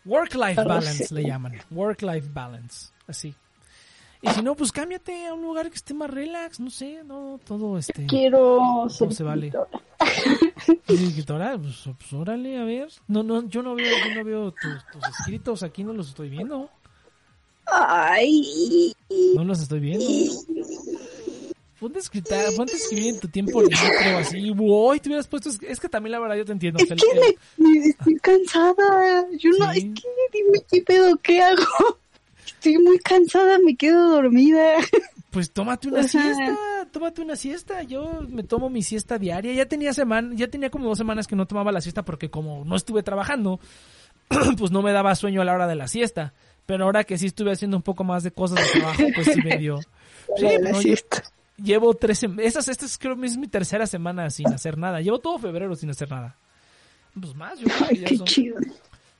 Work-life 0.04 0.56
Pero 0.56 0.68
balance 0.68 1.14
le 1.14 1.22
llaman. 1.22 1.54
Work-life 1.70 2.28
balance. 2.32 2.92
Así. 3.06 3.34
Y 4.22 4.28
si 4.30 4.42
no, 4.42 4.54
pues 4.54 4.72
cámbiate 4.72 5.26
a 5.26 5.34
un 5.34 5.42
lugar 5.42 5.68
que 5.68 5.76
esté 5.76 5.92
más 5.92 6.10
relax, 6.10 6.58
no 6.58 6.70
sé, 6.70 7.02
no, 7.04 7.38
todo 7.44 7.76
este. 7.76 8.06
Quiero 8.06 8.88
ser 8.88 9.12
se 9.12 9.22
vale? 9.22 9.52
escritora. 10.88 11.58
Pues, 11.58 11.84
pues, 11.98 12.12
órale, 12.12 12.58
a 12.58 12.64
ver. 12.64 12.88
No, 13.06 13.22
no, 13.22 13.46
yo 13.48 13.62
no 13.62 13.74
veo, 13.74 13.94
yo 14.08 14.14
no 14.14 14.24
veo 14.24 14.50
tus, 14.52 14.86
tus 14.92 15.08
escritos, 15.18 15.62
aquí 15.62 15.84
no 15.84 15.92
los 15.92 16.08
estoy 16.08 16.30
viendo. 16.30 16.70
Ay. 17.66 18.92
No 19.34 19.44
los 19.44 19.60
estoy 19.62 19.80
viendo. 19.80 20.04
Ponte 21.80 21.98
a 21.98 22.00
escritar, 22.00 22.46
ponte 22.56 22.72
a 22.72 22.76
escribir 22.76 23.14
en 23.14 23.20
tu 23.20 23.28
tiempo 23.28 23.60
libre 23.60 24.14
o 24.14 24.18
así. 24.18 24.50
Uy, 24.56 25.00
te 25.00 25.08
hubieras 25.08 25.26
puesto. 25.26 25.50
Es 25.68 25.80
que 25.80 25.88
también 25.88 26.12
la 26.12 26.20
verdad 26.20 26.36
yo 26.36 26.44
te 26.44 26.52
entiendo. 26.52 26.78
Es 26.78 26.84
o 26.84 26.86
sea, 26.88 26.96
que 26.96 27.18
el- 27.18 27.36
me- 27.58 27.68
me- 27.80 27.86
estoy 27.86 28.14
cansada. 28.16 29.26
Yo 29.38 29.50
no, 29.58 29.70
es 29.72 29.84
que 29.84 30.02
dime 30.32 30.60
qué 30.70 30.80
pedo, 30.82 31.16
¿qué 31.22 31.42
hago? 31.42 31.98
Estoy 32.46 32.78
muy 32.78 32.98
cansada, 33.00 33.58
me 33.58 33.76
quedo 33.76 34.10
dormida. 34.12 34.76
Pues 35.30 35.50
tómate 35.50 35.88
una 35.88 36.04
siesta, 36.06 36.56
tómate 36.92 37.20
una 37.20 37.36
siesta. 37.36 37.82
Yo 37.82 38.22
me 38.28 38.44
tomo 38.44 38.70
mi 38.70 38.82
siesta 38.82 39.18
diaria. 39.18 39.52
Ya 39.52 39.66
tenía 39.66 39.92
semana, 39.92 40.30
ya 40.36 40.48
tenía 40.48 40.70
como 40.70 40.88
dos 40.88 40.96
semanas 40.96 41.26
que 41.26 41.36
no 41.36 41.46
tomaba 41.46 41.72
la 41.72 41.80
siesta 41.80 42.04
porque 42.04 42.30
como 42.30 42.64
no 42.64 42.76
estuve 42.76 43.02
trabajando, 43.02 43.58
pues 44.58 44.70
no 44.70 44.80
me 44.80 44.92
daba 44.92 45.14
sueño 45.16 45.42
a 45.42 45.44
la 45.44 45.54
hora 45.54 45.66
de 45.66 45.74
la 45.74 45.88
siesta. 45.88 46.32
Pero 46.66 46.84
ahora 46.84 47.04
que 47.04 47.18
sí 47.18 47.26
estuve 47.26 47.52
haciendo 47.52 47.76
un 47.76 47.82
poco 47.82 48.04
más 48.04 48.22
de 48.22 48.30
cosas 48.30 48.58
de 48.64 48.80
trabajo, 48.80 49.02
pues 49.14 49.26
sí 49.32 49.40
me 49.42 49.56
dio. 49.58 49.80
Sí, 50.36 50.46
La 50.60 50.70
no, 50.70 50.80
llevo 51.58 51.94
tres 51.94 52.18
semanas. 52.18 52.46
Estas, 52.46 52.68
esta 52.68 52.86
es, 52.86 52.96
creo 52.98 53.16
que 53.20 53.26
es 53.26 53.36
mi 53.36 53.48
tercera 53.48 53.86
semana 53.86 54.30
sin 54.30 54.48
hacer 54.52 54.78
nada. 54.78 55.00
Llevo 55.00 55.18
todo 55.18 55.38
febrero 55.38 55.74
sin 55.76 55.90
hacer 55.90 56.10
nada. 56.10 56.36
Pues 57.20 57.34
más, 57.34 57.58
yo 57.58 57.66
creo 57.66 57.78
que 57.88 57.94
Ay, 57.94 58.00
ya 58.00 58.06
qué 58.08 58.16
son- 58.16 58.26
chido. 58.26 58.56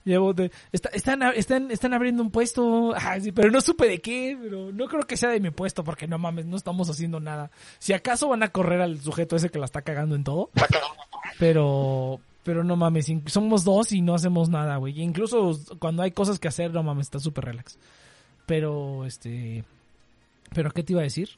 Llevo 0.04 0.34
de, 0.34 0.50
está- 0.70 0.90
están, 0.90 1.22
están, 1.34 1.70
están 1.70 1.94
abriendo 1.94 2.22
un 2.22 2.30
puesto, 2.30 2.92
ah, 2.94 3.18
sí, 3.20 3.32
pero 3.32 3.50
no 3.50 3.62
supe 3.62 3.88
de 3.88 4.00
qué, 4.02 4.36
pero 4.38 4.70
no 4.70 4.86
creo 4.86 5.04
que 5.04 5.16
sea 5.16 5.30
de 5.30 5.40
mi 5.40 5.48
puesto 5.50 5.82
porque 5.82 6.06
no 6.06 6.18
mames, 6.18 6.44
no 6.44 6.56
estamos 6.58 6.90
haciendo 6.90 7.20
nada. 7.20 7.50
Si 7.78 7.94
acaso 7.94 8.28
van 8.28 8.42
a 8.42 8.48
correr 8.50 8.82
al 8.82 9.00
sujeto 9.00 9.34
ese 9.36 9.48
que 9.48 9.58
la 9.58 9.64
está 9.64 9.80
cagando 9.80 10.14
en 10.14 10.22
todo, 10.24 10.50
pero, 11.38 12.20
pero 12.44 12.62
no 12.62 12.76
mames, 12.76 13.10
somos 13.26 13.64
dos 13.64 13.90
y 13.92 14.02
no 14.02 14.14
hacemos 14.14 14.50
nada, 14.50 14.76
güey. 14.76 15.00
Incluso 15.00 15.58
cuando 15.78 16.02
hay 16.02 16.12
cosas 16.12 16.38
que 16.38 16.48
hacer, 16.48 16.72
no 16.72 16.82
mames, 16.82 17.06
está 17.06 17.18
súper 17.18 17.46
relax. 17.46 17.78
Pero, 18.46 19.06
este, 19.06 19.64
pero 20.54 20.70
¿qué 20.70 20.82
te 20.82 20.92
iba 20.92 21.00
a 21.00 21.04
decir? 21.04 21.30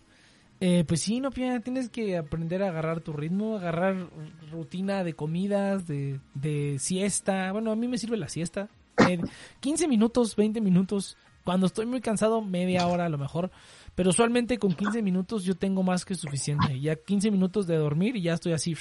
Eh, 0.61 0.85
pues 0.87 1.03
sí, 1.03 1.21
no, 1.21 1.31
tienes 1.31 1.91
que 1.91 2.17
aprender 2.17 2.63
a 2.63 2.69
agarrar 2.69 3.01
tu 3.01 3.13
ritmo, 3.13 3.57
agarrar 3.57 4.09
rutina 4.51 5.05
de 5.05 5.15
comidas, 5.15 5.87
de, 5.87 6.19
de 6.35 6.79
siesta. 6.81 7.53
Bueno, 7.53 7.71
a 7.71 7.77
mí 7.77 7.87
me 7.87 7.99
sirve 7.99 8.17
la 8.17 8.29
siesta. 8.29 8.69
Eh, 9.09 9.21
15 9.61 9.87
minutos, 9.87 10.35
20 10.35 10.61
minutos. 10.61 11.17
Cuando 11.45 11.67
estoy 11.67 11.87
muy 11.87 12.01
cansado, 12.01 12.43
media 12.43 12.87
hora 12.89 13.05
a 13.07 13.09
lo 13.09 13.19
mejor. 13.19 13.53
Pero 13.95 14.11
usualmente 14.11 14.59
con 14.59 14.73
15 14.73 15.03
minutos 15.03 15.45
yo 15.45 15.55
tengo 15.55 15.83
más 15.85 16.05
que 16.05 16.17
suficiente. 16.17 16.81
Ya 16.81 16.97
15 16.97 17.31
minutos 17.31 17.69
de 17.69 17.77
dormir 17.77 18.17
y 18.17 18.23
ya 18.23 18.35
estoy 18.35 18.53
así 18.53 18.75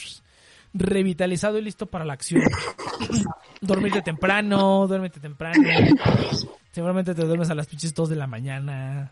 revitalizado 0.78 1.58
y 1.58 1.62
listo 1.64 1.86
para 1.88 2.06
la 2.06 2.14
acción. 2.14 2.42
Dormirte 3.62 4.02
temprano, 4.02 4.86
duérmete 4.88 5.20
temprano. 5.20 5.64
Seguramente 6.72 7.16
te 7.16 7.24
duermes 7.26 7.50
a 7.50 7.56
las 7.56 7.68
pinches 7.68 7.94
2 7.94 8.10
de 8.10 8.16
la 8.18 8.28
mañana. 8.28 9.12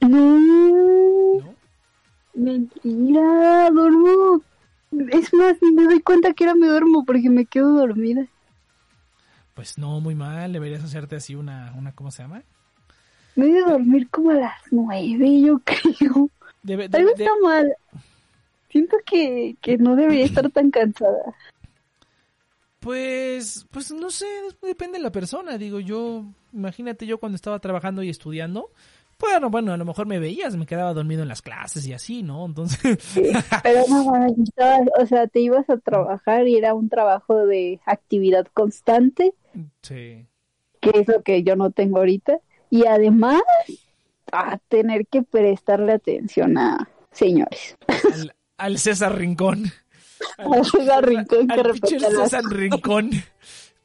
No, 0.00 0.08
¿No? 0.18 1.54
mentira, 2.34 3.70
duermo. 3.70 4.42
Es 5.10 5.32
más, 5.32 5.56
ni 5.62 5.72
me 5.72 5.84
doy 5.84 6.00
cuenta 6.00 6.32
que 6.34 6.44
ahora 6.44 6.54
me 6.58 6.66
duermo 6.66 7.04
porque 7.04 7.30
me 7.30 7.46
quedo 7.46 7.72
dormida. 7.76 8.26
Pues 9.54 9.78
no, 9.78 10.00
muy 10.00 10.14
mal. 10.14 10.52
Deberías 10.52 10.84
hacerte 10.84 11.16
así 11.16 11.34
una, 11.34 11.72
una 11.76 11.92
¿cómo 11.92 12.10
se 12.10 12.22
llama? 12.22 12.42
Me 13.36 13.46
voy 13.48 13.58
a 13.58 13.70
dormir 13.70 14.08
como 14.10 14.30
a 14.30 14.34
las 14.34 14.60
nueve, 14.70 15.40
yo 15.40 15.60
creo. 15.64 16.28
Debe, 16.62 16.88
debe- 16.88 16.98
Algo 16.98 17.14
de- 17.16 17.24
está 17.24 17.30
mal. 17.42 17.72
Siento 18.70 18.96
que, 19.04 19.56
que 19.60 19.78
no 19.78 19.96
debería 19.96 20.24
estar 20.26 20.50
tan 20.50 20.70
cansada. 20.70 21.34
pues, 22.80 23.66
pues 23.70 23.92
no 23.92 24.10
sé, 24.10 24.26
depende 24.62 24.98
de 24.98 25.04
la 25.04 25.12
persona. 25.12 25.58
Digo, 25.58 25.80
yo, 25.80 26.24
imagínate 26.52 27.06
yo 27.06 27.18
cuando 27.18 27.36
estaba 27.36 27.58
trabajando 27.58 28.02
y 28.02 28.10
estudiando. 28.10 28.70
Bueno, 29.18 29.48
bueno, 29.48 29.72
a 29.72 29.78
lo 29.78 29.84
mejor 29.86 30.06
me 30.06 30.18
veías, 30.18 30.56
me 30.56 30.66
quedaba 30.66 30.92
dormido 30.92 31.22
en 31.22 31.28
las 31.28 31.40
clases 31.40 31.86
y 31.86 31.94
así, 31.94 32.22
¿no? 32.22 32.44
Entonces, 32.44 32.98
Pero 33.62 33.82
no, 33.88 34.06
o 35.00 35.06
sea, 35.06 35.26
te 35.26 35.40
ibas 35.40 35.68
a 35.70 35.78
trabajar 35.78 36.46
y 36.46 36.56
era 36.56 36.74
un 36.74 36.90
trabajo 36.90 37.46
de 37.46 37.80
actividad 37.86 38.46
constante, 38.52 39.32
sí. 39.80 40.26
que 40.80 40.90
es 40.92 41.08
lo 41.08 41.22
que 41.22 41.42
yo 41.42 41.56
no 41.56 41.70
tengo 41.70 41.98
ahorita. 41.98 42.40
Y 42.68 42.84
además, 42.84 43.40
a 44.32 44.58
tener 44.68 45.06
que 45.06 45.22
prestarle 45.22 45.92
atención 45.92 46.58
a 46.58 46.90
señores. 47.10 47.76
Al, 48.12 48.34
al 48.58 48.78
César 48.78 49.16
Rincón. 49.16 49.72
Al 50.38 50.64
César 50.64 51.06
Rincón 51.06 51.46
que 51.46 51.54
al 51.54 51.64
repite 51.64 52.00
las- 52.00 52.14
César 52.14 52.44
Rincón. 52.44 53.10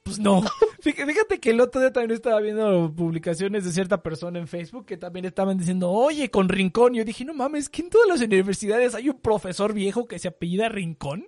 Pues 0.03 0.17
no. 0.17 0.43
Fíjate, 0.79 1.39
que 1.39 1.51
el 1.51 1.61
otro 1.61 1.79
día 1.79 1.91
también 1.93 2.11
estaba 2.15 2.39
viendo 2.39 2.91
publicaciones 2.95 3.65
de 3.65 3.71
cierta 3.71 4.01
persona 4.01 4.39
en 4.39 4.47
Facebook 4.47 4.85
que 4.85 4.97
también 4.97 5.25
estaban 5.25 5.57
diciendo, 5.57 5.91
oye, 5.91 6.31
con 6.31 6.49
Rincón. 6.49 6.95
Y 6.95 6.99
yo 6.99 7.05
dije, 7.05 7.23
no 7.25 7.33
mames, 7.35 7.69
que 7.69 7.83
en 7.83 7.89
todas 7.89 8.07
las 8.07 8.21
universidades 8.21 8.95
hay 8.95 9.09
un 9.09 9.19
profesor 9.19 9.73
viejo 9.73 10.07
que 10.07 10.17
se 10.19 10.29
apellida 10.29 10.69
Rincón. 10.69 11.27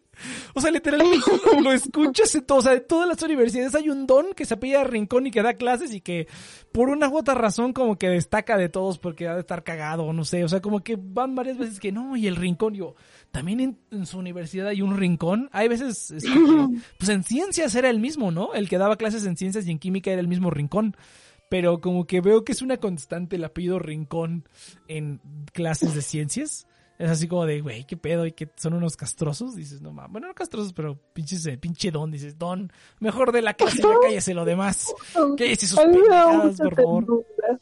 O 0.54 0.62
sea, 0.62 0.72
literalmente 0.72 1.18
lo, 1.54 1.62
lo 1.62 1.72
escuchas 1.72 2.34
en 2.36 2.46
todo. 2.46 2.60
O 2.60 2.62
sea, 2.62 2.74
en 2.74 2.88
todas 2.88 3.08
las 3.08 3.22
universidades 3.22 3.76
hay 3.76 3.90
un 3.90 4.06
don 4.06 4.34
que 4.36 4.46
se 4.46 4.54
apellida 4.54 4.84
Rincón 4.84 5.28
y 5.28 5.32
que 5.32 5.42
da 5.42 5.54
clases 5.54 5.94
y 5.94 6.02
que 6.02 6.28
por 6.72 6.90
una 6.90 7.10
u 7.10 7.18
otra 7.18 7.34
razón 7.34 7.74
como 7.74 7.98
que 7.98 8.10
destaca 8.10 8.58
de 8.58 8.70
todos 8.70 9.00
porque 9.00 9.28
ha 9.28 9.34
de 9.34 9.42
estar 9.42 9.64
cagado, 9.64 10.12
no 10.14 10.26
sé. 10.26 10.44
O 10.44 10.50
sea, 10.50 10.62
como 10.62 10.84
que 10.84 10.98
van 11.00 11.36
varias 11.36 11.58
veces 11.58 11.80
que 11.80 11.92
no, 11.92 12.16
y 12.16 12.28
el 12.28 12.36
Rincón. 12.36 12.74
Yo, 12.74 12.96
también 13.32 13.60
en, 13.60 13.80
en 13.92 14.06
su 14.06 14.20
universidad 14.20 14.68
hay 14.68 14.82
un 14.82 14.98
Rincón. 14.98 15.50
Hay 15.52 15.68
veces, 15.68 16.12
este, 16.12 16.30
pues 16.98 17.10
en 17.10 17.24
ciencias 17.24 17.76
era 17.76 17.90
el 17.90 18.00
mismo, 18.00 18.32
¿no? 18.32 18.54
El 18.54 18.70
que 18.70 18.78
daba 18.78 18.98
clases 18.98 19.26
en 19.26 19.38
ciencias 19.38 19.68
y 19.68 19.72
en 19.72 19.80
química 19.80 20.12
era 20.12 20.22
el 20.22 20.28
mismo 20.28 20.50
Rincón. 20.50 20.96
Pero 21.50 21.82
como 21.82 22.08
que 22.08 22.22
veo 22.22 22.44
que 22.44 22.52
es 22.52 22.62
una 22.62 22.78
constante 22.78 23.36
el 23.36 23.44
apellido 23.44 23.78
Rincón 23.78 24.48
en 24.88 25.22
clases 25.52 25.94
de 25.94 26.02
ciencias. 26.02 26.68
Es 27.00 27.10
así 27.10 27.28
como 27.28 27.46
de, 27.46 27.62
güey, 27.62 27.86
qué 27.86 27.98
pedo, 27.98 28.26
y 28.26 28.32
que 28.32 28.50
son 28.56 28.74
unos 28.74 28.96
castrosos. 28.96 29.56
Dices, 29.56 29.82
no 29.82 29.92
mames, 29.92 30.12
bueno, 30.12 30.28
no 30.28 30.34
castrosos, 30.34 30.74
pero 30.74 30.98
pinches, 31.14 31.46
eh, 31.48 31.58
pinche 31.58 31.92
don. 31.92 32.12
Dices, 32.12 32.38
don, 32.38 32.72
mejor 33.00 33.32
de 33.32 33.42
la 33.42 33.54
clase, 33.56 33.82
ya 33.82 33.90
cállese 34.02 34.34
lo 34.34 34.46
demás. 34.46 34.94
Cállese 35.38 35.68
sus 35.68 35.80
pendejadas, 35.80 36.58
por 36.58 36.76
favor. 36.76 37.04
ternura. 37.04 37.60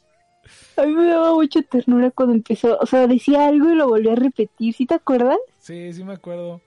A 0.76 0.86
mí 0.86 0.94
me 0.94 1.06
daba 1.06 1.34
mucha 1.34 1.62
ternura 1.62 2.10
cuando 2.10 2.34
empezó. 2.34 2.78
O 2.78 2.86
sea, 2.86 3.06
decía 3.06 3.46
algo 3.46 3.70
y 3.70 3.74
lo 3.74 3.88
volvió 3.88 4.12
a 4.12 4.16
repetir. 4.16 4.74
¿Sí 4.74 4.86
te 4.86 4.94
acuerdas? 4.94 5.38
Sí, 5.58 5.92
sí 5.92 6.04
me 6.04 6.14
acuerdo. 6.14 6.60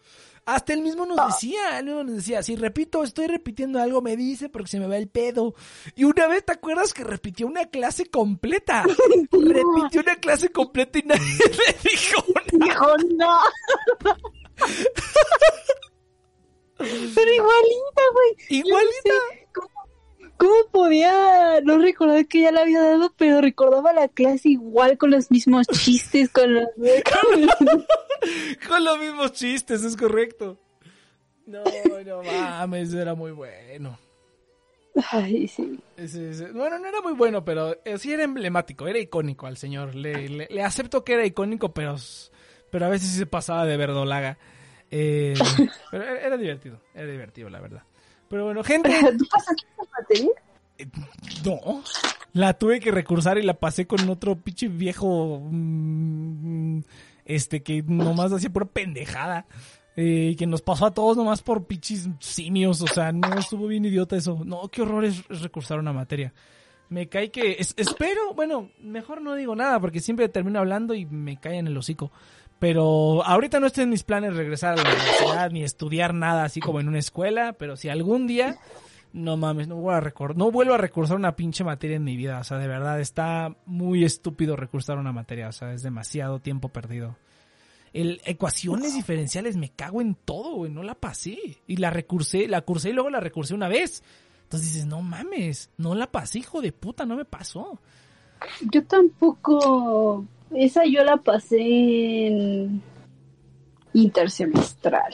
Hasta 0.46 0.74
él 0.74 0.82
mismo 0.82 1.08
nos 1.08 1.18
decía, 1.26 1.80
él 1.80 1.86
mismo 1.86 2.04
nos 2.04 2.18
decía, 2.18 2.44
si 2.44 2.56
repito, 2.56 3.04
estoy 3.04 3.26
repitiendo 3.26 3.82
algo, 3.82 4.02
me 4.02 4.16
dice 4.16 4.48
porque 4.48 4.70
se 4.70 4.80
me 4.80 4.86
va 4.86 4.96
el 4.98 5.08
pedo. 5.08 5.56
Y 5.96 6.04
una 6.04 6.28
vez, 6.28 6.46
¿te 6.46 6.52
acuerdas 6.52 6.94
que 6.94 7.04
repitió 7.04 7.48
una 7.48 7.66
clase 7.66 8.06
completa? 8.06 8.84
repitió 9.32 10.02
una 10.02 10.16
clase 10.18 10.50
completa 10.50 11.00
y 11.00 11.04
nadie 11.04 11.22
le 11.40 11.90
dijo 11.90 12.24
nada. 12.54 12.68
Dijo, 12.68 12.98
no. 13.16 13.40
Pero 16.78 17.34
igualita, 17.34 18.02
güey. 18.14 18.36
Igualita. 18.50 19.14
¿Cómo, 19.54 19.85
cómo 20.38 20.54
podía 20.72 21.62
no 21.64 21.78
recordar 21.80 22.26
que 22.28 22.42
ya 22.42 22.52
la 22.52 22.62
había 22.62 22.82
dado, 22.82 23.14
pero 23.18 23.42
recordaba 23.42 23.94
la 23.94 24.08
clase 24.08 24.50
igual 24.50 24.98
con 24.98 25.12
los 25.12 25.32
mismos 25.32 25.68
chistes, 25.68 26.30
con 26.30 26.54
los... 26.54 26.66
Con 28.68 28.84
los 28.84 28.98
mismos 29.00 29.34
chistes, 29.34 29.84
es 29.84 29.96
correcto. 29.96 30.58
No, 31.46 31.62
no 32.06 32.24
mames, 32.24 32.94
era 32.94 33.14
muy 33.14 33.32
bueno. 33.32 34.00
Ay, 35.12 35.48
sí. 35.48 35.80
Ese- 35.98 36.32
ese- 36.32 36.52
bueno, 36.52 36.80
no 36.80 36.88
era 36.88 37.02
muy 37.02 37.14
bueno, 37.14 37.44
pero 37.46 37.76
eh, 37.86 38.00
sí 38.00 38.12
era 38.14 38.24
emblemático, 38.24 38.88
era 38.88 38.98
icónico 38.98 39.46
al 39.46 39.58
señor. 39.58 39.94
Le, 39.94 40.28
le- 40.30 40.48
le 40.50 40.64
acepto 40.64 41.04
que 41.04 41.14
era 41.14 41.26
icónico, 41.26 41.74
pero, 41.74 41.96
pero 42.72 42.86
a 42.86 42.90
veces 42.90 43.10
sí 43.10 43.18
se 43.18 43.26
pasaba 43.26 43.66
de 43.66 43.78
verdolaga. 43.78 44.38
Eh, 44.90 45.34
pero 45.92 46.04
era 46.04 46.38
divertido, 46.38 46.80
era 46.96 47.12
divertido, 47.12 47.50
la 47.50 47.60
verdad. 47.60 47.84
Pero 48.30 48.46
bueno, 48.46 48.64
gente, 48.66 48.90
¿Tú 49.18 49.26
pasaste 49.30 49.66
esa 49.74 49.92
materia? 50.00 50.30
no. 51.46 51.82
La 52.34 52.54
tuve 52.54 52.82
que 52.82 52.92
recursar 52.92 53.38
y 53.38 53.44
la 53.44 53.54
pasé 53.54 53.88
con 53.88 54.10
otro 54.10 54.36
pinche 54.36 54.68
viejo. 54.68 55.40
mm, 55.50 56.80
este 57.26 57.64
que 57.64 57.82
nomás 57.84 58.32
hacía 58.34 58.50
pura 58.52 58.66
pendejada. 58.66 59.46
eh, 59.98 60.36
que 60.38 60.46
nos 60.46 60.62
pasó 60.62 60.88
a 60.88 60.94
todos 60.94 61.16
nomás 61.16 61.42
por 61.42 61.66
pinches 61.66 62.10
simios. 62.20 62.82
O 62.82 62.88
sea, 62.88 63.14
no 63.14 63.34
estuvo 63.40 63.68
bien 63.68 63.86
idiota 63.86 64.18
eso. 64.18 64.42
No, 64.46 64.68
qué 64.68 64.82
horror 64.82 65.06
es, 65.06 65.24
es 65.30 65.42
recursar 65.42 65.80
una 65.80 65.94
materia. 65.94 66.34
Me 66.90 67.08
cae 67.08 67.32
que... 67.32 67.54
es- 67.60 67.74
espero, 67.78 68.34
bueno, 68.36 68.70
mejor 68.82 69.22
no 69.22 69.34
digo 69.36 69.56
nada 69.56 69.80
porque 69.80 70.02
siempre 70.02 70.28
termino 70.30 70.60
hablando 70.60 70.94
y 70.94 71.06
me 71.06 71.38
cae 71.40 71.58
en 71.58 71.68
el 71.68 71.78
hocico. 71.78 72.12
Pero 72.60 73.24
ahorita 73.26 73.60
no 73.60 73.68
estoy 73.68 73.84
en 73.84 73.90
mis 73.90 74.04
planes 74.04 74.36
regresar 74.36 74.74
a 74.74 74.76
la 74.84 74.90
universidad 74.90 75.52
ni 75.52 75.64
estudiar 75.64 76.14
nada 76.14 76.44
así 76.46 76.60
como 76.62 76.80
en 76.80 76.88
una 76.88 77.00
escuela, 77.00 77.54
pero 77.54 77.76
si 77.76 77.90
algún 77.90 78.28
día, 78.28 78.58
no 79.14 79.36
mames, 79.38 79.68
no 79.68 79.76
vuelvo 79.76 79.92
a, 79.92 80.02
recor- 80.02 80.36
no 80.36 80.52
vuelvo 80.52 80.74
a 80.74 80.78
recursar 80.78 81.18
una 81.18 81.36
pinche 81.36 81.64
materia 81.64 81.98
en 81.98 82.04
mi 82.04 82.16
vida. 82.16 82.40
O 82.40 82.44
sea, 82.44 82.58
de 82.58 82.68
verdad, 82.68 83.00
está 83.02 83.54
muy 83.66 84.04
estúpido 84.06 84.56
recursar 84.56 84.98
una 84.98 85.12
materia. 85.12 85.50
O 85.50 85.52
sea, 85.52 85.74
es 85.74 85.84
demasiado 85.84 86.40
tiempo 86.40 86.70
perdido. 86.70 87.18
El 87.94 88.22
ecuaciones 88.26 88.94
diferenciales, 88.94 89.56
me 89.58 89.70
cago 89.70 90.02
en 90.02 90.16
todo, 90.16 90.56
güey, 90.56 90.72
no 90.72 90.82
la 90.84 90.96
pasé. 90.96 91.38
Y 91.68 91.78
la 91.78 91.90
recursé, 91.92 92.48
la 92.48 92.62
cursé 92.62 92.90
y 92.90 92.94
luego 92.94 93.10
la 93.10 93.20
recursé 93.20 93.54
una 93.54 93.68
vez. 93.68 94.02
Entonces 94.44 94.74
dices, 94.74 94.86
no 94.88 95.02
mames, 95.02 95.70
no 95.78 95.94
la 95.96 96.12
pasé, 96.12 96.40
hijo 96.40 96.62
de 96.62 96.72
puta, 96.72 97.06
no 97.06 97.16
me 97.16 97.26
pasó. 97.26 97.80
Yo 98.72 98.84
tampoco. 98.86 100.26
Esa 100.52 100.86
yo 100.86 101.04
la 101.04 101.18
pasé 101.18 102.28
en 102.28 102.82
intersemestral. 103.94 105.14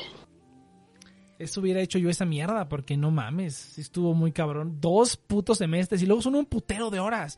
Eso 1.39 1.61
hubiera 1.61 1.81
hecho 1.81 1.97
yo 1.97 2.09
esa 2.09 2.25
mierda, 2.25 2.69
porque 2.69 2.97
no 2.97 3.09
mames, 3.09 3.79
estuvo 3.79 4.13
muy 4.13 4.31
cabrón. 4.31 4.77
Dos 4.79 5.17
putos 5.17 5.57
semestres 5.57 6.03
y 6.03 6.05
luego 6.05 6.21
son 6.21 6.35
un 6.35 6.45
putero 6.45 6.89
de 6.91 6.99
horas. 6.99 7.37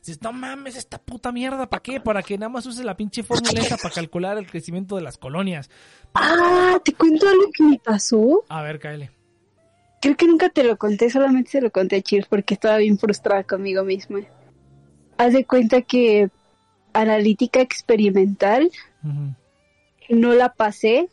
Dices, 0.00 0.20
no 0.20 0.32
mames, 0.32 0.76
esta 0.76 0.98
puta 0.98 1.32
mierda, 1.32 1.70
¿para 1.70 1.82
qué? 1.82 2.00
Para 2.00 2.22
que 2.22 2.36
nada 2.36 2.50
más 2.50 2.66
uses 2.66 2.84
la 2.84 2.96
pinche 2.96 3.22
fórmula 3.22 3.60
esa 3.60 3.76
para 3.76 3.94
calcular 3.94 4.36
el 4.36 4.50
crecimiento 4.50 4.96
de 4.96 5.02
las 5.02 5.16
colonias. 5.16 5.70
Ah, 6.14 6.78
te 6.84 6.92
cuento 6.92 7.28
algo 7.28 7.44
que 7.54 7.62
me 7.62 7.78
pasó. 7.78 8.44
A 8.48 8.60
ver, 8.62 8.80
cáele. 8.80 9.10
Creo 10.02 10.16
que 10.16 10.26
nunca 10.26 10.50
te 10.50 10.64
lo 10.64 10.76
conté, 10.76 11.08
solamente 11.08 11.52
se 11.52 11.62
lo 11.62 11.70
conté 11.70 11.96
a 11.96 12.02
Cheers 12.02 12.26
porque 12.26 12.54
estaba 12.54 12.76
bien 12.78 12.98
frustrada 12.98 13.44
conmigo 13.44 13.84
misma. 13.84 14.20
Haz 15.16 15.32
de 15.32 15.46
cuenta 15.46 15.80
que 15.80 16.28
analítica 16.94 17.60
experimental 17.60 18.70
no 20.08 20.32
la 20.34 20.52
pasé, 20.54 21.08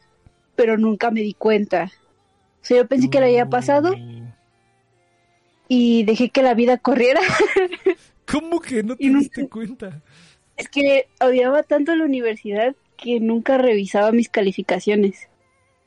pero 0.56 0.78
nunca 0.78 1.12
me 1.12 1.22
di 1.22 1.34
cuenta. 1.34 1.92
O 2.62 2.66
sea, 2.66 2.78
yo 2.78 2.88
pensé 2.88 3.10
que 3.10 3.20
la 3.20 3.26
había 3.26 3.50
pasado 3.50 3.94
y 5.68 6.04
dejé 6.04 6.30
que 6.30 6.44
la 6.44 6.54
vida 6.54 6.78
corriera. 6.78 7.22
¿Cómo 8.26 8.60
que 8.60 8.84
no 8.84 8.96
te 8.96 9.04
diste 9.20 9.48
cuenta? 9.50 10.02
Es 10.58 10.70
que 10.70 11.08
odiaba 11.20 11.64
tanto 11.64 11.96
la 11.96 12.06
universidad 12.06 12.76
que 12.98 13.20
nunca 13.20 13.58
revisaba 13.58 14.12
mis 14.12 14.30
calificaciones. 14.30 15.28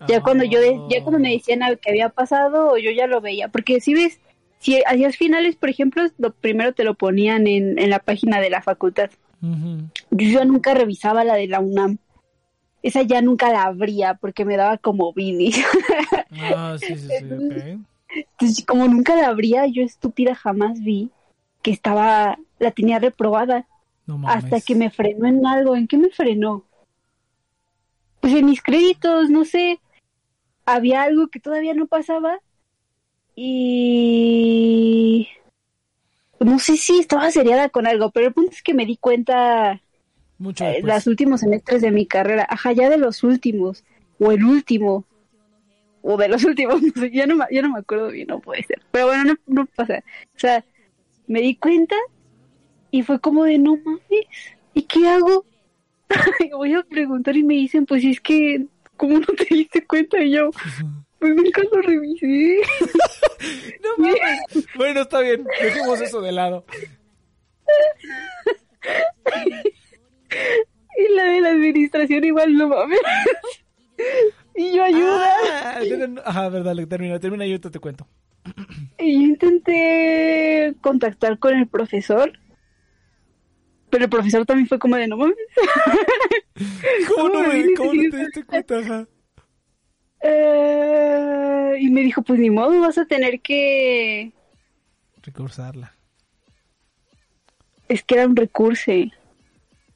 Ya 0.08 0.20
cuando 0.22 0.44
yo 0.44 0.60
de- 0.60 0.80
ya 0.90 1.02
cuando 1.02 1.20
me 1.20 1.30
decían 1.32 1.62
algo 1.62 1.80
que 1.80 1.90
había 1.90 2.08
pasado, 2.08 2.72
o 2.72 2.76
yo 2.76 2.90
ya 2.90 3.06
lo 3.06 3.20
veía, 3.20 3.48
porque 3.48 3.80
si 3.80 3.94
ves, 3.94 4.18
si 4.58 4.82
hacías 4.84 5.16
finales, 5.16 5.56
por 5.56 5.68
ejemplo, 5.70 6.02
lo 6.18 6.32
primero 6.32 6.72
te 6.74 6.84
lo 6.84 6.94
ponían 6.94 7.46
en, 7.46 7.78
en 7.78 7.88
la 7.90 8.00
página 8.00 8.40
de 8.40 8.50
la 8.50 8.60
facultad. 8.62 9.10
Yo 10.10 10.44
nunca 10.44 10.74
revisaba 10.74 11.24
la 11.24 11.34
de 11.34 11.48
la 11.48 11.60
UNAM. 11.60 11.98
Esa 12.82 13.02
ya 13.02 13.22
nunca 13.22 13.50
la 13.50 13.64
abría 13.64 14.14
porque 14.14 14.44
me 14.44 14.56
daba 14.56 14.76
como 14.78 15.12
vini. 15.12 15.52
Ah, 16.30 16.76
sí, 16.78 16.96
sí, 16.96 17.08
sí, 17.08 17.24
ok. 17.24 17.80
Entonces, 18.08 18.64
como 18.66 18.86
nunca 18.86 19.16
la 19.16 19.28
abría, 19.28 19.66
yo 19.66 19.82
estúpida 19.82 20.34
jamás 20.34 20.80
vi 20.80 21.10
que 21.62 21.70
estaba, 21.70 22.38
la 22.58 22.70
tenía 22.70 22.98
reprobada. 22.98 23.66
No 24.06 24.18
mames. 24.18 24.44
hasta 24.44 24.60
que 24.60 24.74
me 24.74 24.90
frenó 24.90 25.26
en 25.26 25.46
algo. 25.46 25.76
¿En 25.76 25.88
qué 25.88 25.96
me 25.96 26.10
frenó? 26.10 26.64
Pues 28.20 28.34
en 28.34 28.46
mis 28.46 28.62
créditos, 28.62 29.30
no 29.30 29.44
sé. 29.44 29.80
Había 30.66 31.02
algo 31.02 31.28
que 31.28 31.40
todavía 31.40 31.72
no 31.74 31.86
pasaba. 31.86 32.38
Y... 33.34 35.26
No 36.44 36.58
sé 36.58 36.76
si 36.76 36.98
estaba 36.98 37.30
seriada 37.30 37.68
con 37.70 37.86
algo, 37.86 38.10
pero 38.10 38.26
el 38.26 38.32
punto 38.34 38.52
es 38.52 38.62
que 38.62 38.74
me 38.74 38.84
di 38.86 38.96
cuenta 38.96 39.80
Mucho 40.38 40.64
eh, 40.66 40.80
los 40.82 41.06
últimos 41.06 41.40
semestres 41.40 41.80
de 41.82 41.90
mi 41.90 42.06
carrera. 42.06 42.46
Ajá, 42.48 42.72
ya 42.72 42.90
de 42.90 42.98
los 42.98 43.22
últimos. 43.24 43.84
O 44.18 44.30
el 44.30 44.44
último. 44.44 45.06
O 46.02 46.16
de 46.18 46.28
los 46.28 46.44
últimos. 46.50 46.82
no 46.82 46.92
sé, 46.94 47.10
ya, 47.10 47.26
no, 47.26 47.36
me- 47.36 47.46
ya 47.50 47.62
no 47.62 47.70
me 47.72 47.78
acuerdo 47.78 48.08
bien, 48.10 48.26
no 48.28 48.40
puede 48.40 48.62
ser. 48.64 48.82
Pero 48.90 49.06
bueno, 49.06 49.24
no, 49.24 49.34
no 49.46 49.66
pasa. 49.74 50.04
O 50.36 50.38
sea, 50.38 50.64
me 51.26 51.40
di 51.40 51.56
cuenta 51.56 51.96
y 52.90 53.02
fue 53.02 53.18
como 53.20 53.44
de 53.44 53.58
no 53.58 53.76
mames. 53.82 54.26
¿Y 54.74 54.82
qué 54.82 55.08
hago? 55.08 55.46
Y 56.40 56.50
Voy 56.50 56.74
a 56.74 56.82
preguntar 56.82 57.36
y 57.36 57.42
me 57.42 57.54
dicen, 57.54 57.86
pues 57.86 58.04
es 58.04 58.20
que, 58.20 58.66
¿cómo 58.98 59.18
no 59.18 59.26
te 59.26 59.46
diste 59.50 59.86
cuenta? 59.86 60.22
Y 60.22 60.32
yo, 60.32 60.50
pues 61.18 61.34
nunca 61.34 61.62
lo 61.72 61.80
revisé. 61.80 62.58
No 63.82 63.96
mames. 63.98 64.66
Bueno, 64.76 65.02
está 65.02 65.20
bien, 65.20 65.46
dejemos 65.60 66.00
eso 66.00 66.20
de 66.20 66.32
lado. 66.32 66.64
Y 70.96 71.14
la 71.14 71.24
de 71.24 71.40
la 71.40 71.50
administración 71.50 72.24
igual, 72.24 72.56
no 72.56 72.68
mames. 72.68 73.00
Y 74.54 74.76
yo 74.76 74.84
ayuda. 74.84 75.28
Ah, 76.24 76.48
verdad, 76.48 76.76
termina, 76.88 77.18
termina 77.18 77.46
y 77.46 77.50
yo 77.50 77.60
te 77.60 77.78
cuento. 77.78 78.06
Y 78.98 79.14
yo 79.14 79.20
intenté 79.20 80.74
contactar 80.80 81.38
con 81.38 81.56
el 81.56 81.66
profesor. 81.66 82.32
Pero 83.90 84.04
el 84.04 84.10
profesor 84.10 84.44
también 84.46 84.68
fue 84.68 84.78
como 84.78 84.96
de 84.96 85.08
no 85.08 85.16
mames. 85.16 85.36
¿Cómo 87.14 87.28
no, 87.28 87.34
¿Cómo 87.34 87.48
me, 87.48 87.74
cómo 87.74 87.94
no 87.94 88.10
te 88.10 88.16
diste 88.18 88.44
cuenta? 88.44 89.08
Eh, 90.20 91.76
y 91.80 91.90
me 91.90 92.00
dijo, 92.02 92.22
pues 92.22 92.38
ni 92.40 92.50
modo, 92.50 92.80
vas 92.80 92.98
a 92.98 93.04
tener 93.06 93.40
que... 93.40 94.32
Recursarla. 95.22 95.92
Es 97.88 98.02
que 98.02 98.14
era 98.16 98.26
un 98.26 98.36
recurso. 98.36 98.92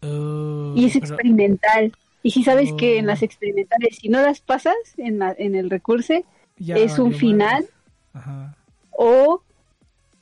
Oh, 0.03 0.73
Y 0.77 0.87
es 0.87 0.93
pero- 0.95 1.07
experimental. 1.07 1.93
Y 2.23 2.33
si 2.33 2.43
sabes 2.45 2.73
que 2.79 2.99
en 2.99 3.05
Oh. 3.07 3.09
las 3.09 3.23
experimentales, 3.23 3.97
si 3.99 4.09
no 4.09 4.21
las 4.21 4.41
pasas 4.41 4.75
en, 4.97 5.19
la- 5.19 5.35
en 5.39 5.55
el 5.55 5.71
recurso, 5.71 6.15
ya 6.59 6.77
es 6.77 6.99
un 6.99 7.13
final. 7.15 7.69
Ajá. 8.15 8.57
o 8.91 9.43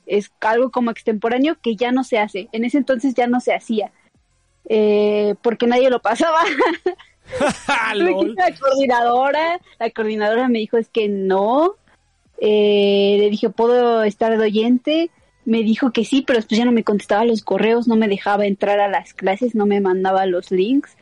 es 0.05 0.31
algo 0.41 0.69
como 0.71 0.91
extemporáneo 0.91 1.57
que 1.61 1.75
ya 1.75 1.91
no 1.91 2.03
se 2.03 2.19
hace. 2.19 2.47
En 2.51 2.63
ese 2.63 2.77
entonces 2.77 3.13
ya 3.15 3.25
no 3.27 3.39
se 3.41 3.53
hacía. 3.55 3.91
Eh, 4.69 5.33
porque 5.41 5.65
nadie 5.67 5.89
lo 5.89 6.01
pasaba. 6.01 6.39
La 7.95 8.55
coordinadora, 8.59 9.59
la 9.79 9.89
coordinadora 9.89 10.47
me 10.47 10.59
dijo 10.59 10.77
es 10.77 10.89
que 10.89 11.07
no. 11.07 11.75
Eh, 12.39 13.17
le 13.19 13.29
dije, 13.29 13.49
¿puedo 13.49 14.03
estar 14.03 14.37
de 14.37 14.43
oyente? 14.43 15.09
Me 15.45 15.63
dijo 15.63 15.91
que 15.91 16.05
sí, 16.05 16.23
pero 16.25 16.37
después 16.37 16.57
ya 16.57 16.65
no 16.65 16.71
me 16.71 16.83
contestaba 16.83 17.25
los 17.25 17.43
correos, 17.43 17.87
no 17.87 17.95
me 17.95 18.07
dejaba 18.07 18.45
entrar 18.45 18.79
a 18.79 18.87
las 18.87 19.13
clases, 19.13 19.55
no 19.55 19.65
me 19.65 19.79
mandaba 19.81 20.25
los 20.25 20.51
links. 20.51 20.95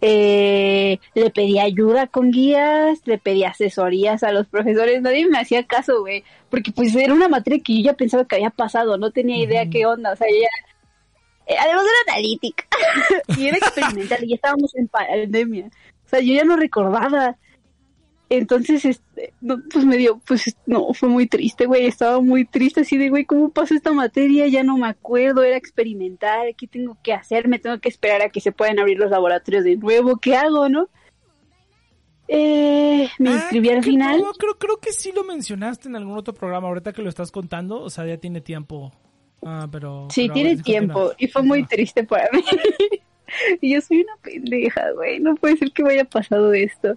Eh, 0.00 0.98
le 1.14 1.30
pedí 1.30 1.58
ayuda 1.58 2.08
con 2.08 2.30
guías, 2.30 3.00
le 3.06 3.16
pedí 3.16 3.44
asesorías 3.44 4.22
a 4.22 4.32
los 4.32 4.46
profesores, 4.46 5.00
nadie 5.00 5.26
me 5.28 5.38
hacía 5.38 5.64
caso, 5.64 6.00
güey, 6.00 6.24
porque 6.50 6.72
pues 6.72 6.94
era 6.94 7.14
una 7.14 7.28
materia 7.28 7.62
que 7.64 7.76
yo 7.76 7.84
ya 7.84 7.94
pensaba 7.94 8.26
que 8.26 8.36
había 8.36 8.50
pasado, 8.50 8.98
no 8.98 9.12
tenía 9.12 9.42
idea 9.42 9.62
Ujú. 9.62 9.70
qué 9.70 9.86
onda, 9.86 10.12
o 10.12 10.16
sea, 10.16 10.26
ya... 10.28 10.73
eh, 11.46 11.54
además 11.60 11.84
era 11.84 12.14
analítica 12.14 12.64
y 13.38 13.46
era 13.46 13.58
experimental 13.58 14.22
y 14.24 14.28
ya 14.28 14.34
estábamos 14.36 14.74
en 14.74 14.88
pandemia, 14.88 15.66
o 15.66 16.08
sea, 16.08 16.20
yo 16.20 16.34
ya 16.34 16.44
no 16.44 16.56
recordaba. 16.56 17.36
Entonces, 18.30 18.84
este, 18.86 19.34
no, 19.42 19.58
pues 19.70 19.84
me 19.84 19.96
dio, 19.98 20.18
pues 20.26 20.56
no, 20.66 20.94
fue 20.94 21.08
muy 21.10 21.26
triste, 21.26 21.66
güey, 21.66 21.86
estaba 21.86 22.20
muy 22.20 22.46
triste 22.46 22.80
así 22.80 22.96
de, 22.96 23.10
güey, 23.10 23.26
¿cómo 23.26 23.50
pasó 23.50 23.74
esta 23.74 23.92
materia? 23.92 24.48
Ya 24.48 24.64
no 24.64 24.78
me 24.78 24.88
acuerdo, 24.88 25.44
era 25.44 25.56
experimental, 25.58 26.54
¿qué 26.56 26.66
tengo 26.66 26.96
que 27.02 27.12
hacer? 27.12 27.48
Me 27.48 27.58
tengo 27.58 27.78
que 27.80 27.90
esperar 27.90 28.22
a 28.22 28.30
que 28.30 28.40
se 28.40 28.50
puedan 28.50 28.78
abrir 28.78 28.98
los 28.98 29.10
laboratorios 29.10 29.62
de 29.62 29.76
nuevo, 29.76 30.16
¿qué 30.16 30.36
hago, 30.36 30.68
no? 30.70 30.88
Eh, 32.26 33.08
me 33.18 33.30
Ah, 33.30 33.34
inscribí 33.34 33.68
al 33.68 33.84
final. 33.84 34.20
no, 34.22 34.32
creo, 34.32 34.56
creo 34.58 34.78
que 34.78 34.92
sí 34.92 35.12
lo 35.12 35.24
mencionaste 35.24 35.88
en 35.88 35.96
algún 35.96 36.16
otro 36.16 36.32
programa. 36.32 36.68
Ahorita 36.68 36.92
que 36.94 37.02
lo 37.02 37.10
estás 37.10 37.30
contando, 37.30 37.80
o 37.82 37.90
sea, 37.90 38.06
ya 38.06 38.16
tiene 38.16 38.40
tiempo. 38.40 38.90
Ah, 39.44 39.68
pero. 39.70 40.08
Sí, 40.10 40.22
pero 40.22 40.34
tiene 40.34 40.62
tiempo 40.62 41.12
y 41.18 41.28
fue 41.28 41.42
muy 41.42 41.64
triste 41.64 42.04
para 42.04 42.28
mí. 42.32 42.42
y 43.60 43.74
yo 43.74 43.80
soy 43.80 44.00
una 44.00 44.16
pendeja, 44.22 44.90
güey, 44.92 45.20
no 45.20 45.34
puede 45.34 45.56
ser 45.56 45.72
que 45.72 45.82
me 45.82 45.92
haya 45.92 46.04
pasado 46.04 46.52
esto. 46.52 46.96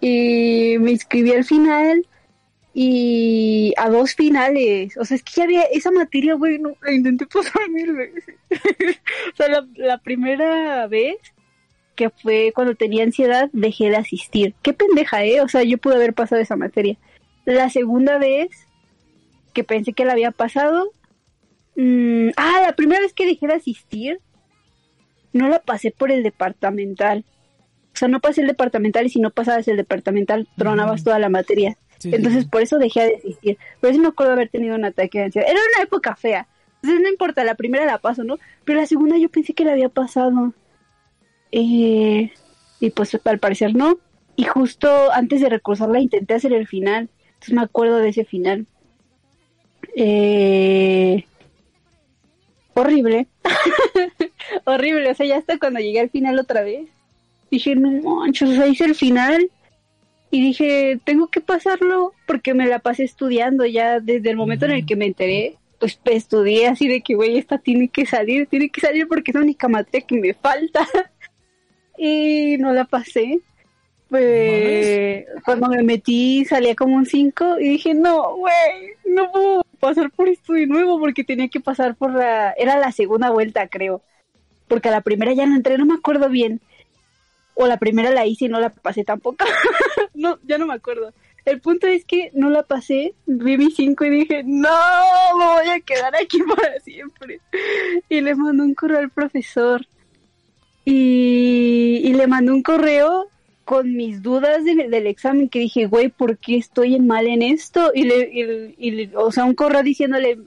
Y 0.00 0.76
me 0.78 0.92
inscribí 0.92 1.32
al 1.32 1.44
final 1.44 2.06
y 2.74 3.72
a 3.78 3.88
dos 3.88 4.14
finales. 4.14 4.96
O 4.98 5.04
sea, 5.04 5.16
es 5.16 5.22
que 5.22 5.32
ya 5.36 5.44
había 5.44 5.62
esa 5.62 5.90
materia, 5.90 6.34
güey, 6.34 6.58
no, 6.58 6.76
la 6.82 6.92
intenté 6.92 7.26
pasar 7.26 7.68
mil 7.70 7.92
veces. 7.92 8.36
o 9.32 9.36
sea, 9.36 9.48
la, 9.48 9.66
la 9.76 9.98
primera 9.98 10.86
vez 10.86 11.16
que 11.96 12.10
fue 12.10 12.52
cuando 12.54 12.74
tenía 12.74 13.02
ansiedad, 13.02 13.48
dejé 13.52 13.88
de 13.88 13.96
asistir. 13.96 14.54
Qué 14.62 14.72
pendeja, 14.72 15.24
¿eh? 15.24 15.40
O 15.40 15.48
sea, 15.48 15.62
yo 15.64 15.78
pude 15.78 15.96
haber 15.96 16.12
pasado 16.12 16.40
esa 16.40 16.54
materia. 16.54 16.96
La 17.46 17.70
segunda 17.70 18.18
vez 18.18 18.50
que 19.54 19.64
pensé 19.64 19.94
que 19.94 20.04
la 20.04 20.12
había 20.12 20.30
pasado, 20.30 20.90
Mm, 21.76 22.30
ah, 22.36 22.62
la 22.62 22.72
primera 22.74 23.00
vez 23.00 23.12
que 23.12 23.26
dejé 23.26 23.46
de 23.46 23.54
asistir, 23.54 24.20
no 25.32 25.48
la 25.48 25.60
pasé 25.60 25.90
por 25.90 26.10
el 26.10 26.22
departamental. 26.22 27.24
O 27.94 27.98
sea, 27.98 28.08
no 28.08 28.20
pasé 28.20 28.40
el 28.40 28.48
departamental 28.48 29.06
y 29.06 29.10
si 29.10 29.20
no 29.20 29.30
pasabas 29.30 29.68
el 29.68 29.76
departamental, 29.76 30.48
tronabas 30.56 31.04
toda 31.04 31.18
la 31.18 31.28
materia. 31.28 31.76
Sí, 31.98 32.10
Entonces, 32.12 32.44
sí. 32.44 32.48
por 32.50 32.62
eso 32.62 32.78
dejé 32.78 33.06
de 33.06 33.16
asistir. 33.16 33.58
Por 33.80 33.90
eso 33.90 34.00
me 34.00 34.08
acuerdo 34.08 34.32
haber 34.32 34.48
tenido 34.48 34.74
un 34.74 34.84
ataque 34.84 35.18
de 35.18 35.24
ansiedad. 35.24 35.48
Era 35.48 35.60
una 35.74 35.84
época 35.84 36.16
fea. 36.16 36.46
Entonces 36.76 37.00
no 37.00 37.08
importa, 37.08 37.42
la 37.44 37.54
primera 37.54 37.86
la 37.86 37.98
paso, 37.98 38.22
¿no? 38.22 38.38
Pero 38.64 38.80
la 38.80 38.86
segunda 38.86 39.16
yo 39.16 39.28
pensé 39.28 39.54
que 39.54 39.64
la 39.64 39.72
había 39.72 39.88
pasado. 39.88 40.52
Eh, 41.52 42.30
y 42.80 42.90
pues 42.90 43.18
al 43.24 43.38
parecer 43.38 43.74
no. 43.74 43.98
Y 44.36 44.44
justo 44.44 45.10
antes 45.12 45.40
de 45.40 45.48
recursarla 45.48 46.00
intenté 46.00 46.34
hacer 46.34 46.52
el 46.52 46.66
final. 46.66 47.08
Entonces 47.26 47.54
me 47.54 47.62
acuerdo 47.62 47.96
de 47.98 48.10
ese 48.10 48.24
final. 48.24 48.66
Eh, 49.96 51.24
horrible. 52.76 53.26
horrible. 54.64 55.10
O 55.10 55.14
sea, 55.14 55.26
ya 55.26 55.38
hasta 55.38 55.58
cuando 55.58 55.80
llegué 55.80 56.00
al 56.00 56.10
final 56.10 56.38
otra 56.38 56.62
vez. 56.62 56.88
Dije, 57.50 57.74
no 57.76 57.90
manches, 58.16 58.50
o 58.50 58.52
sea, 58.52 58.66
hice 58.66 58.84
el 58.84 58.94
final. 58.94 59.50
Y 60.30 60.42
dije, 60.42 60.98
tengo 61.04 61.28
que 61.28 61.40
pasarlo 61.40 62.12
porque 62.26 62.52
me 62.52 62.66
la 62.66 62.80
pasé 62.80 63.04
estudiando 63.04 63.64
ya 63.64 64.00
desde 64.00 64.30
el 64.30 64.36
momento 64.36 64.66
en 64.66 64.72
el 64.72 64.86
que 64.86 64.96
me 64.96 65.06
enteré. 65.06 65.56
Pues 65.78 65.98
estudié 66.04 66.68
así 66.68 66.88
de 66.88 67.02
que, 67.02 67.14
güey, 67.14 67.38
esta 67.38 67.58
tiene 67.58 67.88
que 67.88 68.06
salir, 68.06 68.46
tiene 68.46 68.70
que 68.70 68.80
salir 68.80 69.06
porque 69.06 69.30
es 69.30 69.34
la 69.34 69.42
única 69.42 69.68
materia 69.68 70.06
que 70.06 70.20
me 70.20 70.34
falta. 70.34 70.86
y 71.98 72.56
no 72.58 72.72
la 72.72 72.84
pasé. 72.84 73.40
Pues 74.08 75.24
cuando 75.44 75.68
me 75.68 75.82
metí 75.82 76.44
salía 76.44 76.76
como 76.76 76.96
un 76.96 77.06
5 77.06 77.58
y 77.58 77.70
dije, 77.70 77.94
no, 77.94 78.36
güey, 78.36 78.92
no 79.04 79.30
puedo 79.32 79.65
pasar 79.76 80.10
por 80.10 80.28
esto 80.28 80.54
de 80.54 80.66
nuevo 80.66 80.98
porque 80.98 81.24
tenía 81.24 81.48
que 81.48 81.60
pasar 81.60 81.94
por 81.94 82.12
la... 82.12 82.52
Era 82.52 82.78
la 82.78 82.92
segunda 82.92 83.30
vuelta, 83.30 83.68
creo. 83.68 84.02
Porque 84.68 84.88
a 84.88 84.92
la 84.92 85.00
primera 85.00 85.32
ya 85.32 85.46
no 85.46 85.56
entré, 85.56 85.78
no 85.78 85.86
me 85.86 85.94
acuerdo 85.94 86.28
bien. 86.28 86.60
O 87.54 87.66
la 87.66 87.78
primera 87.78 88.10
la 88.10 88.26
hice 88.26 88.46
y 88.46 88.48
no 88.48 88.60
la 88.60 88.70
pasé 88.70 89.04
tampoco. 89.04 89.44
no, 90.14 90.38
ya 90.44 90.58
no 90.58 90.66
me 90.66 90.74
acuerdo. 90.74 91.12
El 91.44 91.60
punto 91.60 91.86
es 91.86 92.04
que 92.04 92.30
no 92.34 92.50
la 92.50 92.64
pasé, 92.64 93.14
vi 93.24 93.56
mi 93.56 93.70
5 93.70 94.04
y 94.04 94.10
dije, 94.10 94.42
no, 94.44 94.68
me 95.38 95.44
voy 95.44 95.68
a 95.68 95.80
quedar 95.80 96.14
aquí 96.16 96.42
para 96.42 96.80
siempre. 96.80 97.40
Y 98.08 98.20
le 98.20 98.34
mandó 98.34 98.64
un 98.64 98.74
correo 98.74 98.98
al 98.98 99.10
profesor. 99.10 99.86
Y, 100.84 102.00
y 102.04 102.14
le 102.14 102.26
mandó 102.26 102.52
un 102.52 102.62
correo 102.62 103.28
con 103.66 103.96
mis 103.96 104.22
dudas 104.22 104.64
del 104.64 105.08
examen 105.08 105.48
que 105.48 105.58
dije, 105.58 105.86
güey, 105.86 106.08
¿por 106.08 106.38
qué 106.38 106.56
estoy 106.56 107.00
mal 107.00 107.26
en 107.26 107.42
esto? 107.42 107.90
Y 107.92 108.04
le, 108.04 108.74
y, 108.78 109.10
o 109.16 109.32
sea, 109.32 109.44
un 109.44 109.56
correo 109.56 109.82
diciéndole, 109.82 110.38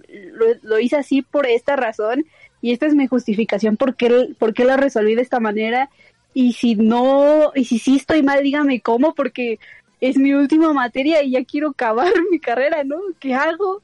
lo, 0.64 0.80
hice 0.80 0.96
así 0.96 1.22
por 1.22 1.46
esta 1.46 1.76
razón 1.76 2.26
y 2.62 2.72
esta 2.72 2.86
es 2.86 2.96
mi 2.96 3.08
justificación 3.08 3.76
por 3.76 3.98
qué, 3.98 4.30
por 4.40 4.58
lo 4.58 4.78
resolví 4.78 5.16
de 5.16 5.22
esta 5.22 5.42
manera. 5.42 5.90
Y 6.34 6.54
si 6.54 6.76
no, 6.76 7.52
y 7.56 7.66
si 7.66 7.78
sí 7.78 7.98
estoy 7.98 8.24
mal, 8.24 8.42
dígame 8.42 8.80
cómo, 8.80 9.14
porque 9.14 9.60
es 10.00 10.18
mi 10.18 10.34
última 10.34 10.72
materia 10.72 11.22
y 11.22 11.32
ya 11.32 11.44
quiero 11.44 11.72
acabar 11.72 12.14
mi 12.32 12.40
carrera, 12.40 12.86
¿no? 12.86 13.02
¿Qué 13.20 13.34
hago? 13.34 13.82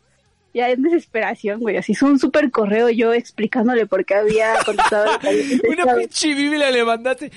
Ya 0.55 0.69
en 0.69 0.81
desesperación, 0.81 1.59
güey. 1.59 1.75
Así 1.75 1.91
hizo 1.91 2.05
un 2.05 2.17
súper 2.17 2.49
correo 2.49 2.89
yo 2.89 3.13
explicándole 3.13 3.85
por 3.85 4.05
qué 4.05 4.15
había 4.15 4.55
contestado. 4.65 5.19
Una 5.69 5.95
pinche 5.95 6.33
biblia 6.33 6.71
le 6.71 6.83
mandaste. 6.83 7.29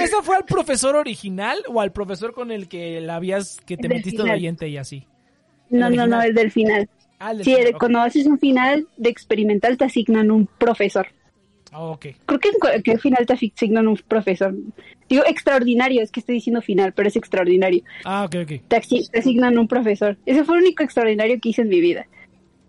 ¿Esa, 0.00 0.22
fue 0.22 0.36
al 0.36 0.44
profesor 0.44 0.96
original 0.96 1.56
o 1.68 1.80
al 1.80 1.92
profesor 1.92 2.34
con 2.34 2.50
el 2.50 2.68
que 2.68 3.00
la 3.00 3.14
habías, 3.14 3.58
que 3.64 3.76
te 3.76 3.88
metiste 3.88 4.24
de 4.24 4.32
oyente 4.32 4.68
y 4.68 4.76
así? 4.76 5.06
No, 5.70 5.88
no, 5.88 6.06
no, 6.06 6.20
es 6.20 6.34
del 6.34 6.50
final. 6.50 6.88
Ah, 7.20 7.32
sí, 7.40 7.56
cuando 7.78 8.00
haces 8.00 8.26
un 8.26 8.38
final 8.38 8.86
de 8.96 9.08
experimental 9.08 9.76
te 9.76 9.84
asignan 9.84 10.30
un 10.30 10.46
profesor. 10.46 11.06
Oh, 11.72 11.92
ok. 11.92 12.06
Creo 12.26 12.40
que 12.40 12.50
en 12.74 12.82
qué 12.82 12.98
final 12.98 13.24
te 13.26 13.34
asignan 13.34 13.86
un 13.86 13.96
profesor. 13.96 14.54
Digo 15.08 15.22
extraordinario, 15.26 16.02
es 16.02 16.10
que 16.10 16.20
estoy 16.20 16.36
diciendo 16.36 16.60
final, 16.60 16.92
pero 16.92 17.08
es 17.08 17.16
extraordinario. 17.16 17.82
Ah, 18.04 18.24
ok, 18.24 18.36
ok. 18.42 18.48
Te, 18.66 18.80
te 19.12 19.18
asignan 19.18 19.58
un 19.58 19.68
profesor. 19.68 20.16
Ese 20.26 20.44
fue 20.44 20.56
el 20.56 20.62
único 20.62 20.82
extraordinario 20.82 21.38
que 21.40 21.50
hice 21.50 21.62
en 21.62 21.68
mi 21.68 21.80
vida 21.80 22.06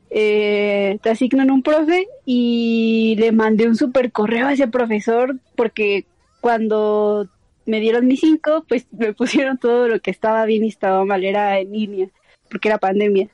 eh, 0.10 0.97
te 1.01 1.10
asignan 1.12 1.51
un 1.51 1.62
profe 1.62 2.07
y 2.26 3.16
le 3.20 3.32
mandé 3.32 3.68
un 3.68 3.76
super 3.76 4.12
correo 4.12 4.47
a 4.47 4.53
ese 4.53 4.68
profesor 4.68 5.38
porque 5.55 6.05
cuando 6.41 7.28
me 7.66 7.80
dieron 7.80 8.07
mi 8.07 8.18
cinco, 8.18 8.66
pues 8.68 8.88
me 8.91 9.14
pusieron 9.14 9.57
todo 9.57 9.88
lo 9.88 9.99
que 9.99 10.12
estaba 10.12 10.45
bien 10.45 10.66
y 10.66 10.70
estaba 10.70 11.05
mal, 11.05 11.24
era 11.24 11.60
en 11.60 11.72
línea, 11.72 12.07
porque 12.49 12.70
era 12.70 12.78
pandemia. 12.78 13.30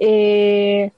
Eh, 0.00 0.90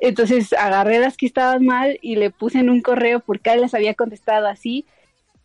entonces 0.00 0.52
agarré 0.52 0.98
las 0.98 1.16
que 1.16 1.26
estaban 1.26 1.64
mal 1.64 1.98
y 2.02 2.16
le 2.16 2.30
puse 2.30 2.58
en 2.58 2.70
un 2.70 2.80
correo 2.80 3.20
porque 3.20 3.52
él 3.52 3.60
las 3.60 3.74
había 3.74 3.94
contestado 3.94 4.46
así 4.46 4.86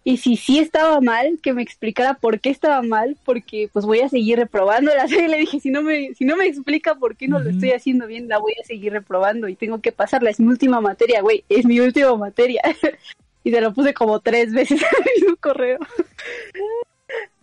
y 0.08 0.18
si 0.18 0.38
sí 0.38 0.60
estaba 0.60 1.01
mal, 1.01 1.39
que 1.41 1.51
me 1.51 1.64
explicara 1.64 2.14
por 2.14 2.39
qué 2.39 2.51
estaba 2.51 2.84
mal, 2.84 3.18
porque 3.26 3.72
pues 3.74 3.86
voy 3.86 4.01
a 4.01 4.10
seguir 4.10 4.38
reprobando 4.38 4.93
la 4.93 5.08
serie. 5.10 5.28
Le 5.28 5.38
dije, 5.38 5.60
si 5.60 5.72
no 5.72 5.82
me, 5.82 6.14
si 6.14 6.26
no 6.26 6.38
me 6.38 6.45
explica 6.45 6.93
por 6.93 7.18
qué 7.18 7.28
no 7.28 7.39
lo 7.39 7.49
estoy 7.49 7.72
haciendo 7.72 8.06
bien, 8.06 8.28
la 8.28 8.38
voy 8.38 8.53
a 8.62 8.64
seguir 8.64 8.93
reprobando 8.93 9.47
y 9.47 9.56
tengo 9.56 9.82
que 9.82 9.91
pasarla. 9.91 10.30
Es 10.30 10.39
mi 10.39 10.45
última 10.45 10.80
materia, 10.80 11.22
güey, 11.22 11.43
es 11.49 11.66
mi 11.66 11.80
última 11.80 12.16
materia. 12.16 12.62
y 13.43 13.49
se 13.49 13.60
lo 13.60 13.74
puse 13.74 13.95
como 13.95 14.20
tres 14.20 14.53
veces 14.53 14.80
en 15.16 15.28
su 15.28 15.38
correo. 15.38 15.80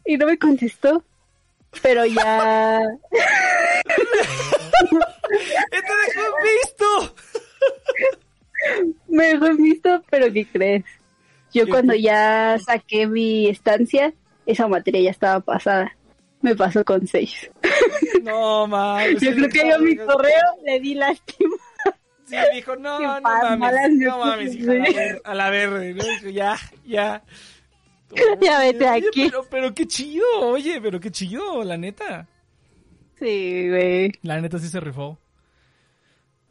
y 0.07 0.17
no 0.17 0.27
me 0.27 0.39
contestó. 0.39 1.03
Pero 1.83 2.07
ya... 2.07 2.81
¡Te 5.71 5.77
dejó 6.07 6.23
visto! 6.45 7.15
me 9.09 9.25
dejó 9.35 9.57
visto, 9.57 10.05
pero 10.11 10.33
¿qué 10.33 10.47
crees? 10.47 10.85
Yo 11.53 11.69
cuando 11.69 11.95
ya 11.95 12.59
saqué 12.65 13.07
mi 13.07 13.49
estancia, 13.49 14.15
esa 14.47 14.69
materia 14.69 15.01
ya 15.01 15.11
estaba 15.11 15.41
pasada. 15.41 15.97
Me 16.41 16.57
pasó 16.57 16.85
con 16.85 17.07
seis. 17.07 17.51
No 18.23 18.69
mames. 18.69 19.21
Yo 19.21 19.33
creo 19.33 19.49
que 19.49 19.69
yo 19.69 19.79
mi 19.81 19.97
correo 19.97 20.43
le 20.65 20.79
di 20.79 20.95
lástima. 20.95 21.57
Sí, 22.25 22.37
dijo, 22.55 22.77
no, 22.77 23.01
no 23.01 23.21
mames, 23.21 23.91
no 23.99 24.19
mames, 24.19 24.55
hija, 24.55 25.19
a 25.25 25.35
la 25.35 25.51
verde, 25.51 25.93
¿no? 25.93 26.05
Dijo, 26.05 26.29
ya, 26.29 26.57
ya. 26.87 27.23
ya 28.41 28.59
vete 28.61 28.87
aquí. 28.87 29.27
Pero, 29.27 29.45
pero 29.51 29.75
qué 29.75 29.87
chido, 29.89 30.25
oye, 30.41 30.81
pero 30.81 31.01
qué 31.01 31.11
chido, 31.11 31.65
la 31.65 31.77
neta. 31.77 32.29
Sí, 33.19 33.69
güey. 33.69 34.13
La 34.23 34.41
neta 34.41 34.59
sí 34.59 34.69
se 34.69 34.81
rifó. 34.81 35.19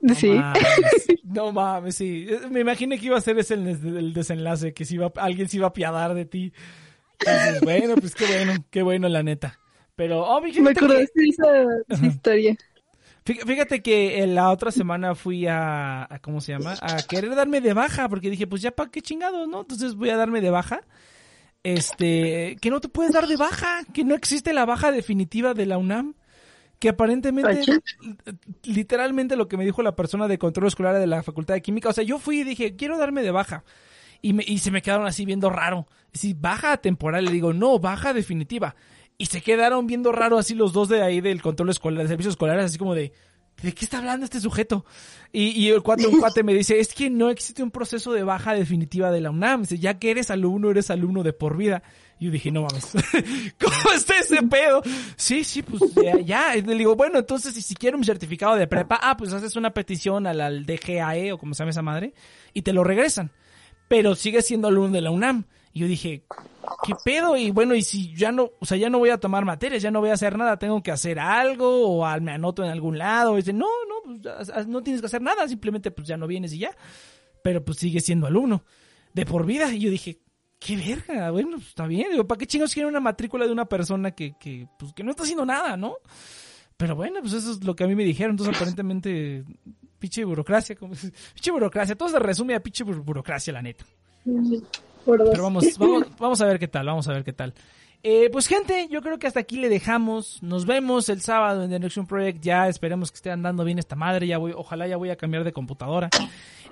No 0.01 0.15
sí. 0.15 0.29
Mames, 0.29 0.61
no 1.23 1.51
mames, 1.51 1.95
sí. 1.95 2.27
Me 2.49 2.61
imaginé 2.61 2.99
que 2.99 3.05
iba 3.05 3.17
a 3.17 3.21
ser 3.21 3.37
ese 3.39 3.53
el, 3.53 4.13
desenlace, 4.13 4.73
que 4.73 4.85
si 4.85 4.95
iba, 4.95 5.11
alguien 5.15 5.47
se 5.47 5.57
iba 5.57 5.67
a 5.67 5.69
apiadar 5.69 6.13
de 6.13 6.25
ti. 6.25 6.53
Entonces, 7.19 7.61
bueno, 7.61 7.95
pues 7.95 8.15
qué 8.15 8.25
bueno, 8.25 8.65
qué 8.69 8.81
bueno, 8.81 9.07
la 9.09 9.23
neta. 9.23 9.59
Pero, 9.95 10.23
oh, 10.23 10.41
Me 10.41 10.71
acordaste 10.71 11.11
de 11.15 11.29
esa, 11.29 12.05
historia. 12.05 12.57
Fíjate 13.23 13.83
que 13.83 14.25
la 14.25 14.49
otra 14.49 14.71
semana 14.71 15.13
fui 15.13 15.45
a, 15.45 16.11
a, 16.11 16.19
¿cómo 16.19 16.41
se 16.41 16.53
llama? 16.53 16.75
A 16.81 17.03
querer 17.03 17.35
darme 17.35 17.61
de 17.61 17.73
baja, 17.73 18.09
porque 18.09 18.31
dije, 18.31 18.47
pues 18.47 18.63
ya 18.63 18.71
para 18.71 18.89
qué 18.89 19.01
chingados, 19.01 19.47
¿no? 19.47 19.61
Entonces 19.61 19.93
voy 19.93 20.09
a 20.09 20.17
darme 20.17 20.41
de 20.41 20.49
baja. 20.49 20.81
Este, 21.63 22.57
que 22.59 22.71
no 22.71 22.79
te 22.79 22.89
puedes 22.89 23.13
dar 23.13 23.27
de 23.27 23.37
baja, 23.37 23.83
que 23.93 24.03
no 24.03 24.15
existe 24.15 24.51
la 24.51 24.65
baja 24.65 24.91
definitiva 24.91 25.53
de 25.53 25.67
la 25.67 25.77
UNAM 25.77 26.15
que 26.81 26.89
aparentemente, 26.89 27.61
literalmente 28.63 29.35
lo 29.35 29.47
que 29.47 29.55
me 29.55 29.63
dijo 29.63 29.83
la 29.83 29.95
persona 29.95 30.27
de 30.27 30.39
control 30.39 30.67
escolar 30.67 30.97
de 30.97 31.05
la 31.05 31.21
Facultad 31.21 31.53
de 31.53 31.61
Química, 31.61 31.89
o 31.89 31.93
sea, 31.93 32.03
yo 32.03 32.17
fui 32.17 32.39
y 32.39 32.43
dije, 32.43 32.75
quiero 32.75 32.97
darme 32.97 33.21
de 33.21 33.29
baja. 33.29 33.63
Y, 34.23 34.33
me, 34.33 34.43
y 34.47 34.57
se 34.57 34.71
me 34.71 34.81
quedaron 34.81 35.05
así 35.05 35.23
viendo 35.23 35.51
raro. 35.51 35.85
Si 36.11 36.33
baja 36.33 36.77
temporal, 36.77 37.25
le 37.25 37.31
digo, 37.31 37.53
no, 37.53 37.77
baja 37.77 38.15
definitiva. 38.15 38.75
Y 39.19 39.27
se 39.27 39.41
quedaron 39.41 39.85
viendo 39.85 40.11
raro 40.11 40.39
así 40.39 40.55
los 40.55 40.73
dos 40.73 40.89
de 40.89 41.03
ahí 41.03 41.21
del 41.21 41.43
control 41.43 41.69
escolar, 41.69 42.01
de 42.01 42.09
servicios 42.09 42.33
escolares, 42.33 42.65
así 42.65 42.79
como 42.79 42.95
de, 42.95 43.13
¿de 43.61 43.73
qué 43.73 43.85
está 43.85 43.99
hablando 43.99 44.25
este 44.25 44.39
sujeto? 44.39 44.83
Y, 45.31 45.49
y 45.49 45.69
el 45.69 45.83
cuate, 45.83 46.07
un 46.07 46.19
cuate 46.19 46.41
me 46.41 46.55
dice, 46.55 46.79
es 46.79 46.95
que 46.95 47.11
no 47.11 47.29
existe 47.29 47.61
un 47.61 47.69
proceso 47.69 48.11
de 48.11 48.23
baja 48.23 48.55
definitiva 48.55 49.11
de 49.11 49.21
la 49.21 49.29
UNAM. 49.29 49.65
Ya 49.65 49.99
que 49.99 50.09
eres 50.09 50.31
alumno, 50.31 50.71
eres 50.71 50.89
alumno 50.89 51.21
de 51.21 51.33
por 51.33 51.57
vida. 51.57 51.83
Yo 52.21 52.29
dije, 52.29 52.51
no 52.51 52.61
mames, 52.61 52.85
¿cómo 53.59 53.91
está 53.95 54.19
ese 54.19 54.43
pedo? 54.43 54.83
Sí, 55.15 55.43
sí, 55.43 55.63
pues 55.63 55.81
ya, 56.23 56.53
Le 56.55 56.75
digo, 56.75 56.95
bueno, 56.95 57.17
entonces, 57.17 57.51
si 57.55 57.73
quiero 57.73 57.97
un 57.97 58.03
certificado 58.03 58.55
de 58.55 58.67
prepa, 58.67 58.99
ah, 59.01 59.17
pues 59.17 59.33
haces 59.33 59.55
una 59.55 59.73
petición 59.73 60.27
al, 60.27 60.39
al 60.39 60.63
DGAE 60.67 61.31
o 61.31 61.39
como 61.39 61.55
se 61.55 61.63
llama 61.63 61.71
esa 61.71 61.81
madre, 61.81 62.13
y 62.53 62.61
te 62.61 62.73
lo 62.73 62.83
regresan. 62.83 63.31
Pero 63.87 64.13
sigue 64.13 64.43
siendo 64.43 64.67
alumno 64.67 64.91
de 64.91 65.01
la 65.01 65.09
UNAM. 65.09 65.45
Y 65.73 65.79
yo 65.79 65.87
dije, 65.87 66.25
¿qué 66.85 66.93
pedo? 67.03 67.35
Y 67.37 67.49
bueno, 67.49 67.73
y 67.73 67.81
si 67.81 68.15
ya 68.15 68.31
no, 68.31 68.51
o 68.59 68.67
sea, 68.67 68.77
ya 68.77 68.91
no 68.91 68.99
voy 68.99 69.09
a 69.09 69.17
tomar 69.17 69.43
materias, 69.43 69.81
ya 69.81 69.89
no 69.89 69.99
voy 69.99 70.11
a 70.11 70.13
hacer 70.13 70.37
nada, 70.37 70.59
tengo 70.59 70.83
que 70.83 70.91
hacer 70.91 71.17
algo 71.17 71.87
o 71.87 72.19
me 72.19 72.33
anoto 72.33 72.63
en 72.63 72.69
algún 72.69 72.99
lado. 72.99 73.33
Y 73.33 73.37
dice, 73.37 73.53
no, 73.53 73.65
no, 73.89 74.21
pues 74.21 74.67
no 74.67 74.83
tienes 74.83 75.01
que 75.01 75.07
hacer 75.07 75.23
nada, 75.23 75.47
simplemente 75.47 75.89
pues 75.89 76.07
ya 76.07 76.17
no 76.17 76.27
vienes 76.27 76.53
y 76.53 76.59
ya. 76.59 76.77
Pero 77.41 77.65
pues 77.65 77.79
sigue 77.79 77.99
siendo 77.99 78.27
alumno 78.27 78.63
de 79.11 79.25
por 79.25 79.47
vida. 79.47 79.73
Y 79.73 79.79
yo 79.79 79.89
dije, 79.89 80.19
qué 80.61 80.77
verga, 80.77 81.31
bueno, 81.31 81.57
pues 81.57 81.69
está 81.69 81.87
bien. 81.87 82.11
Digo, 82.11 82.27
¿para 82.27 82.37
qué 82.37 82.45
chingos 82.45 82.71
quieren 82.71 82.89
una 82.89 82.99
matrícula 82.99 83.45
de 83.47 83.51
una 83.51 83.65
persona 83.65 84.11
que, 84.11 84.35
que, 84.39 84.67
pues, 84.77 84.93
que 84.93 85.03
no 85.03 85.09
está 85.09 85.23
haciendo 85.23 85.43
nada, 85.43 85.75
no? 85.75 85.95
Pero 86.77 86.95
bueno, 86.95 87.19
pues 87.21 87.33
eso 87.33 87.51
es 87.51 87.63
lo 87.63 87.75
que 87.75 87.83
a 87.83 87.87
mí 87.87 87.95
me 87.95 88.03
dijeron. 88.03 88.31
Entonces, 88.31 88.55
aparentemente, 88.55 89.43
pinche 89.97 90.23
burocracia. 90.23 90.75
Como, 90.75 90.93
pinche 91.33 91.51
burocracia. 91.51 91.95
Todo 91.95 92.09
se 92.09 92.19
resume 92.19 92.53
a 92.53 92.61
pinche 92.61 92.83
burocracia, 92.83 93.51
la 93.51 93.63
neta. 93.63 93.85
Pero 95.05 95.43
vamos, 95.43 95.77
vamos, 95.79 96.03
vamos 96.19 96.41
a 96.41 96.45
ver 96.45 96.59
qué 96.59 96.67
tal, 96.67 96.85
vamos 96.85 97.07
a 97.07 97.13
ver 97.13 97.23
qué 97.23 97.33
tal. 97.33 97.55
Eh, 98.03 98.29
pues 98.31 98.47
gente, 98.47 98.87
yo 98.89 99.01
creo 99.01 99.19
que 99.19 99.27
hasta 99.27 99.39
aquí 99.39 99.57
le 99.57 99.69
dejamos. 99.69 100.41
Nos 100.41 100.65
vemos 100.65 101.07
el 101.09 101.21
sábado 101.21 101.63
en 101.63 101.69
The 101.69 101.79
Next 101.79 101.99
Project. 102.07 102.41
Ya 102.41 102.67
esperemos 102.67 103.11
que 103.11 103.15
esté 103.15 103.29
andando 103.29 103.63
bien 103.63 103.77
esta 103.77 103.95
madre. 103.95 104.25
Ya 104.25 104.39
voy, 104.39 104.53
ojalá 104.55 104.87
ya 104.87 104.97
voy 104.97 105.11
a 105.11 105.15
cambiar 105.15 105.43
de 105.43 105.53
computadora. 105.53 106.09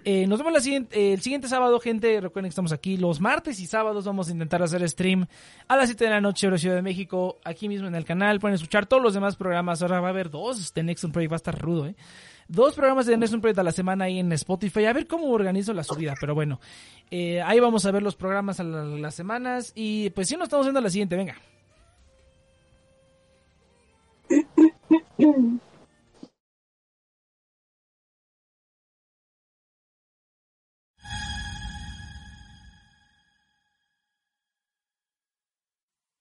Eh, 0.06 0.26
nos 0.28 0.40
vemos 0.40 0.54
la 0.54 0.62
siguiente, 0.62 1.14
el 1.14 1.22
siguiente 1.22 1.48
sábado, 1.48 1.80
gente. 1.80 2.22
Recuerden 2.22 2.48
que 2.48 2.54
estamos 2.54 2.72
aquí 2.72 2.98
los 2.98 3.20
martes 3.20 3.60
y 3.60 3.68
sábados. 3.68 4.06
Vamos 4.06 4.30
a 4.30 4.32
intentar 4.32 4.64
hacer 4.64 4.88
stream 4.90 5.28
a 5.68 5.76
las 5.76 5.90
7 5.90 6.06
de 6.06 6.10
la 6.10 6.22
noche, 6.22 6.48
hora 6.48 6.58
Ciudad 6.58 6.76
de 6.76 6.82
México, 6.82 7.38
aquí 7.44 7.68
mismo 7.68 7.88
en 7.88 7.96
el 7.96 8.06
canal. 8.06 8.40
Pueden 8.40 8.56
escuchar 8.56 8.86
todos 8.86 9.04
los 9.04 9.14
demás 9.14 9.36
programas. 9.36 9.82
Ahora 9.82 10.00
va 10.00 10.08
a 10.08 10.12
haber 10.12 10.30
dos. 10.30 10.74
The 10.74 10.84
Next 10.84 11.06
Project 11.12 11.32
va 11.32 11.36
a 11.36 11.44
estar 11.44 11.60
rudo, 11.60 11.86
¿eh? 11.86 11.96
Dos 12.50 12.74
programas 12.74 13.06
de 13.06 13.16
Next 13.16 13.36
Project 13.38 13.60
a 13.60 13.64
la 13.64 13.72
semana 13.72 14.06
ahí 14.06 14.18
en 14.18 14.32
Spotify. 14.34 14.86
A 14.86 14.94
ver 14.94 15.06
cómo 15.06 15.28
organizo 15.30 15.72
la 15.72 15.84
subida, 15.84 16.16
pero 16.20 16.34
bueno. 16.34 16.60
Eh, 17.12 17.42
ahí 17.44 17.60
vamos 17.60 17.86
a 17.86 17.92
ver 17.92 18.02
los 18.02 18.16
programas 18.16 18.60
a 18.60 18.64
la- 18.64 18.84
las 18.86 19.14
semanas. 19.14 19.72
Y 19.76 20.10
pues 20.10 20.28
sí, 20.28 20.36
nos 20.36 20.46
estamos 20.46 20.66
viendo 20.66 20.80
a 20.80 20.82
la 20.82 20.90
siguiente. 20.90 21.16
Venga. 21.16 21.36